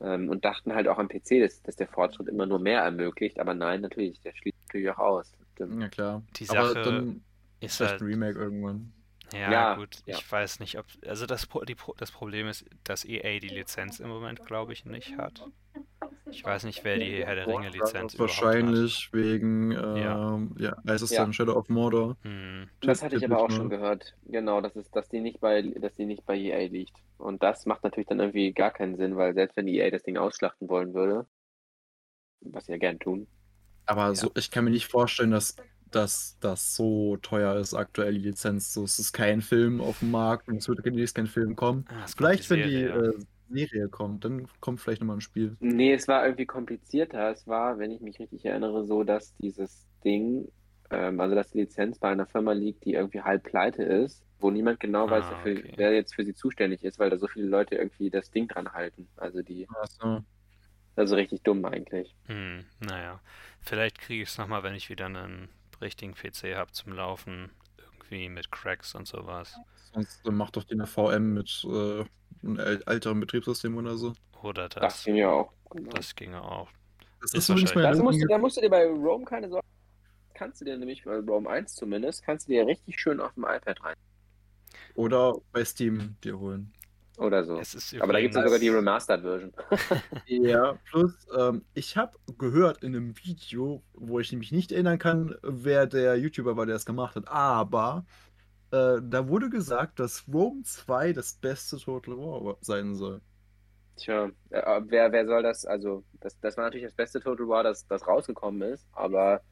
[0.00, 3.38] Ähm, und dachten halt auch am PC, dass, dass der Fortschritt immer nur mehr ermöglicht.
[3.40, 5.32] Aber nein, natürlich, der schließt natürlich auch aus.
[5.54, 5.82] Stimmt.
[5.82, 6.22] Ja, klar.
[6.36, 7.24] Die Aber Sache dann
[7.60, 8.92] ist vielleicht halt, ein Remake irgendwann.
[9.32, 10.16] ja, Ja, gut, ja.
[10.16, 13.48] ich weiß nicht, ob, also das, Pro- die, Pro- das Problem ist, dass EA die
[13.48, 15.48] Lizenz im Moment, glaube ich, nicht hat.
[16.30, 20.34] Ich weiß nicht, wer die Herr der Ringe Lizenz überhaupt Wahrscheinlich wegen, Ja.
[20.34, 21.22] ähm, ja, heißt es Ja.
[21.22, 22.16] dann Shadow of Mordor.
[22.22, 24.14] Hm, Das hatte ich aber auch schon gehört.
[24.26, 26.96] Genau, das ist, dass die nicht bei, dass die nicht bei EA liegt.
[27.18, 30.16] Und das macht natürlich dann irgendwie gar keinen Sinn, weil selbst wenn EA das Ding
[30.16, 31.26] ausschlachten wollen würde,
[32.40, 33.26] was sie ja gern tun.
[33.86, 35.56] Aber so, ich kann mir nicht vorstellen, dass
[35.92, 38.72] dass das so teuer ist, aktuell die Lizenz.
[38.72, 41.84] So, es ist kein Film auf dem Markt und es wird demnächst kein Film kommen.
[41.88, 42.96] Ah, Vielleicht, wenn die ja.
[42.96, 43.12] äh,
[43.48, 45.56] Serie kommt, dann kommt vielleicht nochmal ein Spiel.
[45.58, 47.30] Nee, es war irgendwie komplizierter.
[47.30, 50.50] Es war, wenn ich mich richtig erinnere, so, dass dieses Ding,
[50.90, 54.50] ähm, also dass die Lizenz bei einer Firma liegt, die irgendwie halb pleite ist, wo
[54.50, 55.76] niemand genau weiß, Ah, für, okay.
[55.76, 58.72] wer jetzt für sie zuständig ist, weil da so viele Leute irgendwie das Ding dran
[58.72, 59.08] halten.
[59.16, 60.24] Also die, Also,
[60.96, 62.14] also richtig dumm eigentlich.
[62.26, 63.20] Hm, naja.
[63.60, 65.48] Vielleicht kriege ich es nochmal, wenn ich wieder einen
[65.80, 67.50] richtigen PC habe zum Laufen.
[67.78, 69.60] Irgendwie mit Cracks und sowas.
[69.96, 72.04] Sonst macht doch die eine VM mit äh,
[72.42, 74.12] einem äl- älteren Betriebssystem oder so.
[74.42, 75.04] Oder Das das.
[75.04, 75.52] ging ja auch.
[75.94, 76.68] Das ginge auch.
[77.20, 79.66] Das Ist übrigens wahrscheinlich- Das musst du, da musst du dir bei Rome keine Sorgen
[80.34, 83.44] kannst du dir nämlich bei Rome 1 zumindest, kannst du dir richtig schön auf dem
[83.44, 83.94] iPad rein.
[84.94, 86.72] Oder bei Steam dir holen.
[87.16, 87.58] Oder so.
[87.58, 89.52] Es ist Aber da gibt es ja sogar die Remastered-Version.
[90.26, 95.34] Ja, plus, ähm, ich habe gehört in einem Video, wo ich mich nicht erinnern kann,
[95.42, 98.04] wer der YouTuber war, der es gemacht hat, aber
[98.72, 103.22] äh, da wurde gesagt, dass Rome 2 das beste Total War sein soll.
[103.96, 107.62] Tja, äh, wer, wer soll das, also das, das war natürlich das beste Total War,
[107.62, 109.42] das, das rausgekommen ist, aber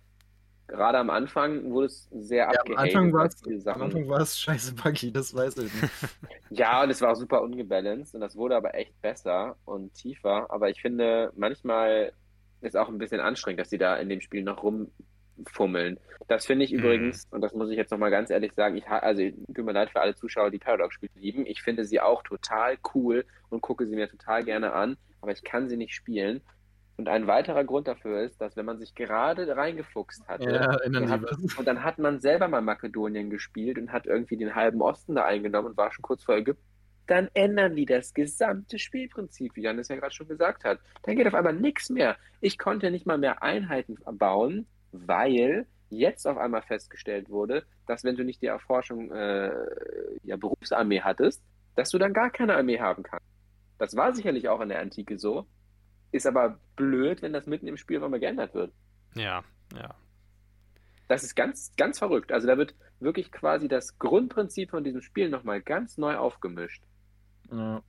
[0.69, 3.83] gerade am Anfang wurde es sehr Ja, am abgehatet, Anfang war es viele am Sachen.
[3.83, 5.93] Anfang war es scheiße buggy, das weiß ich nicht.
[6.51, 10.51] Ja, und es war auch super ungebalanced und das wurde aber echt besser und tiefer.
[10.51, 12.13] Aber ich finde, manchmal
[12.61, 14.63] ist auch ein bisschen anstrengend, dass sie da in dem Spiel noch
[15.37, 15.99] rumfummeln.
[16.29, 16.79] Das finde ich Mhm.
[16.79, 19.23] übrigens, und das muss ich jetzt nochmal ganz ehrlich sagen, ich also
[19.55, 21.47] tut mir leid für alle Zuschauer, die Paradox-Spiele lieben.
[21.47, 25.43] Ich finde sie auch total cool und gucke sie mir total gerne an, aber ich
[25.45, 26.41] kann sie nicht spielen.
[26.97, 31.11] Und ein weiterer Grund dafür ist, dass wenn man sich gerade reingefuchst hatte, Ja, dann
[31.11, 31.23] hat,
[31.59, 35.25] und dann hat man selber mal Makedonien gespielt und hat irgendwie den halben Osten da
[35.25, 36.63] eingenommen und war schon kurz vor Ägypten.
[37.07, 40.79] Dann ändern die das gesamte Spielprinzip, wie Janis ja gerade schon gesagt hat.
[41.03, 42.17] Dann geht auf einmal nichts mehr.
[42.41, 48.17] Ich konnte nicht mal mehr Einheiten bauen, weil jetzt auf einmal festgestellt wurde, dass wenn
[48.17, 49.53] du nicht die Erforschung äh,
[50.23, 51.43] ja, Berufsarmee hattest,
[51.75, 53.27] dass du dann gar keine Armee haben kannst.
[53.79, 55.47] Das war sicherlich auch in der Antike so.
[56.13, 58.73] Ist aber blöd, wenn das mitten im Spiel einmal geändert wird.
[59.17, 59.43] Ja,
[59.75, 59.95] ja.
[61.09, 62.33] Das ist ganz, ganz verrückt.
[62.33, 66.83] Also da wird wirklich quasi das Grundprinzip von diesem Spiel nochmal ganz neu aufgemischt.
[67.51, 67.83] Ja.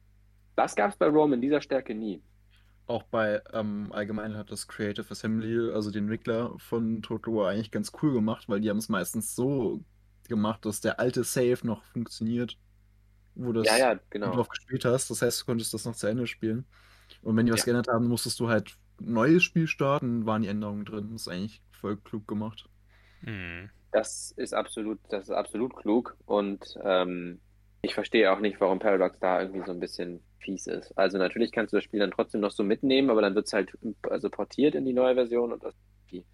[0.56, 2.22] Das gab es bei Rome in dieser Stärke nie.
[2.88, 7.71] Auch bei ähm, allgemein hat das Creative Assembly, also die Entwickler von Total War, eigentlich
[7.71, 9.83] ganz cool gemacht, weil die haben es meistens so
[10.27, 12.59] gemacht, dass der alte Save noch funktioniert,
[13.36, 14.31] wo das Ja, ja, du genau.
[14.31, 15.09] drauf gespielt hast.
[15.09, 16.67] Das heißt, du konntest das noch zu Ende spielen.
[17.21, 17.65] Und wenn die was Ja.
[17.65, 21.11] geändert haben, musstest du halt ein neues Spiel starten, waren die Änderungen drin.
[21.13, 22.69] Das ist eigentlich voll klug gemacht.
[23.23, 23.69] Hm.
[23.91, 27.41] Das ist absolut, das ist absolut klug und ähm,
[27.81, 30.97] ich verstehe auch nicht, warum Paradox da irgendwie so ein bisschen fies ist.
[30.97, 33.53] Also natürlich kannst du das Spiel dann trotzdem noch so mitnehmen, aber dann wird es
[33.53, 33.77] halt
[34.09, 35.81] also portiert in die neue Version und das, ist
[36.11, 36.25] irgendwie-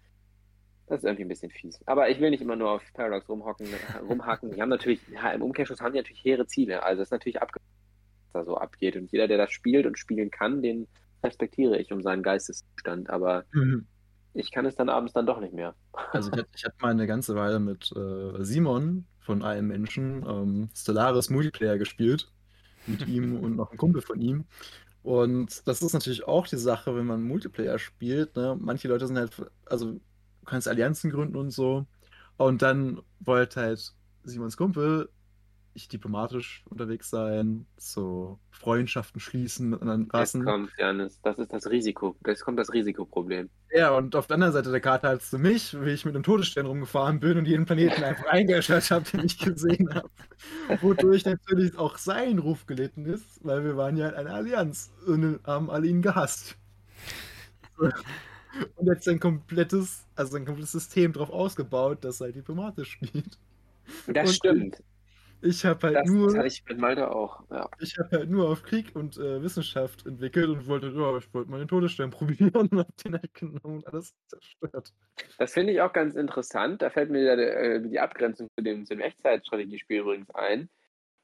[0.86, 1.80] das ist irgendwie ein bisschen fies.
[1.86, 3.66] Aber ich will nicht immer nur auf Paradox rumhocken,
[4.08, 4.52] rumhacken.
[4.52, 6.82] Die haben natürlich, ja, im Umkehrschluss haben die natürlich hehre Ziele.
[6.82, 7.58] Also es ist natürlich abge
[8.34, 8.96] was da so abgeht.
[8.96, 10.86] Und jeder, der das spielt und spielen kann, den
[11.24, 13.10] respektiere ich um seinen Geisteszustand.
[13.10, 13.44] Aber
[14.34, 15.74] ich kann es dann abends dann doch nicht mehr.
[16.12, 20.24] Also ich hatte, ich hatte mal eine ganze Weile mit äh, Simon von einem Menschen
[20.26, 22.32] ähm, Stellaris Multiplayer gespielt.
[22.86, 24.44] Mit ihm und noch einem Kumpel von ihm.
[25.02, 28.36] Und das ist natürlich auch die Sache, wenn man Multiplayer spielt.
[28.36, 28.56] Ne?
[28.60, 29.32] Manche Leute sind halt,
[29.66, 30.00] also du
[30.44, 31.86] kannst Allianzen gründen und so.
[32.36, 35.08] Und dann wollte halt Simons Kumpel
[35.74, 40.44] ich diplomatisch unterwegs sein, so Freundschaften schließen mit anderen Rassen.
[40.44, 42.14] kommt, Janis, das ist das Risiko.
[42.26, 43.48] Jetzt kommt das Risikoproblem.
[43.74, 46.22] Ja, und auf der anderen Seite der Karte hattest du mich, wie ich mit einem
[46.24, 50.10] Todesstern rumgefahren bin und jeden Planeten einfach eingeschaltet habe, den ich gesehen habe.
[50.80, 55.70] Wodurch natürlich auch sein Ruf gelitten ist, weil wir waren ja eine Allianz und haben
[55.70, 56.56] alle ihn gehasst.
[58.76, 63.38] Und jetzt ein komplettes, also ein komplettes System drauf ausgebaut, das halt diplomatisch spielt.
[64.08, 64.82] Das Und- stimmt.
[65.42, 67.42] Ich habe halt Das, nur, das ich mit Malte auch.
[67.50, 67.68] Ja.
[67.80, 71.50] ich habe halt nur auf Krieg und äh, Wissenschaft entwickelt und wollte, ja, ich wollte
[71.50, 74.92] mal den Todesstern probieren und hab den halt genommen und alles zerstört.
[75.38, 76.80] Das finde ich auch ganz interessant.
[76.80, 80.68] Da fällt mir wieder, äh, die Abgrenzung zu dem, zu dem Echtzeitstrategiespiel übrigens ein.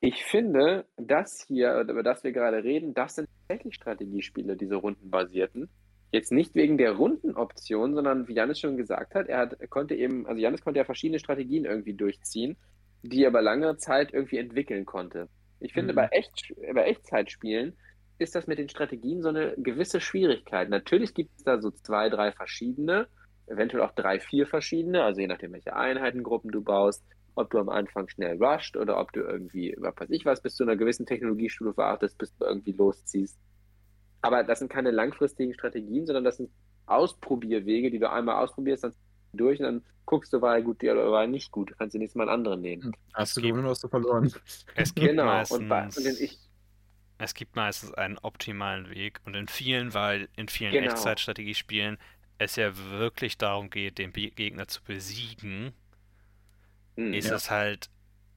[0.01, 5.69] Ich finde, das hier, über das wir gerade reden, das sind tatsächlich Strategiespiele, diese rundenbasierten.
[6.11, 9.95] Jetzt nicht wegen der Rundenoption, sondern wie Janis schon gesagt hat, er, hat, er konnte
[9.95, 12.57] eben, also Janis konnte ja verschiedene Strategien irgendwie durchziehen,
[13.03, 15.29] die er über lange Zeit irgendwie entwickeln konnte.
[15.61, 15.95] Ich finde, Mhm.
[15.95, 17.77] bei, Echt, bei Echtzeitspielen
[18.19, 20.69] ist das mit den Strategien so eine gewisse Schwierigkeit.
[20.69, 23.09] Natürlich gibt es da so zwei, drei verschiedene,
[23.47, 27.69] eventuell auch drei, vier verschiedene, also je nachdem, welche Einheitengruppen du baust, ob du am
[27.69, 31.07] Anfang schnell rusht oder ob du irgendwie, was weiß ich was, bis zu einer gewissen
[31.07, 33.39] Technologiestufe wartest, bis du irgendwie losziehst.
[34.23, 36.51] Aber das sind keine langfristigen Strategien, sondern das sind
[36.87, 38.95] Ausprobierwege, die du einmal ausprobierst, dann
[39.39, 41.75] durch und dann guckst du, war er gut oder war er nicht gut.
[41.79, 42.93] Kannst du nächstes Mal einen anderen nehmen.
[43.15, 44.33] Hast du gewonnen oder hast du verloren?
[44.75, 45.25] Es gibt Genau.
[45.25, 46.39] meistens, Und, bei, und ich,
[47.19, 50.81] es gibt meistens einen optimalen Weg und in vielen, weil in vielen Genau.
[50.81, 51.97] Echtzeitstrategiespielen
[52.39, 55.73] es ja wirklich darum geht, den Gegner zu besiegen,
[56.97, 57.37] Hm, ist Ja.
[57.37, 57.91] es halt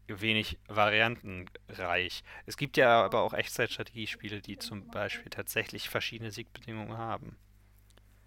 [0.08, 2.24] wenig variantenreich.
[2.46, 7.38] Es gibt ja aber auch Echtzeitstrategiespiele, die zum Beispiel tatsächlich verschiedene Siegbedingungen haben.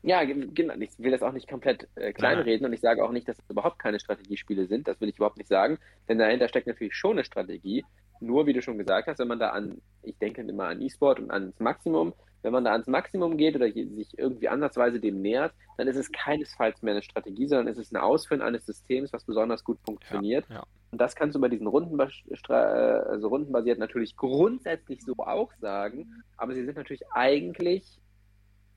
[0.07, 0.75] Ja, genau.
[0.81, 3.49] Ich will das auch nicht komplett äh, kleinreden und ich sage auch nicht, dass es
[3.49, 4.87] überhaupt keine Strategiespiele sind.
[4.87, 5.79] Das will ich überhaupt nicht sagen,
[6.09, 7.85] denn dahinter steckt natürlich schon eine Strategie.
[8.21, 11.21] Nur, wie du schon gesagt hast, wenn man da an, ich denke immer an E-Sport
[11.21, 15.55] und ans Maximum, wenn man da ans Maximum geht oder sich irgendwie ansatzweise dem nähert,
[15.79, 19.25] dann ist es keinesfalls mehr eine Strategie, sondern es ist ein Ausführen eines Systems, was
[19.25, 20.45] besonders gut funktioniert.
[20.51, 20.63] ja.
[20.93, 26.23] Und das kannst du bei diesen Rundenbastra- äh, also rundenbasiert natürlich grundsätzlich so auch sagen,
[26.37, 27.99] aber sie sind natürlich eigentlich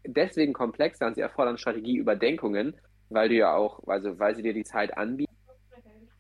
[0.05, 2.75] deswegen komplexer und sie erfordern Strategieüberdenkungen,
[3.09, 5.33] weil du ja auch, also weil sie dir die Zeit anbieten.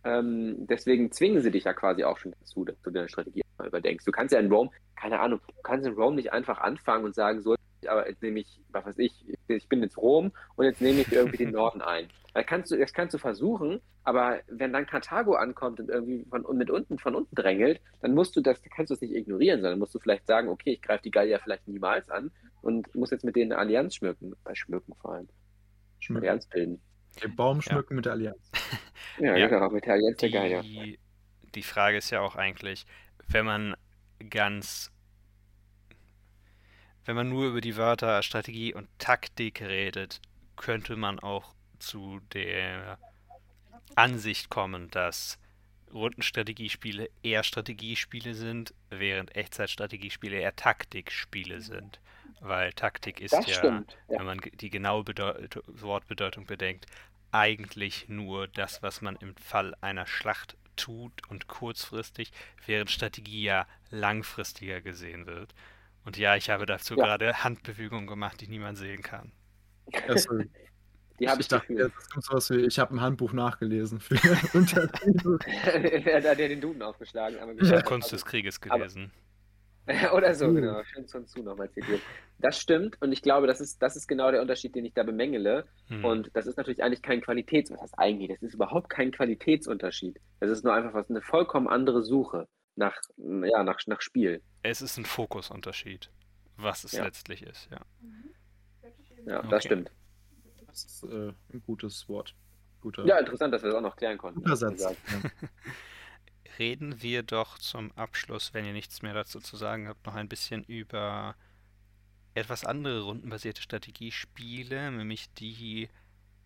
[0.03, 4.05] Ähm, deswegen zwingen sie dich ja quasi auch schon dazu, du deine Strategie mal überdenkst.
[4.05, 7.15] Du kannst ja in Rome, keine Ahnung, du kannst in Rome nicht einfach anfangen und
[7.15, 7.55] sagen, so,
[7.87, 9.13] aber jetzt nehme ich, was weiß ich,
[9.47, 12.07] ich bin jetzt Rom und jetzt nehme ich irgendwie den Norden ein.
[12.33, 16.45] Das kannst du, das kannst du versuchen, aber wenn dann Karthago ankommt und irgendwie von
[16.45, 19.61] und mit unten von unten drängelt, dann musst du das, kannst du es nicht ignorieren,
[19.61, 22.31] sondern musst du vielleicht sagen, okay, ich greife die Gallier vielleicht niemals an
[22.61, 25.29] und muss jetzt mit denen eine Allianz schmücken, bei Schmücken vor allem,
[25.99, 26.25] Schmücken.
[26.25, 26.81] Allianz bilden.
[27.23, 28.51] Den Baum schmücken mit der Allianz.
[29.19, 29.47] Ja, Ja.
[29.47, 30.63] genau, mit der Allianz der Gallier.
[31.55, 32.85] Die Frage ist ja auch eigentlich,
[33.27, 33.75] wenn man
[34.29, 34.91] ganz,
[37.05, 40.21] wenn man nur über die Wörter Strategie und Taktik redet,
[40.55, 42.97] könnte man auch zu der
[43.95, 45.39] Ansicht kommen, dass
[45.93, 51.99] Rundenstrategiespiele eher Strategiespiele sind, während Echtzeitstrategiespiele eher Taktikspiele sind.
[52.39, 53.63] Weil Taktik ist ja.
[53.63, 53.83] Ja.
[54.07, 55.33] wenn man die genaue Bedeu
[55.67, 56.85] Wortbedeutung bedenkt,
[57.31, 62.31] eigentlich nur das, was man im Fall einer Schlacht tut und kurzfristig,
[62.65, 65.53] während Strategie ja langfristiger gesehen wird.
[66.05, 67.03] Und ja, ich habe dazu Ja.
[67.05, 69.31] gerade Handbewegungen gemacht, die niemand sehen kann.
[70.07, 70.37] Also,
[71.19, 71.91] Die habe ich ich dachte, gefühlt.
[71.95, 74.15] jetzt kommt sowas wie, ich habe ein Handbuch nachgelesen für
[74.53, 75.37] Untertitel.
[75.45, 77.39] er hat ja den Duden aufgeschlagen.
[77.39, 79.11] Aber Ich habe Kunst des Krieges Aber- gelesen.
[80.13, 80.53] Oder so, Uh.
[80.53, 80.83] genau.
[80.83, 82.01] Schön Sun Tzu nochmal zitiert.
[82.39, 85.03] Das stimmt und ich glaube, das ist, das ist genau der Unterschied, den ich da
[85.03, 85.65] bemängele.
[85.87, 86.03] Hm.
[86.05, 87.71] Und das ist natürlich eigentlich kein Qualitäts...
[87.71, 88.29] Was heißt eigentlich?
[88.29, 90.19] Das ist überhaupt kein Qualitätsunterschied.
[90.39, 94.41] Das ist nur einfach was, eine vollkommen andere Suche nach, ja, nach, nach Spiel.
[94.61, 96.11] Es ist ein Fokusunterschied,
[96.57, 97.05] was es Ja.
[97.05, 97.79] letztlich ist, ja.
[99.25, 99.47] Ja, Okay.
[99.49, 99.91] das stimmt.
[100.67, 102.35] Das ist äh, ein gutes Wort.
[102.81, 104.41] Guter, Ja, interessant, dass wir das auch noch klären konnten.
[104.41, 104.81] guter Satz.
[104.83, 104.91] Ja.
[106.59, 110.29] Reden wir doch zum Abschluss, wenn ihr nichts mehr dazu zu sagen habt, noch ein
[110.29, 111.35] bisschen über
[112.33, 115.89] etwas andere rundenbasierte Strategiespiele, nämlich die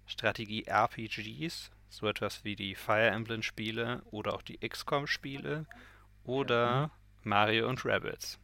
[0.06, 5.66] Strategie-RPGs, so etwas wie die Fire Emblem-Spiele oder auch die XCOM-Spiele
[6.24, 6.92] oder
[7.24, 8.40] Mario und Rabbids.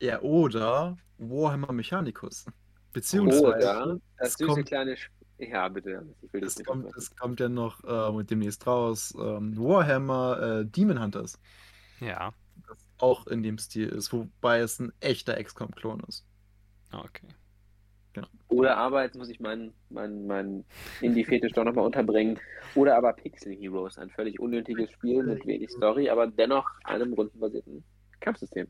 [0.00, 2.46] ja, oder Warhammer Mechanicus.
[2.92, 4.92] Beziehungsweise, Oder das süße kleine...
[4.96, 6.06] Sp ja, bitte.
[6.22, 9.56] Ich will das es nicht kommt, es kommt ja noch äh, mit demnächst raus ähm,
[9.56, 11.38] Warhammer äh, Demon Hunters.
[12.00, 12.32] Ja,
[12.66, 16.24] Das auch in dem Stil ist, wobei es ein echter XCOM-Klon ist.
[16.92, 17.26] okay.
[18.48, 20.64] Oder aber, jetzt muss ich meinen mein, mein
[21.02, 22.38] Indie-Fetisch doch nochmal unterbringen.
[22.74, 27.84] Oder aber Pixel Heroes, ein völlig unnötiges Spiel mit wenig Story, aber dennoch einem rundenbasierten
[28.20, 28.68] Kampfsystem.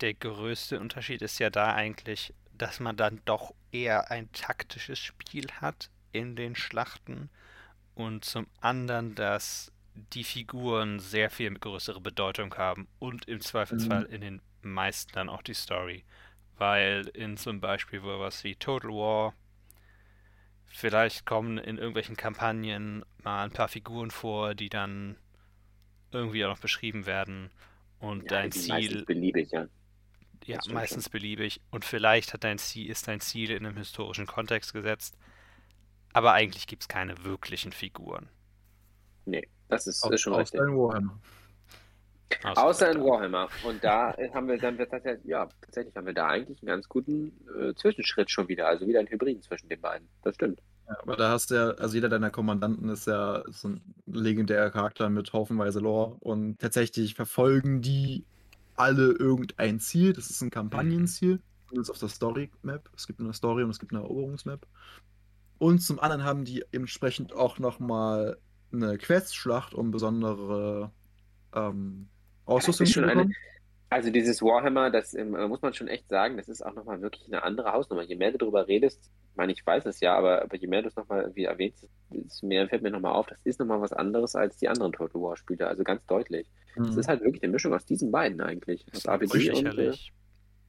[0.00, 5.46] Der größte Unterschied ist ja da eigentlich, dass man dann doch eher ein taktisches Spiel
[5.60, 7.30] hat in den Schlachten
[7.94, 9.72] und zum anderen, dass
[10.12, 15.42] die Figuren sehr viel größere Bedeutung haben und im Zweifelsfall in den meisten dann auch
[15.42, 16.04] die Story.
[16.58, 19.34] Weil in zum Beispiel was wie Total War
[20.66, 25.16] vielleicht kommen in irgendwelchen Kampagnen mal ein paar Figuren vor, die dann
[26.12, 27.50] irgendwie auch noch beschrieben werden
[27.98, 29.66] und dein die Ziel beliebig, ja.
[30.46, 31.60] Ja, meistens beliebig.
[31.70, 35.16] Und vielleicht hat dein Ziel, ist dein Ziel in einem historischen Kontext gesetzt.
[36.12, 38.28] Aber eigentlich gibt es keine wirklichen Figuren.
[39.26, 40.60] Nee, das ist, ist schon außer richtig.
[40.60, 41.20] in Warhammer.
[42.42, 43.48] Außer in vielleicht Warhammer.
[43.64, 47.32] Und da haben wir dann tatsächlich, ja, tatsächlich haben wir da eigentlich einen ganz guten
[47.60, 48.66] äh, Zwischenschritt schon wieder.
[48.66, 50.08] Also wieder ein Hybriden zwischen den beiden.
[50.22, 50.62] Das stimmt.
[50.88, 54.70] Ja, aber da hast du ja, also jeder deiner Kommandanten ist ja so ein legendärer
[54.70, 58.24] Charakter mit haufenweise Lore und tatsächlich verfolgen die
[58.76, 60.12] alle irgendein Ziel.
[60.12, 61.40] Das ist ein Kampagnenziel.
[61.70, 62.88] Das ist auf der Story-Map.
[62.96, 64.66] Es gibt eine Story und es gibt eine Eroberungsmap.
[65.58, 68.38] Und zum anderen haben die entsprechend auch nochmal
[68.72, 70.90] eine Questschlacht, um besondere
[71.54, 72.08] ähm,
[72.44, 73.34] Ausrüstung zu eine- bekommen.
[73.88, 77.26] Also dieses Warhammer, das ähm, muss man schon echt sagen, das ist auch nochmal wirklich
[77.26, 78.02] eine andere Hausnummer.
[78.02, 80.80] Je mehr du darüber redest, Ich meine, ich weiß es ja, aber, aber je mehr
[80.80, 83.92] du es nochmal irgendwie erwähnst, desto mehr fällt mir nochmal auf, das ist nochmal was
[83.92, 86.50] anderes als die anderen Total War Spiele, also ganz deutlich.
[86.74, 86.98] Es Mhm.
[87.00, 88.86] ist halt wirklich eine Mischung aus diesen beiden eigentlich.
[88.90, 90.12] Das RPG und, äh, Sicherlich.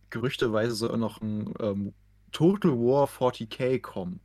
[0.09, 1.93] Gerüchteweise soll noch ein ähm,
[2.33, 4.19] Total War 40k kommen.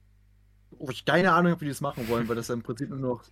[0.72, 2.90] Wo ich keine Ahnung habe, wie die das machen wollen, weil das ja im Prinzip
[2.90, 3.22] nur noch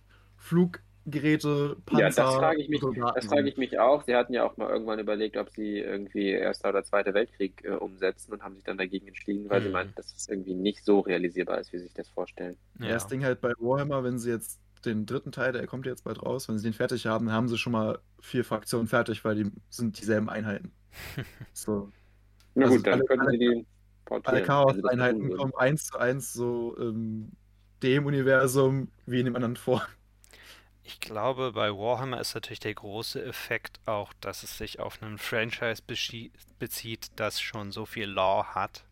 [1.11, 2.79] Fluggeräte, Panzer, Ja, das frage ich mich.
[2.81, 4.03] Soldaten Das frage ich mich auch.
[4.03, 7.69] Sie hatten ja auch mal irgendwann überlegt, ob sie irgendwie Erster oder Zweiter Weltkrieg äh,
[7.71, 9.73] umsetzen und haben sich dann dagegen entschieden, weil sie Mhm.
[9.73, 12.57] meinten, dass es irgendwie nicht so realisierbar ist, wie sie sich das vorstellen.
[12.79, 12.87] Ja.
[12.87, 12.93] Ja.
[12.93, 16.23] Das Ding halt bei Warhammer, wenn sie jetzt den dritten Teil, der kommt jetzt bald
[16.23, 19.35] raus, wenn sie den fertig haben, dann haben sie schon mal vier Fraktionen fertig, weil
[19.35, 20.71] die sind dieselben Einheiten.
[21.53, 21.91] So.
[22.55, 23.65] Na Also gut, dann alle- können alle- sie die Alle
[24.05, 24.35] portieren.
[24.35, 27.31] sie tun Chaos-Einheiten kommen eins zu eins so im
[27.83, 29.87] dem Universum wie in dem anderen vor.
[30.83, 35.17] Ich glaube, bei Warhammer ist natürlich der große Effekt auch, dass es sich auf einen
[35.17, 35.81] Franchise
[36.57, 38.83] bezieht, das schon so viel Lore hat.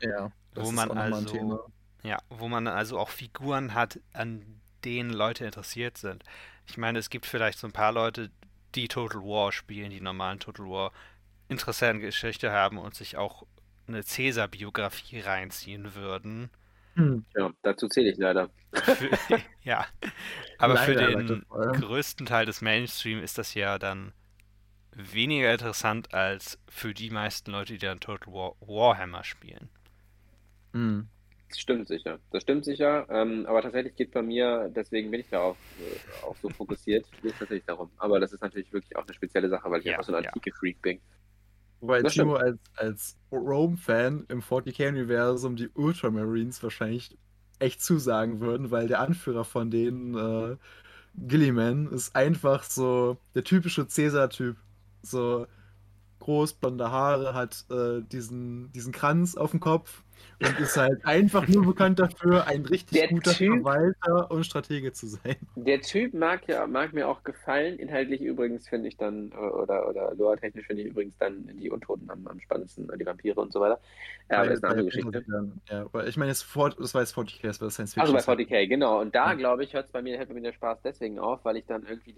[0.00, 0.30] Ja.
[0.54, 1.70] Wo man also-
[2.02, 6.22] Ja, wo man also auch Figuren hat, an denen Leute interessiert sind.
[6.66, 8.30] Ich meine, es gibt vielleicht so ein paar Leute,
[8.74, 10.92] die Total War spielen, die normalen Total War
[11.48, 13.44] interessante Geschichte haben und sich auch
[13.86, 16.50] eine Cäsar-Biografie reinziehen würden.
[16.96, 17.24] Hm.
[17.34, 18.50] Ja, dazu zähle ich leider.
[18.72, 19.10] Für,
[19.62, 19.86] ja,
[20.58, 21.72] aber für Leider, den Leute, vor allem.
[21.80, 24.12] größten Teil des Mainstream ist das ja dann
[24.92, 29.70] weniger interessant als für die meisten Leute, die dann Total War Warhammer spielen.
[30.74, 31.08] Hm.
[31.48, 32.20] Das stimmt sicher.
[32.30, 33.06] Das stimmt sicher.
[33.10, 37.32] Ähm, aber tatsächlich geht bei mir, deswegen bin ich darauf äh, auch so fokussiert, geht
[37.32, 37.92] es tatsächlich darum.
[37.96, 40.18] Aber das ist natürlich wirklich auch eine spezielle Sache, weil ich Ja, einfach so ein
[40.18, 40.30] ja.
[40.32, 41.00] Antike-Freak bin.
[41.84, 47.18] Wobei Das Timo als, als Rome-Fan im 40k-Universum die Ultramarines wahrscheinlich
[47.58, 50.56] echt zusagen würden, weil der Anführer von denen, äh,
[51.14, 54.56] Gilliman, ist einfach so der typische Cäsar-Typ.
[55.02, 55.46] So
[56.20, 60.03] groß, blonde Haare, hat äh, diesen, diesen Kranz auf dem Kopf
[60.40, 64.92] und ist halt einfach nur bekannt dafür, ein richtig Der guter Typ- Verwalter und Stratege
[64.92, 65.36] zu sein.
[65.56, 67.78] Der Typ mag ja, mag mir auch gefallen.
[67.78, 72.10] Inhaltlich übrigens finde ich dann, äh, oder, oder lore-technisch finde ich übrigens dann die Untoten
[72.10, 73.80] am, am spannendsten, äh, die Vampire und so weiter.
[74.30, 75.24] Ja, aber das ist eine andere Geschichte.
[75.70, 78.36] Ja, ich meine, das war jetzt 40k, das war Science Also Fiction.
[78.36, 79.00] bei 40k, genau.
[79.00, 81.44] Und da, glaube ich, hört es bei mir, hört bei mir der Spaß deswegen auf,
[81.44, 82.16] weil ich dann irgendwie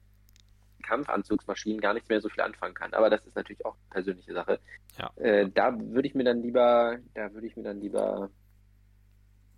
[0.86, 2.94] Kampfanzugsmaschinen gar nicht mehr so viel anfangen kann.
[2.94, 4.58] Aber das ist natürlich auch eine persönliche Sache.
[4.98, 5.10] Ja.
[5.16, 8.30] Äh, da würde ich mir dann lieber, da würde ich mir dann lieber,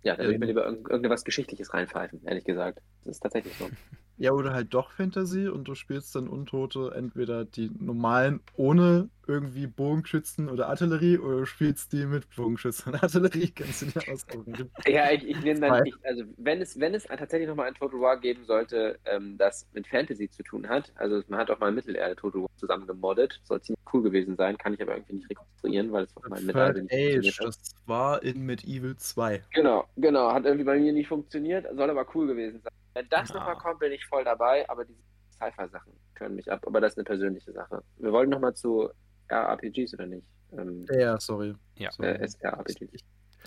[0.03, 2.79] ja, da würde ich mir lieber irgend- irgendwas Geschichtliches reinpfeifen, ehrlich gesagt.
[3.05, 3.69] Das ist tatsächlich so.
[4.19, 9.65] Ja, oder halt doch Fantasy und du spielst dann Untote, entweder die normalen ohne irgendwie
[9.65, 13.49] Bogenschützen oder Artillerie oder du spielst die mit Bogenschützen und Artillerie.
[13.55, 14.69] Kannst du dir aussuchen.
[14.85, 18.01] Ja, ich, ich nehme dann, ich, also wenn es, wenn es tatsächlich nochmal ein Total
[18.01, 21.71] War geben sollte, ähm, das mit Fantasy zu tun hat, also man hat auch mal
[21.71, 25.29] Mittelerde Total War zusammen gemoddet, soll ziemlich cool gewesen sein, kann ich aber irgendwie nicht
[25.29, 29.43] rekonstruieren, weil es auf meinem Mittelalter Third nicht Age, das war in Medieval 2.
[29.53, 32.73] Genau, genau, hat irgendwie bei mir nicht funktioniert, soll aber cool gewesen sein.
[32.99, 33.35] Wenn das Ja.
[33.35, 34.99] nochmal kommt, bin ich voll dabei, aber diese
[35.37, 37.81] Cypher-Sachen können mich ab, aber das ist eine persönliche Sache.
[37.97, 38.89] Wir wollen nochmal zu
[39.29, 40.27] RPGs oder nicht?
[40.51, 41.55] Ähm, Ja, sorry.
[41.75, 41.89] Ja.
[41.99, 43.01] äh, SRPGs.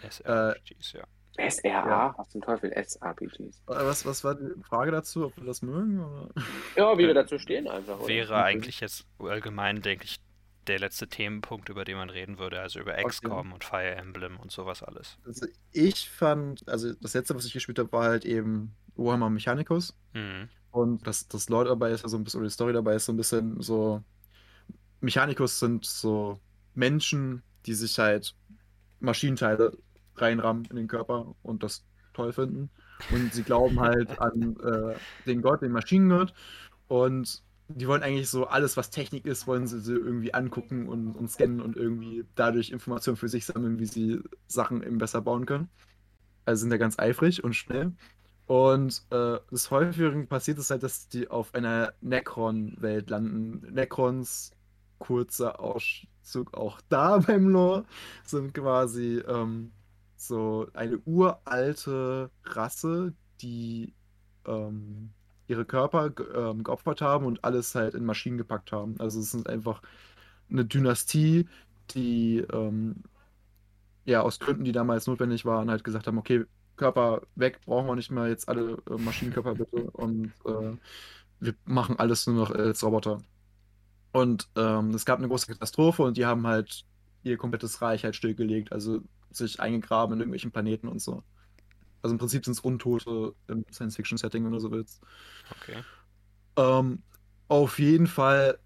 [0.09, 1.05] SRPGs, ja.
[1.51, 1.69] SRA?
[1.89, 2.15] Ja.
[2.17, 2.73] Was zum Teufel?
[2.73, 3.41] SRPGs.
[3.41, 6.01] Äh, Was, was war die Frage dazu, ob wir das mögen?
[6.03, 6.29] Oder?
[6.77, 7.99] Ja, wie Äh, wir dazu stehen einfach.
[7.99, 8.09] Oder?
[8.09, 10.17] Wäre eigentlich jetzt allgemein, denke ich,
[10.67, 13.09] der letzte Themenpunkt, über den man reden würde, also über Okay.
[13.09, 15.19] XCOM und Fire Emblem und sowas alles.
[15.25, 19.97] Also ich fand, also das letzte, was ich gespielt habe, war halt eben Warhammer Mechanicus.
[20.13, 20.49] Mhm.
[20.71, 23.07] Und das, das Lore dabei ist ja so ein bisschen, oder die Story dabei ist
[23.07, 24.03] so ein bisschen so.
[25.01, 26.41] Mechanicus sind so
[26.75, 28.35] Menschen, die sich halt
[29.01, 29.77] Maschinenteile
[30.17, 31.85] reinrammen in den Körper und das
[32.15, 32.71] toll finden.
[33.11, 34.95] Und sie glauben halt an äh,
[35.27, 36.33] den Gott, den Maschinengott.
[36.89, 41.13] Und die wollen eigentlich so alles, was Technik ist, wollen sie, sie irgendwie angucken und,
[41.13, 45.47] und scannen und irgendwie dadurch Informationen für sich sammeln, wie sie Sachen eben besser bauen
[45.47, 45.69] können.
[46.45, 47.93] Also sind da ganz eifrig und schnell.
[48.47, 53.73] Und äh, des Häufigeren passiert es halt, dass die auf einer Necron-Welt landen.
[53.73, 54.51] Necrons,
[54.99, 57.85] kurzer Auszug auch da beim Lore,
[58.25, 59.73] sind quasi ähm,
[60.17, 63.95] so eine uralte Rasse, die
[64.47, 65.11] ähm,
[65.53, 68.97] ihre Körper ähm, geopfert haben und alles halt in Maschinen gepackt haben.
[68.99, 69.83] Also es sind einfach
[70.51, 71.49] eine Dynastie,
[71.91, 73.05] die ähm,
[74.05, 76.45] ja aus Gründen, die damals notwendig waren, halt gesagt haben, okay,
[76.77, 80.77] Körper weg, brauchen wir nicht mehr, jetzt alle äh, Maschinenkörper bitte und äh,
[81.41, 83.19] wir machen alles nur noch als Roboter.
[84.13, 86.85] Und ähm, es gab eine große Katastrophe und die haben halt
[87.23, 89.01] ihr komplettes Reich halt stillgelegt, also
[89.31, 91.23] sich eingegraben in irgendwelchen Planeten und so.
[92.03, 95.01] Also im Prinzip sind es Untote im Science-Fiction-Setting, wenn du so willst.
[95.51, 95.83] Okay.
[96.57, 97.03] Ähm,
[97.49, 98.59] auf jeden Fall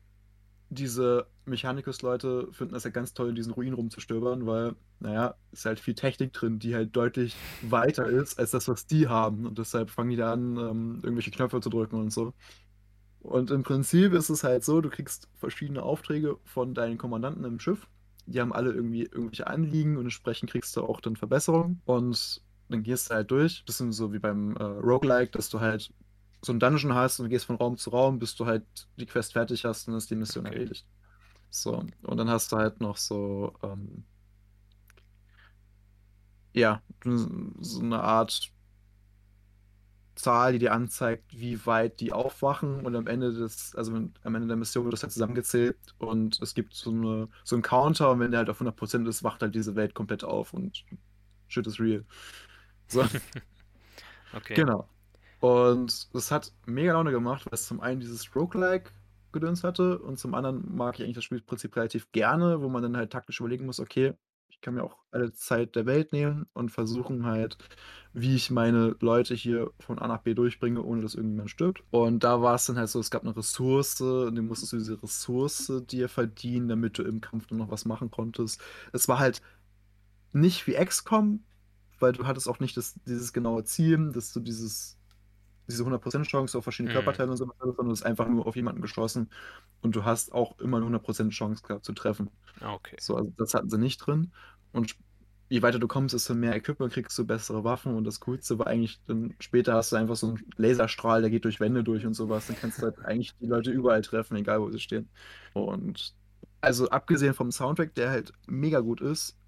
[0.69, 5.79] diese Mechanicus-Leute finden das ja ganz toll, in diesen Ruinen rumzustöbern, weil, naja, ist halt
[5.79, 9.47] viel Technik drin, die halt deutlich weiter ist als das, was die haben.
[9.47, 12.35] Und deshalb fangen die da an, ähm, irgendwelche Knöpfe zu drücken und so.
[13.21, 17.61] Und im Prinzip ist es halt so, du kriegst verschiedene Aufträge von deinen Kommandanten im
[17.61, 17.87] Schiff.
[18.27, 21.81] Die haben alle irgendwie irgendwelche Anliegen und entsprechend kriegst du auch dann Verbesserungen.
[21.85, 23.65] Und dann gehst du halt durch.
[23.69, 25.93] Sind so wie beim äh, Roguelike, dass du halt
[26.43, 28.67] so ein Dungeon hast und gehst von Raum zu Raum, bis du halt
[28.97, 30.47] die Quest fertig hast und ist die Mission Okay.
[30.47, 30.87] erledigt.
[31.51, 34.05] So, und dann hast du halt noch so, ähm,
[36.55, 36.83] ja,
[37.61, 38.53] so eine Art
[40.15, 44.49] Zahl, die dir anzeigt, wie weit die aufwachen und am Ende des, also am Ende
[44.49, 48.21] der Mission wird das halt zusammengezählt und es gibt so, eine, so einen Counter und
[48.21, 50.87] wenn der halt auf 100% ist, wacht halt diese Welt komplett auf und
[51.49, 52.05] shit is real.
[52.89, 53.05] So.
[54.33, 54.55] Okay.
[54.55, 54.87] Genau.
[55.41, 60.35] Und das hat mega Laune gemacht, weil es zum einen dieses Roguelike-Gedöns hatte und zum
[60.35, 63.81] anderen mag ich eigentlich das Spielprinzip relativ gerne, wo man dann halt taktisch überlegen muss,
[63.81, 64.15] okay,
[64.49, 67.59] ich kann mir auch alle Zeit der Welt nehmen und versuchen halt,
[68.15, 71.85] wie ich meine Leute hier von A nach B durchbringe, ohne dass irgendjemand stirbt.
[71.91, 74.79] Und da war es dann halt so, es gab eine Ressource und du musstest du
[74.79, 78.63] diese Ressource dir verdienen, damit du im Kampf dann noch was machen konntest.
[78.93, 79.43] Es war halt
[80.33, 81.45] nicht wie XCOM,
[81.99, 84.99] weil du hattest auch nicht das, dieses genaue Ziel, dass du dieses,
[85.69, 86.95] diese 100% Chance auf verschiedene Mhm.
[86.95, 89.31] Körperteile und so, weiter, sondern du hast einfach nur auf jemanden geschossen
[89.83, 92.31] und du hast auch immer eine 100% Chance gehabt zu treffen.
[92.61, 92.97] Ah, Okay.
[93.01, 94.33] So, also das hatten sie nicht drin.
[94.73, 94.97] Und
[95.49, 97.95] je weiter du kommst, desto mehr Equipment kriegst du, bessere Waffen.
[97.95, 101.45] Und das Coolste war eigentlich, dann später hast du einfach so einen Laserstrahl, der geht
[101.45, 102.47] durch Wände durch und sowas.
[102.47, 105.11] Dann kannst du halt eigentlich die Leute überall treffen, egal wo sie stehen.
[105.53, 106.15] Und
[106.61, 109.39] also abgesehen vom Soundtrack, der halt mega gut ist,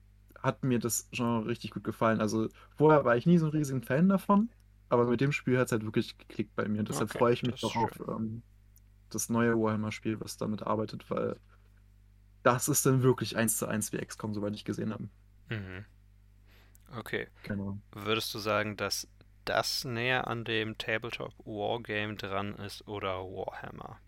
[0.43, 2.20] hat mir das Genre richtig gut gefallen.
[2.20, 4.51] Also vorher war ich nie so ein riesigen Fan davon,
[4.89, 6.82] aber mit dem Spiel hat es halt wirklich geklickt bei mir.
[6.85, 8.43] Deshalb Okay, freue ich mich doch auf ähm,
[9.10, 11.36] das neue Warhammer-Spiel, was damit arbeitet, weil
[12.43, 15.09] das ist dann wirklich eins zu eins wie XCOM, soweit ich gesehen habe.
[15.48, 15.85] Mhm.
[16.97, 17.28] Okay.
[17.43, 17.78] Genau.
[17.93, 19.09] Würdest du sagen, dass
[19.44, 23.98] das näher an dem Tabletop Wargame dran ist oder Warhammer?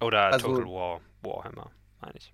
[0.00, 1.70] Oder Also- Total War Warhammer,
[2.00, 2.32] meine ich.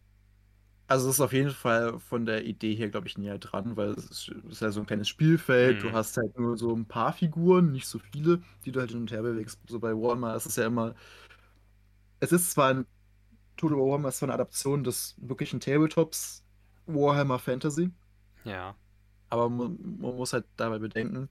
[0.95, 3.91] Also es ist auf jeden Fall von der Idee her, glaube ich, näher dran, weil
[3.91, 5.83] es ist, ist ja so ein kleines Spielfeld.
[5.83, 5.93] Du Mhm.
[5.93, 9.11] hast halt nur so ein paar Figuren, nicht so viele, die du halt hin und
[9.11, 9.61] her bewegst.
[9.69, 10.95] So bei Warhammer ist es ja immer.
[12.21, 12.87] Es ist zwar ein
[13.57, 16.45] Total War Warhammer ist zwar eine Adaption des wirklichen Tabletops
[16.87, 17.93] Warhammer Fantasy,
[18.45, 18.77] Ja.
[19.31, 21.29] aber man, man muss halt dabei bedenken,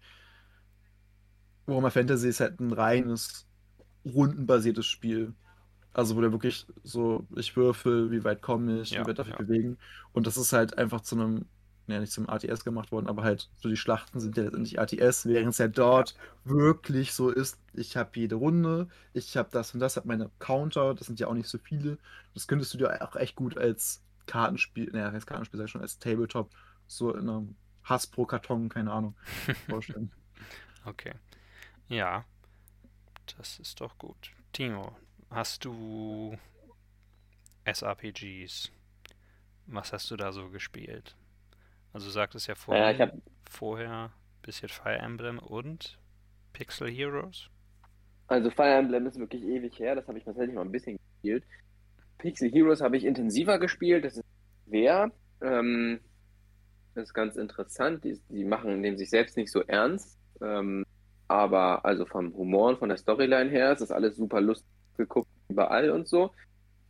[1.65, 3.47] Warhammer Fantasy ist halt ein reines
[4.05, 5.35] rundenbasiertes Spiel.
[5.93, 9.27] Also wo du wirklich so, ich würfel, wie weit komme ich, Ja, wie weit darf
[9.27, 9.37] ich ja.
[9.37, 9.77] bewegen.
[10.11, 11.45] Und das ist halt einfach zu einem,
[11.87, 15.25] ja nicht zum ATS gemacht worden, aber halt so die Schlachten sind ja letztendlich ATS,
[15.25, 16.15] während es ja dort
[16.45, 20.93] wirklich so ist, ich habe jede Runde, ich habe das und das, habe meine Counter,
[20.95, 21.97] das sind ja auch nicht so viele.
[22.33, 25.81] Das könntest du dir auch echt gut als Kartenspiel, naja, als Kartenspiel sag ich schon,
[25.81, 26.51] als Tabletop,
[26.87, 29.15] so in einem Hasbro-Karton, keine Ahnung,
[29.67, 30.11] vorstellen.
[30.85, 31.13] Okay.
[31.87, 32.25] Ja.
[33.37, 34.31] Das ist doch gut.
[34.53, 34.95] Timo,
[35.33, 36.37] hast du
[37.65, 38.71] SRPGs?
[39.67, 41.15] Was hast du da so gespielt?
[41.93, 44.11] Also du sagtest ja vorhin, Naja, ich habe vorher
[44.41, 45.97] bisschen Fire Emblem und
[46.51, 47.49] Pixel Heroes.
[48.27, 51.45] Also Fire Emblem ist wirklich ewig her, das habe ich tatsächlich mal ein bisschen gespielt.
[52.17, 54.25] Pixel Heroes habe ich intensiver gespielt, das ist
[54.67, 55.11] schwer.
[55.41, 55.99] Ähm,
[56.95, 60.17] das ist ganz interessant, die, die machen nehmen sich selbst nicht so ernst.
[60.41, 60.85] Ähm,
[61.27, 65.29] aber also vom Humor und von der Storyline her ist das alles super lustig geguckt,
[65.49, 66.31] überall und so.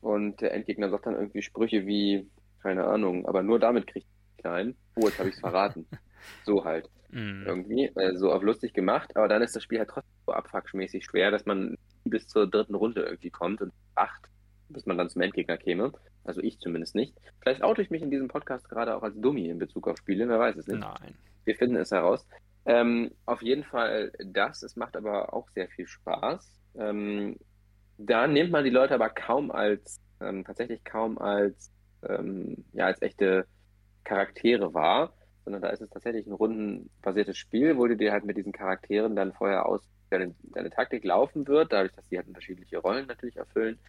[0.01, 2.30] Und der Endgegner sagt dann irgendwie Sprüche wie,
[2.61, 4.75] keine Ahnung, aber nur damit kriegt ich klein.
[4.95, 5.88] Oh, jetzt habe ich es verraten.
[6.45, 9.89] So halt Mm, irgendwie, äh, so auf lustig gemacht, aber dann ist das Spiel halt
[9.89, 14.30] trotzdem so abfuckmäßig schwer, dass man bis zur dritten Runde irgendwie kommt und acht,
[14.69, 15.93] bis man dann zum Endgegner käme.
[16.23, 17.15] Also ich zumindest nicht.
[17.39, 20.27] Vielleicht oute ich mich in diesem Podcast gerade auch als Dummy in Bezug auf Spiele,
[20.27, 20.80] wer weiß es nicht.
[20.80, 21.13] Nein.
[21.45, 22.25] Wir finden es heraus.
[22.65, 26.61] Ähm, auf jeden Fall das, es macht aber auch sehr viel Spaß.
[26.77, 27.38] Ähm,
[28.05, 31.71] da nimmt man die Leute aber kaum als, ähm, tatsächlich kaum als,
[32.07, 33.45] ähm, ja, als echte
[34.03, 35.13] Charaktere wahr,
[35.43, 39.15] sondern da ist es tatsächlich ein rundenbasiertes Spiel, wo du dir halt mit diesen Charakteren
[39.15, 43.38] dann vorher aus deine, deine Taktik laufen wird, dadurch, dass sie halt unterschiedliche Rollen natürlich
[43.38, 43.80] erfüllen.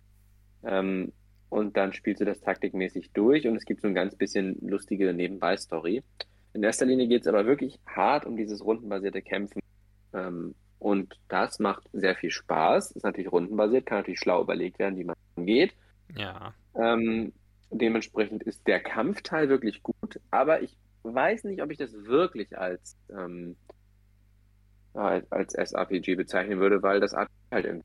[0.65, 1.13] Ähm,
[1.51, 5.13] und dann spielst du das taktikmäßig durch und es gibt so ein ganz bisschen lustige
[5.13, 6.03] Nebenbei-Story.
[6.53, 9.61] In erster Linie geht es aber wirklich hart um dieses rundenbasierte Kämpfen.
[10.13, 10.55] Ähm,
[10.85, 12.91] und das macht sehr viel Spaß.
[12.91, 15.73] Ist natürlich rundenbasiert, kann natürlich schlau überlegt werden, wie man geht.
[16.15, 16.53] Ja.
[16.75, 17.33] Ähm,
[17.71, 22.99] dementsprechend ist der Kampfteil wirklich gut, aber ich weiß nicht, ob ich das wirklich als,
[23.09, 23.57] ähm,
[24.93, 27.83] als, als SRPG bezeichnen würde, weil das Art halt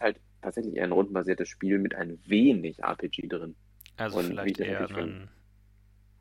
[0.00, 3.54] halt tatsächlich eher ein rundenbasiertes Spiel mit ein wenig RPG drin.
[3.98, 5.28] Also Und vielleicht eher ein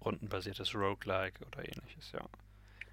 [0.04, 2.28] rundenbasiertes Roguelike oder ähnliches, ja.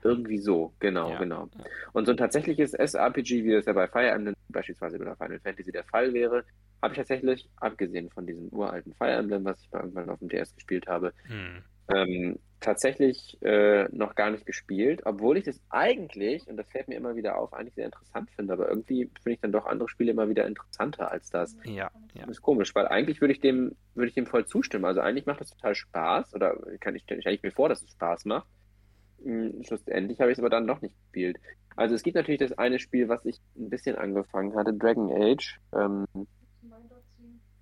[0.03, 1.49] Irgendwie so, genau, Ja, genau.
[1.59, 1.65] ja.
[1.93, 5.73] Und so ein tatsächliches SRPG, wie das ja bei Fire Emblem beispielsweise oder Final Fantasy
[5.73, 6.45] der Fall wäre,
[6.83, 10.29] habe ich tatsächlich, abgesehen von diesem uralten Fire Emblem, was ich mal irgendwann auf dem
[10.29, 11.63] DS gespielt habe, Hm.
[11.95, 16.95] ähm, tatsächlich äh, noch gar nicht gespielt, obwohl ich das eigentlich, und das fällt mir
[16.97, 20.11] immer wieder auf, eigentlich sehr interessant finde, aber irgendwie finde ich dann doch andere Spiele
[20.11, 21.57] immer wieder interessanter als das.
[21.65, 22.21] Ja, ja.
[22.27, 24.85] Das ist komisch, weil eigentlich würde ich dem, würde ich dem voll zustimmen.
[24.85, 27.91] Also eigentlich macht das total Spaß, oder kann ich, stelle ich mir vor, dass es
[27.93, 28.47] Spaß macht.
[29.25, 31.39] Hm, Schlussendlich habe ich es aber dann doch nicht gespielt.
[31.77, 35.61] Also es gibt natürlich das eine Spiel, was ich ein bisschen angefangen hatte, Dragon Age
[35.73, 36.07] ähm,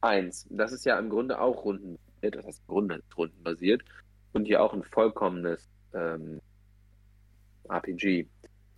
[0.01, 0.47] 1.
[0.51, 3.82] Das ist ja im Grunde auch rundenbasiert, das heißt im Grunde rundenbasiert
[4.32, 6.40] und hier auch ein vollkommenes ähm,
[7.68, 8.26] RPG.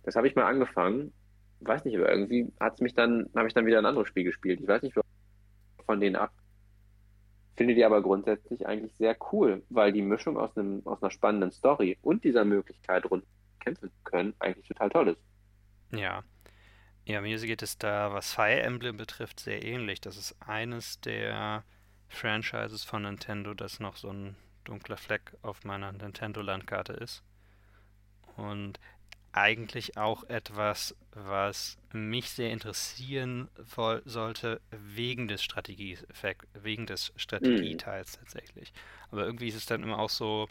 [0.03, 1.13] Das habe ich mal angefangen,
[1.61, 4.59] weiß nicht, aber irgendwie hat's mich dann, habe ich dann wieder ein anderes Spiel gespielt.
[4.61, 4.97] Ich weiß nicht,
[5.85, 6.31] von denen ab.
[7.61, 11.51] Finde die aber grundsätzlich eigentlich sehr cool, weil die Mischung aus, einem, aus einer spannenden
[11.51, 13.23] Story und dieser Möglichkeit, rund
[13.59, 15.21] kämpfen zu können, eigentlich total toll ist.
[15.95, 16.23] Ja.
[17.05, 20.01] Ja, mir geht es da, was Fire Emblem betrifft, sehr ähnlich.
[20.01, 21.63] Das ist eines der
[22.09, 27.21] Franchises von Nintendo, das noch so ein dunkler Fleck auf meiner Nintendo-Landkarte ist.
[28.37, 28.79] Und
[29.33, 33.49] eigentlich auch etwas, was mich sehr interessieren
[34.05, 35.97] sollte, wegen des Strategie
[36.53, 38.73] wegen des Strategieteils tatsächlich.
[39.09, 40.47] Aber irgendwie ist es dann immer auch so,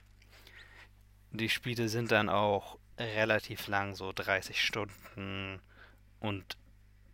[1.32, 5.60] die Spiele sind dann auch relativ lang, so 30 Stunden
[6.20, 6.56] und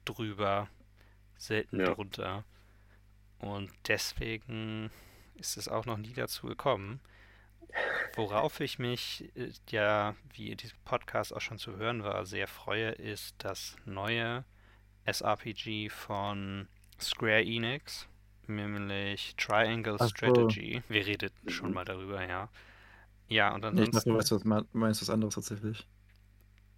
[0.05, 0.69] drüber,
[1.37, 1.95] selten Ja.
[1.95, 2.45] drunter.
[3.39, 4.91] Und deswegen
[5.37, 7.01] ist es auch noch nie dazu gekommen.
[8.15, 12.47] Worauf ich mich äh, ja, wie in diesem Podcast auch schon zu hören war, sehr
[12.49, 14.45] freue, ist das neue
[15.05, 16.69] SRPG von
[17.01, 18.09] Square Enix,
[18.47, 20.09] nämlich Triangle Ach so.
[20.09, 20.83] Strategy.
[20.89, 22.49] Wir redeten schon mal darüber, ja.
[23.29, 24.39] Ja, und Nee, ich dachte, ansonsten.
[24.43, 25.87] du ma- meinst was anderes tatsächlich.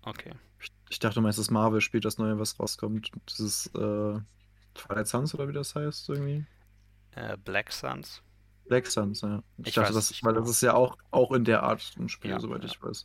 [0.03, 0.33] Okay.
[0.61, 3.13] Ich, ich dachte, du meinst das Marvel-Spiel, das neue, was rauskommt.
[3.29, 4.19] Dieses äh,
[4.75, 6.45] Twilight Suns oder wie das heißt irgendwie.
[7.15, 8.23] Äh, Black Suns.
[8.69, 9.43] Black Suns, ja.
[9.65, 10.45] Ich, Ich dachte, weiß das, nicht weil genau.
[10.47, 12.69] das ist ja auch, auch in der Art ein Spiel, Ja, soweit ja.
[12.69, 13.05] ich weiß.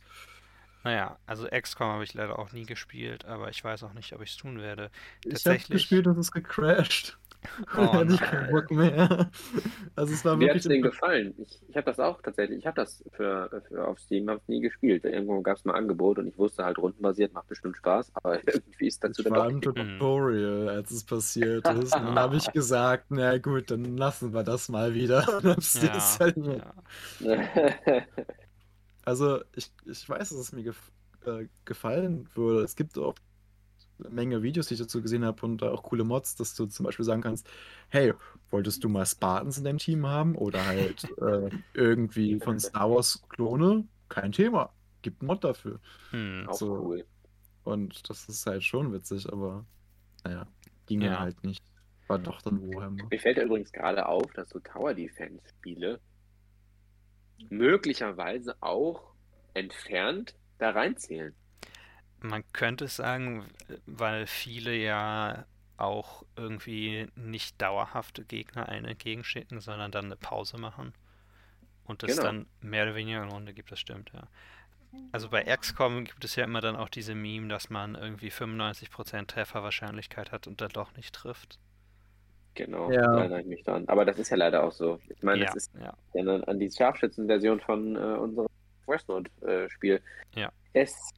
[0.84, 4.20] Naja, also XCOM habe ich leider auch nie gespielt, aber ich weiß auch nicht, ob
[4.20, 4.90] ich es tun werde.
[5.24, 7.18] Ich habe gespielt und es ist gecrashed.
[7.74, 8.48] Oh Hatte ich keinen.
[8.48, 9.30] Bock mehr.
[9.96, 11.34] Also es war Mir hat wirklich es denen gefallen.
[11.38, 14.60] Ich, ich habe das auch tatsächlich, ich habe das für, für auf Steam, habe nie
[14.60, 15.04] gespielt.
[15.04, 18.36] Irgendwo gab es mal ein Angebot und ich wusste halt rundenbasiert, macht bestimmt Spaß, aber
[18.46, 19.98] irgendwie ist dazu Ich dann war im gekommen.
[19.98, 21.96] Tutorial, als es passiert ist.
[21.96, 25.26] Und dann habe ich gesagt, na gut, dann lassen wir das mal wieder.
[25.38, 26.64] Und hab's Ja, deinstalliert.
[27.20, 27.48] ja.
[29.04, 30.90] Also ich, ich weiß, dass es mir gef
[31.26, 32.62] äh, gefallen würde.
[32.64, 33.14] Es gibt auch
[33.98, 37.04] Menge Videos, die ich dazu gesehen habe und auch coole Mods, dass du zum Beispiel
[37.04, 37.48] sagen kannst,
[37.88, 38.12] hey,
[38.50, 43.22] wolltest du mal Spartans in deinem Team haben oder halt äh, irgendwie von Star Wars
[43.28, 43.86] Klone?
[44.08, 44.72] Kein Thema.
[45.02, 45.80] Gibt einen Mod dafür.
[46.10, 46.46] Hm.
[46.48, 46.74] auch so.
[46.78, 47.04] cool.
[47.64, 49.64] Und das ist halt schon witzig, aber
[50.24, 50.46] naja,
[50.86, 51.20] ging Ja.
[51.20, 51.62] halt nicht.
[52.06, 53.04] War doch dann Warhammer.
[53.10, 56.00] Mir fällt ja übrigens gerade auf, dass so Tower Defense Spiele
[57.48, 59.14] möglicherweise auch
[59.54, 61.34] entfernt da reinzählen.
[62.24, 63.44] Man könnte es sagen,
[63.86, 65.44] weil viele ja
[65.76, 70.94] auch irgendwie nicht dauerhafte Gegner einen entgegenschicken, sondern dann eine Pause machen.
[71.84, 72.22] Und es Genau.
[72.28, 74.22] dann mehr oder weniger eine Runde gibt, das stimmt, ja.
[75.12, 79.26] Also bei XCOM gibt es ja immer dann auch diese Meme, dass man irgendwie 95%
[79.26, 81.58] Trefferwahrscheinlichkeit hat und dann doch nicht trifft.
[82.54, 83.02] Genau, Ja.
[83.02, 83.86] da erinnere ich mich dran.
[83.88, 85.00] Aber das ist ja leider auch so.
[85.08, 85.92] Ich meine, Ja, das ist ja.
[86.14, 88.46] ja an, an die Scharfschützen-Version von äh, unserem
[88.86, 90.00] Westnode-Spiel.
[90.36, 90.52] Ja.
[90.72, 91.10] Es,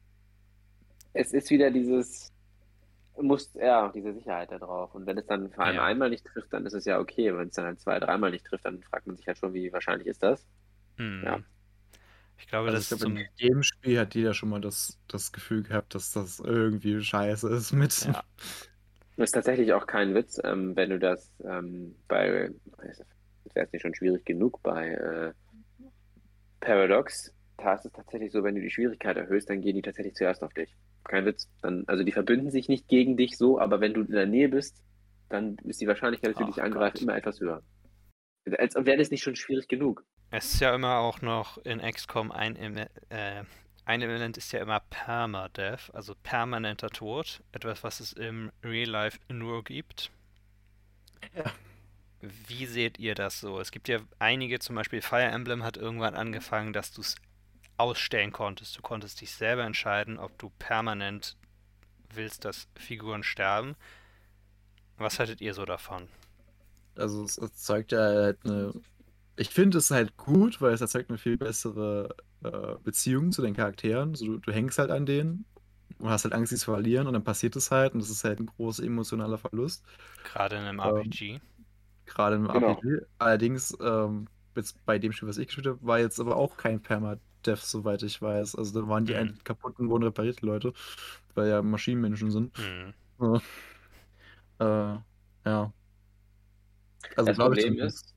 [1.17, 2.31] es ist wieder dieses,
[3.21, 4.95] muss, ja, diese Sicherheit da drauf.
[4.95, 5.83] Und wenn es dann vor allem Ja.
[5.83, 7.35] einmal nicht trifft, dann ist es ja okay.
[7.35, 9.71] Wenn es dann halt zwei, dreimal nicht trifft, dann fragt man sich halt schon, wie
[9.73, 10.47] wahrscheinlich ist das?
[10.97, 11.23] Hm.
[11.23, 11.39] Ja.
[12.37, 15.31] Ich glaube, Also das ich glaube, in jedem Spiel hat jeder schon mal das, das
[15.31, 18.05] Gefühl gehabt, dass das irgendwie scheiße ist mit.
[18.05, 18.23] Ja.
[19.15, 23.71] Das ist tatsächlich auch kein Witz, ähm, wenn du das ähm, bei, das wäre es
[23.73, 25.33] nicht schon schwierig genug bei äh,
[26.59, 30.15] Paradox, da ist es tatsächlich so, wenn du die Schwierigkeit erhöhst, dann gehen die tatsächlich
[30.15, 30.75] zuerst auf dich.
[31.03, 31.49] Kein Witz.
[31.61, 34.49] Dann, also die verbünden sich nicht gegen dich so, aber wenn du in der Nähe
[34.49, 34.83] bist,
[35.29, 37.01] dann ist die Wahrscheinlichkeit, dass sie Ach dich angreifen, Gott.
[37.01, 37.63] immer etwas höher.
[38.57, 40.05] Als wäre das nicht schon schwierig genug.
[40.29, 42.55] Es ist ja immer auch noch in XCOM ein,
[43.09, 43.43] äh,
[43.85, 47.41] ein Element ist ja immer Permadeath, also permanenter Tod.
[47.51, 50.11] Etwas, was es im Real Life nur gibt.
[51.35, 51.45] Ja.
[52.21, 53.59] Wie seht ihr das so?
[53.59, 57.15] Es gibt ja einige, zum Beispiel Fire Emblem hat irgendwann angefangen, dass du es
[57.77, 58.77] ausstellen konntest.
[58.77, 61.37] Du konntest dich selber entscheiden, ob du permanent
[62.13, 63.75] willst, dass Figuren sterben.
[64.97, 66.07] Was haltet ihr so davon?
[66.95, 68.73] Also es erzeugt ja halt eine.
[69.37, 73.55] Ich finde es halt gut, weil es erzeugt eine viel bessere äh, Beziehung zu den
[73.55, 74.15] Charakteren.
[74.15, 75.45] So, du, du hängst halt an denen
[75.99, 78.23] und hast halt Angst, sie zu verlieren und dann passiert es halt und das ist
[78.23, 79.85] halt ein großer emotionaler Verlust.
[80.23, 81.41] Gerade in einem Ähm, RPG.
[82.05, 82.83] Gerade im Genau.
[82.83, 83.01] RPG.
[83.19, 86.81] Allerdings, ähm, jetzt bei dem Spiel, was ich gespielt habe, war jetzt aber auch kein
[87.47, 88.55] Permadeath, soweit ich weiß.
[88.55, 89.19] Also da waren die Mhm.
[89.19, 90.73] einen kaputten, wurden repariert, Leute,
[91.35, 92.57] weil ja Maschinenmenschen sind.
[92.57, 92.93] Hm.
[93.21, 93.41] Ja.
[94.59, 94.99] Äh,
[95.49, 95.73] ja.
[97.15, 98.05] Also Das glaube ich Problem zumindest.
[98.05, 98.15] ist,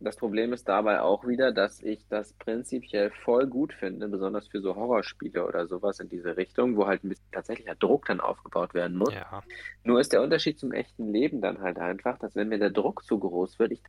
[0.00, 4.60] das Problem ist dabei auch wieder, dass ich das prinzipiell voll gut finde, besonders für
[4.60, 8.72] so Horrorspiele oder sowas in diese Richtung, wo halt ein bisschen tatsächlicher Druck dann aufgebaut
[8.74, 9.12] werden muss.
[9.12, 9.42] Ja.
[9.84, 13.04] Nur ist der Unterschied zum echten Leben dann halt einfach, dass wenn mir der Druck
[13.04, 13.82] zu groß wird, ich,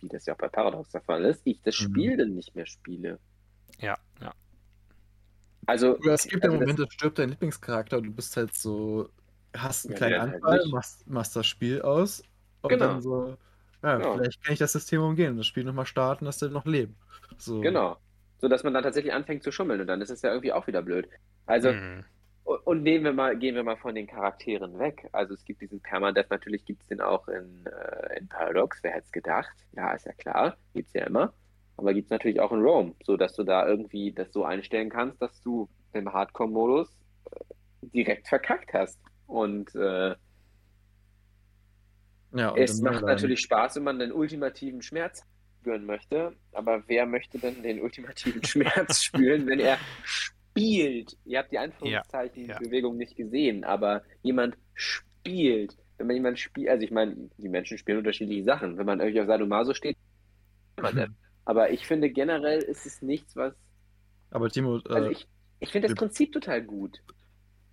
[0.00, 1.84] wie das ja auch bei Paradox der Fall ist, ich das Mhm.
[1.84, 3.18] Spiel dann nicht mehr spiele.
[3.78, 3.96] Ja.
[5.66, 8.54] Also, es gibt ja also das- Momente, da stirbt dein Lieblingscharakter und du bist halt
[8.54, 9.08] so,
[9.56, 12.22] hast einen Ja, kleinen halt Anfall, machst, machst das Spiel aus
[12.62, 12.86] und Genau.
[12.86, 13.36] dann so,
[13.82, 14.14] ja, Genau.
[14.14, 16.94] vielleicht kann ich das System umgehen und das Spiel nochmal starten, dass der noch lebt.
[17.38, 17.60] So.
[17.60, 17.98] Genau.
[18.38, 20.66] So dass man dann tatsächlich anfängt zu schummeln und dann ist es ja irgendwie auch
[20.66, 21.08] wieder blöd.
[21.46, 22.04] Also, Hm.
[22.44, 25.08] und und nehmen wir mal, gehen wir mal von den Charakteren weg.
[25.12, 28.92] Also es gibt diesen Permadeath, natürlich gibt es den auch in, äh, in Paradox, wer
[28.92, 29.54] hätte es gedacht?
[29.72, 31.32] Ja, ist ja klar, gibt es ja immer.
[31.76, 34.90] Aber gibt es natürlich auch in Rome, so dass du da irgendwie das so einstellen
[34.90, 36.88] kannst, dass du im Hardcore-Modus
[37.30, 38.98] äh, direkt verkackt hast.
[39.26, 40.14] Und äh,
[42.32, 45.22] Ja, und es dann macht natürlich Spaß, wenn man den ultimativen Schmerz
[45.60, 46.36] spüren möchte.
[46.52, 51.16] Aber wer möchte denn den ultimativen Schmerz spüren, wenn er spielt?
[51.24, 52.58] Ihr habt die Anführungszeichen Ja, ja.
[52.58, 55.76] Bewegung nicht gesehen, aber jemand spielt.
[55.96, 58.76] Wenn man jemand spielt, also ich meine, die Menschen spielen unterschiedliche Sachen.
[58.78, 59.96] Wenn man irgendwie auf Sadomaso steht,
[60.80, 60.94] man.
[60.94, 61.16] Mhm.
[61.44, 63.54] Aber ich finde generell ist es nichts, was.
[64.30, 65.28] Aber Timo, Also äh, ich,
[65.60, 67.00] ich finde das wir- Prinzip total gut.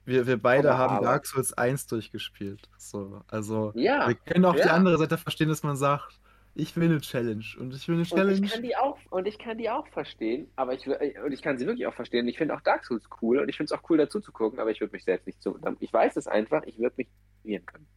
[0.06, 2.70] wir, wir beide aber- haben aber- Dark Souls 1 durchgespielt.
[2.78, 4.08] So, also Ja.
[4.08, 4.74] wir können auch die ja.
[4.74, 6.20] andere Seite verstehen, dass man sagt,
[6.54, 8.46] ich will eine Challenge und ich will eine Und Challenge.
[8.46, 11.42] ich kann die auch, und ich kann die auch verstehen, aber ich will- und ich
[11.42, 12.28] kann sie wirklich auch verstehen.
[12.28, 14.60] Ich finde auch Dark Souls cool und ich finde es auch cool dazu zu gucken,
[14.60, 15.58] aber ich würde mich selbst nicht so.
[15.80, 17.08] Ich weiß es einfach, ich würde mich
[17.44, 17.88] ignorieren können.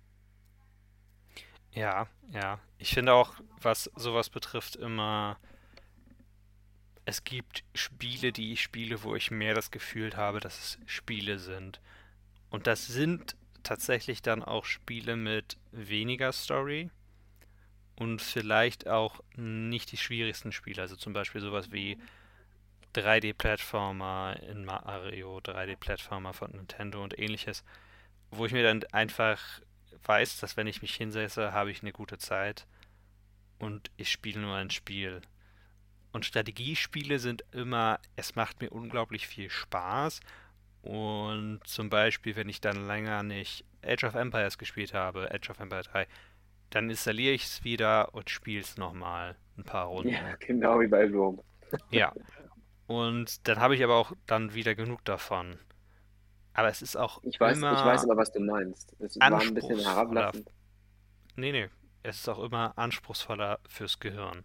[1.73, 2.61] Ja, ja.
[2.79, 5.37] Ich finde auch, was sowas betrifft, immer.
[7.05, 11.39] Es gibt Spiele, die ich spiele, wo ich mehr das Gefühl habe, dass es Spiele
[11.39, 11.81] sind.
[12.51, 16.91] Und das sind tatsächlich dann auch Spiele mit weniger Story
[17.97, 20.83] und vielleicht auch nicht die schwierigsten Spiele.
[20.83, 21.99] Also zum Beispiel sowas wie
[22.95, 27.65] 3D-Plattformer in Mario, 3D-Plattformer von Nintendo und ähnliches,
[28.31, 29.41] wo ich mir dann einfach
[30.05, 32.67] weiß, dass wenn ich mich hinsetze, habe ich eine gute Zeit
[33.59, 35.23] und ich spiele nur ein Spiel.
[36.15, 40.21] Und Strategiespiele sind immer, es macht mir unglaublich viel Spaß.
[40.81, 45.59] Und zum Beispiel, wenn ich dann länger nicht Age of Empires gespielt habe, Age of
[45.59, 46.07] Empire 3,
[46.71, 50.11] dann installiere ich es wieder und spiele es nochmal ein paar Runden.
[50.11, 51.43] Ja, genau wie bei Rome.
[51.91, 52.13] Ja.
[52.87, 55.59] Und dann habe ich aber auch dann wieder genug davon.
[56.53, 57.73] Aber es ist auch Ich weiß, immer.
[57.73, 58.95] ich weiß aber, was du meinst.
[59.01, 60.49] Es war ein bisschen herablassend.
[61.35, 61.69] Nee, nee.
[62.05, 64.45] Es ist auch immer anspruchsvoller fürs Gehirn.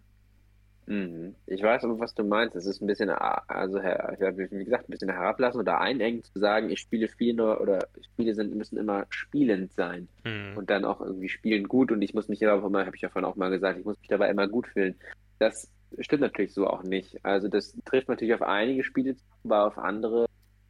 [0.90, 1.36] Mhm.
[1.46, 2.56] Ich weiß aber, was du meinst.
[2.56, 6.68] Es ist ein bisschen, ah, also wie gesagt, ein bisschen herablassen oder einengen zu sagen,
[6.68, 10.56] ich spiele Spiele nur oder Spiele sind, müssen immer spielend sein Hm.
[10.56, 13.08] und dann auch irgendwie spielen gut und ich muss mich aber immer, habe ich ja
[13.08, 14.96] vorhin auch mal gesagt, ich muss mich dabei immer gut fühlen.
[15.38, 17.24] Das stimmt natürlich so auch nicht.
[17.24, 20.26] Also das trifft natürlich auf einige Spiele zu, aber auf andere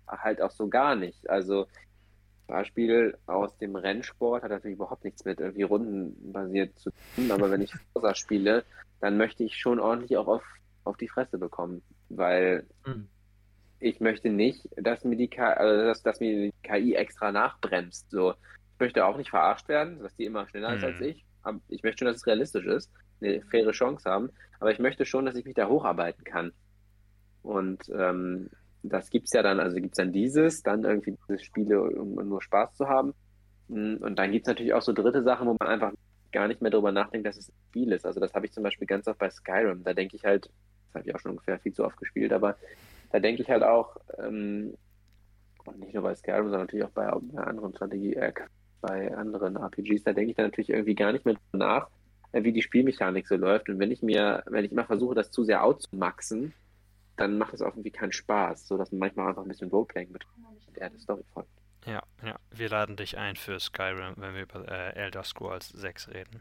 [0.06, 1.30] halt auch so gar nicht.
[1.30, 1.66] Also
[2.50, 7.62] Beispiel aus dem Rennsport hat natürlich überhaupt nichts mit irgendwie rundenbasiert zu tun, aber wenn
[7.62, 8.66] ich Forza spiele,
[9.00, 10.44] dann möchte ich schon ordentlich auch auf,
[10.84, 13.08] auf die Fresse bekommen, weil Hm.
[13.78, 18.10] ich möchte nicht, dass mir die KI, also dass, dass mir die KI extra nachbremst.
[18.10, 20.84] So, ich möchte auch nicht verarscht werden, dass die immer schneller ist Mhm.
[20.84, 21.24] als ich.
[21.42, 22.90] Aber ich möchte schon, dass es realistisch ist,
[23.22, 24.30] eine faire Chance haben.
[24.60, 26.52] Aber ich möchte schon, dass ich mich da hocharbeiten kann.
[27.42, 28.50] Und ähm,
[28.82, 32.74] das gibt's ja dann, also gibt's dann dieses, dann irgendwie diese Spiele, um, nur Spaß
[32.74, 33.14] zu haben.
[33.68, 35.92] Mm, Und dann gibt's natürlich auch so dritte Sachen, wo man einfach
[36.32, 38.06] gar nicht mehr darüber nachdenkt, dass es ein Spiel ist.
[38.06, 39.82] Also das habe ich zum Beispiel ganz oft bei Skyrim.
[39.84, 42.56] Da denke ich halt, das habe ich auch schon ungefähr viel zu oft gespielt, aber
[43.12, 44.74] da denke ich halt auch, ähm,
[45.64, 48.32] und nicht nur bei Skyrim, sondern natürlich auch bei, bei anderen Strategie, äh,
[48.80, 51.88] bei anderen RPGs, da denke ich dann natürlich irgendwie gar nicht mehr drüber nach,
[52.32, 53.68] äh, wie die Spielmechanik so läuft.
[53.68, 56.54] Und wenn ich mir, wenn ich immer versuche, das zu sehr outzumaxen,
[57.20, 60.12] dann macht es auch irgendwie keinen Spaß, so dass man manchmal einfach ein bisschen Roleplaying
[60.12, 60.34] betrifft
[60.66, 61.50] und eher der Story folgt.
[61.86, 62.36] Ja, ja.
[62.50, 66.40] Wir laden dich ein für Skyrim, wenn wir über äh, Elder Scrolls 6 reden.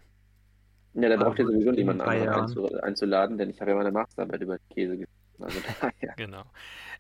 [0.94, 4.58] Ja, da braucht ihr sowieso niemanden anderen einzuladen, denn ich habe ja meine Masterarbeit über
[4.70, 5.12] Käse geschrieben.
[5.40, 6.14] Also daher.
[6.18, 6.44] Genau.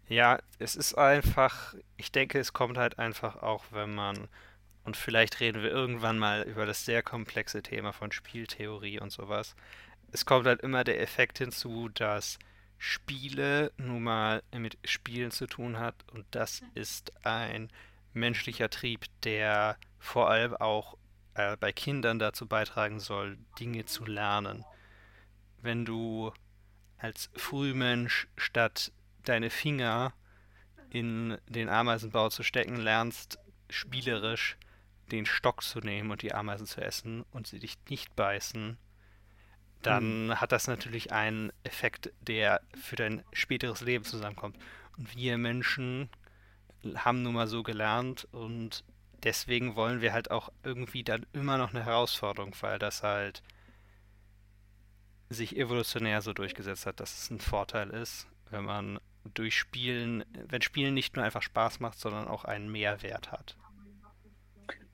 [0.07, 4.27] Ja, es ist einfach, ich denke, es kommt halt einfach auch, wenn man
[4.83, 9.55] und vielleicht reden wir irgendwann mal über das sehr komplexe Thema von Spieltheorie und sowas.
[10.11, 12.39] Es kommt halt immer der Effekt hinzu, dass
[12.79, 17.69] Spiele nun mal mit Spielen zu tun hat und das ist ein
[18.13, 20.97] menschlicher Trieb, der vor allem auch
[21.35, 24.65] äh, bei Kindern dazu beitragen soll, Dinge zu lernen.
[25.61, 26.33] Wenn du
[26.97, 28.93] als Frühmensch statt
[29.23, 30.13] deine Finger
[30.89, 33.39] in den Ameisenbau zu stecken lernst,
[33.69, 34.57] spielerisch
[35.11, 38.77] den Stock zu nehmen und die Ameisen zu essen und sie dich nicht beißen,
[39.81, 40.41] dann mhm.
[40.41, 44.57] hat das natürlich einen Effekt, der für dein späteres Leben zusammenkommt.
[44.97, 46.09] Und wir Menschen
[46.95, 48.83] haben nun mal so gelernt und
[49.23, 53.43] deswegen wollen wir halt auch irgendwie dann immer noch eine Herausforderung, weil das halt
[55.29, 58.99] sich evolutionär so durchgesetzt hat, dass es ein Vorteil ist, wenn man
[59.33, 63.55] durch Spielen, wenn Spielen nicht nur einfach Spaß macht, sondern auch einen Mehrwert hat.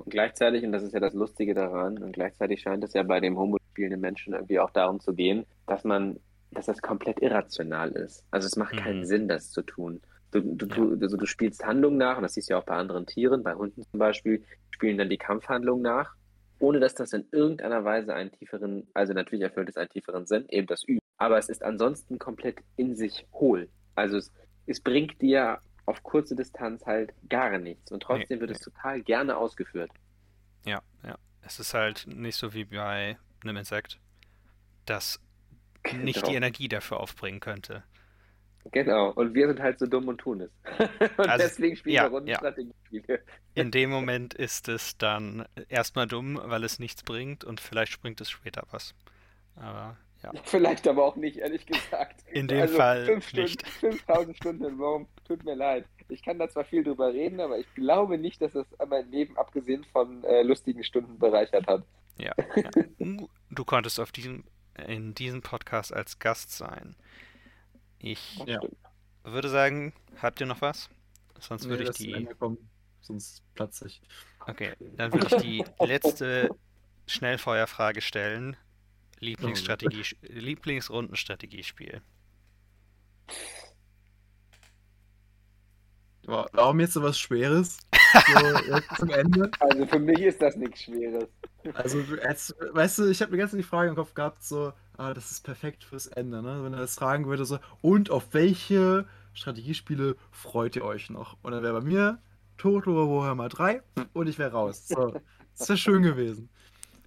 [0.05, 3.19] Und gleichzeitig, und das ist ja das Lustige daran, und gleichzeitig scheint es ja bei
[3.19, 6.19] dem homospielenden Menschen irgendwie auch darum zu gehen, dass man,
[6.51, 8.23] dass das komplett irrational ist.
[8.31, 8.79] Also es macht mhm.
[8.79, 10.01] keinen Sinn, das zu tun.
[10.31, 12.75] Du, du, du, also du spielst Handlungen nach, und das siehst du ja auch bei
[12.75, 16.13] anderen Tieren, bei Hunden zum Beispiel, spielen dann die Kampfhandlungen nach,
[16.59, 20.45] ohne dass das in irgendeiner Weise einen tieferen, also natürlich erfüllt es einen tieferen Sinn,
[20.49, 20.99] eben das Üben.
[21.17, 23.69] Aber es ist ansonsten komplett in sich hohl.
[23.95, 24.31] Also es,
[24.67, 27.91] es bringt dir auf kurze Distanz halt gar nichts.
[27.91, 28.57] Und trotzdem nee, wird nee.
[28.57, 29.91] es total gerne ausgeführt.
[30.65, 31.17] Ja, ja.
[31.41, 33.99] Es ist halt nicht so wie bei einem Insekt,
[34.85, 35.19] das
[35.93, 36.29] nicht genau.
[36.29, 37.83] die Energie dafür aufbringen könnte.
[38.71, 40.51] Genau, und wir sind halt so dumm und tun es.
[41.17, 43.05] und also, deswegen spielen ja, wir Rundenstrategiespiele.
[43.07, 43.17] Ja.
[43.53, 48.19] In dem Moment ist es dann erstmal dumm, weil es nichts bringt und vielleicht springt
[48.21, 48.95] es später was.
[49.55, 50.31] Aber ja.
[50.43, 52.23] Vielleicht aber auch nicht, ehrlich gesagt.
[52.31, 53.67] In dem also Fall fünf nicht.
[53.77, 55.85] Stunden, 5000 Stunden in Rome, tut mir leid.
[56.09, 59.37] Ich kann da zwar viel drüber reden, aber ich glaube nicht, dass es mein Leben
[59.37, 61.83] abgesehen von äh, lustigen Stunden bereichert hat.
[62.17, 62.69] Ja, ja.
[63.49, 64.43] Du konntest auf diesem,
[64.87, 66.95] in diesem Podcast als Gast sein.
[67.97, 68.59] Ich ja.
[69.23, 70.89] würde sagen, habt ihr noch was?
[71.39, 72.27] Sonst nee, würde ich die.
[73.01, 74.01] Sonst platze ich.
[74.47, 76.49] Okay, dann würde ich die letzte
[77.07, 78.57] Schnellfeuerfrage stellen.
[79.19, 82.01] Lieblingsstrategie, Lieblingsrundenstrategiespiel.
[86.25, 87.77] Warum jetzt so was Schweres?
[88.15, 89.51] So, zum Ende?
[89.59, 91.27] Also für mich ist das nichts Schweres.
[91.73, 95.13] Also, jetzt, weißt du, ich habe mir ganz die Frage im Kopf gehabt, so, ah,
[95.13, 96.63] das ist perfekt fürs Ende, ne?
[96.63, 101.35] Wenn er das fragen würde, so, und auf welche Strategiespiele freut ihr euch noch?
[101.41, 102.19] Und dann wäre bei mir
[102.57, 103.81] Total Warhammer 3
[104.13, 104.87] und ich wäre raus.
[104.87, 105.13] So,
[105.57, 106.49] das wäre schön gewesen.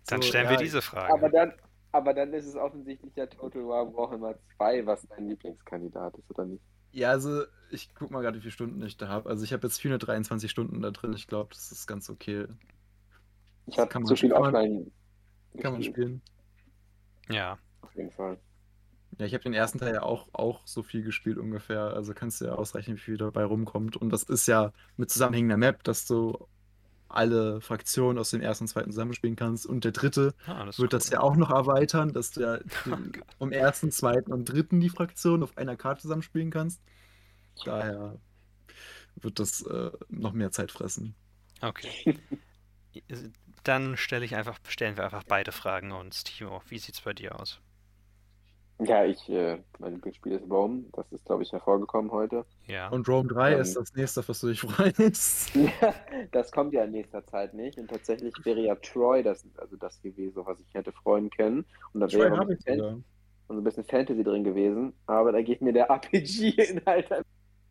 [0.07, 1.13] Dann so, stellen ja, wir diese Frage.
[1.13, 1.53] Aber dann,
[1.93, 6.45] aber dann ist es offensichtlich ja Total War Warhammer 2, was dein Lieblingskandidat ist, oder
[6.45, 6.63] nicht?
[6.93, 9.29] Ja, also ich guck mal gerade, wie viele Stunden ich da habe.
[9.29, 11.13] Also ich habe jetzt 423 Stunden da drin.
[11.13, 12.47] Ich glaube, das ist ganz okay.
[13.67, 14.91] Ich habe so viel offline.
[15.61, 16.23] Kann man spielen.
[17.29, 17.59] Ja.
[17.83, 18.39] Auf jeden Fall.
[19.19, 21.81] Ja, ich habe den ersten Teil ja auch, auch so viel gespielt ungefähr.
[21.81, 23.97] Also kannst du ja ausrechnen, wie viel dabei rumkommt.
[23.97, 26.47] Und das ist ja mit zusammenhängender Map, dass du
[27.09, 29.67] alle Fraktionen aus dem ersten und zweiten zusammenspielen kannst.
[29.67, 32.59] Und der dritte ah, das wird das ja auch noch erweitern, dass du ja
[33.39, 36.83] vom ersten, zweiten und dritten die Fraktionen auf einer Karte zusammenspielen kannst.
[37.65, 38.19] Daher
[39.17, 41.15] wird das äh, noch mehr Zeit fressen.
[41.61, 42.19] Okay.
[43.65, 46.25] Dann stelle ich einfach, stellen wir einfach beide Fragen uns.
[46.25, 47.61] Timo, wie sieht es bei dir aus?
[48.81, 50.85] Ja, ich, äh, mein Lieblingsspiel ist Rome.
[50.93, 52.45] Das ist, glaube ich, hervorgekommen heute.
[52.67, 52.89] Ja.
[52.89, 55.55] Und Rome 3 ähm, ist das nächste, was du dich freust.
[55.55, 55.95] ja,
[56.31, 57.79] das kommt ja in nächster Zeit nicht.
[57.79, 61.65] Und tatsächlich wäre ja Troy das, also das gewesen, was ich hätte freuen können.
[61.93, 63.05] Und da wäre ein bisschen,
[63.49, 64.93] und ein bisschen Fantasy drin gewesen.
[65.07, 67.09] Aber da geht mir der RPG-Inhalt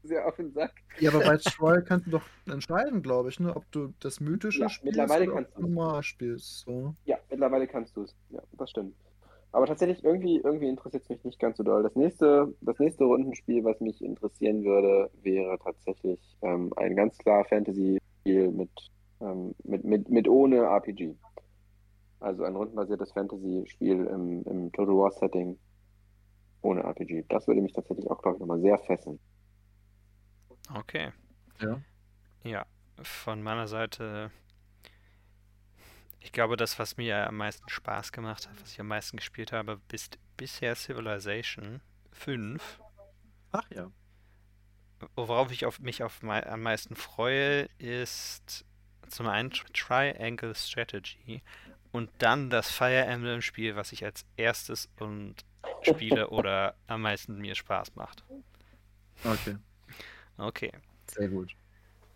[0.04, 0.74] sehr auf den Sack.
[1.00, 3.56] Ja, aber bei Troy kannst du doch entscheiden, glaube ich, ne?
[3.56, 6.60] ob du das Mythische ja, spielst mittlerweile oder kannst du normal spielst.
[6.60, 6.96] So.
[7.06, 8.16] Ja, mittlerweile kannst du es.
[8.30, 8.94] Ja, das stimmt.
[9.52, 11.84] Aber tatsächlich, irgendwie, irgendwie interessiert es mich nicht ganz so doll.
[11.84, 17.46] Das nächste, das nächste Rundenspiel, was mich interessieren würde, wäre tatsächlich ähm, ein ganz klar
[17.46, 18.70] Fantasy-Spiel mit,
[19.22, 21.16] ähm, mit, mit, mit ohne RPG.
[22.20, 25.58] Also ein rundenbasiertes Fantasy-Spiel im, im Total War-Setting
[26.62, 27.26] ohne RPG.
[27.30, 29.20] Das würde mich tatsächlich auch, glaube ich, nochmal sehr fesseln.
[30.76, 31.12] Okay.
[31.62, 31.82] Ja.
[32.44, 32.66] Ja,
[33.02, 34.32] von meiner Seite
[36.28, 39.54] ich glaube, das, was mir am meisten Spaß gemacht hat, was ich am meisten gespielt
[39.54, 41.80] habe, ist bisher Civilization
[42.12, 42.82] 5.
[43.54, 43.90] Ach ja.
[45.16, 48.66] Worauf ich auf, mich auf mei am meisten freue, ist
[49.08, 51.42] zum einen Triangle Strategy
[51.94, 55.46] und dann das Fire Emblem Spiel, was ich als erstes und
[55.82, 58.26] spiele oder am meisten mir Spaß macht.
[59.24, 59.56] Okay.
[60.38, 60.74] Okay.
[61.10, 61.56] Sehr gut.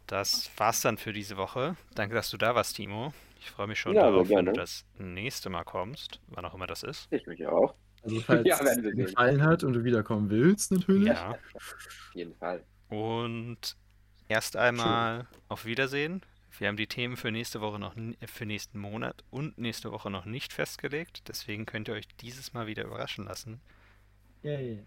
[0.06, 1.78] das war's dann für diese Woche.
[1.96, 3.14] Danke, dass du da warst, Timo.
[3.42, 6.68] Ich freue mich schon Ja, darauf, wenn du das nächste Mal kommst, wann auch immer
[6.68, 7.10] das ist.
[7.12, 7.76] Ich mich auch.
[8.04, 8.96] Also falls Ja, es dir sehen.
[8.96, 11.08] gefallen hat und du wiederkommen willst, natürlich.
[11.10, 11.32] Ja.
[11.54, 12.66] Auf jeden Fall.
[12.90, 13.78] Und
[14.28, 16.22] erst einmal auf Wiedersehen.
[16.58, 20.12] Wir haben die Themen für nächste Woche noch äh, für nächsten Monat und nächste Woche
[20.12, 21.28] noch nicht festgelegt.
[21.28, 23.62] Deswegen könnt ihr euch dieses Mal wieder überraschen lassen.
[24.44, 24.86] Yay.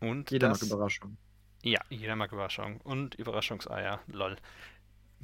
[0.00, 1.16] Und Jeder das, mag Überraschung.
[1.64, 2.80] Ja, jeder mag Überraschung.
[2.82, 4.00] Und Überraschungseier.
[4.06, 4.36] Lol.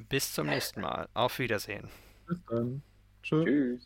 [0.09, 1.07] Bis zum nächsten Mal.
[1.13, 1.89] Auf Wiedersehen.
[2.27, 2.81] Bis dann.
[3.23, 3.43] Tschö.
[3.43, 3.79] Tschüss.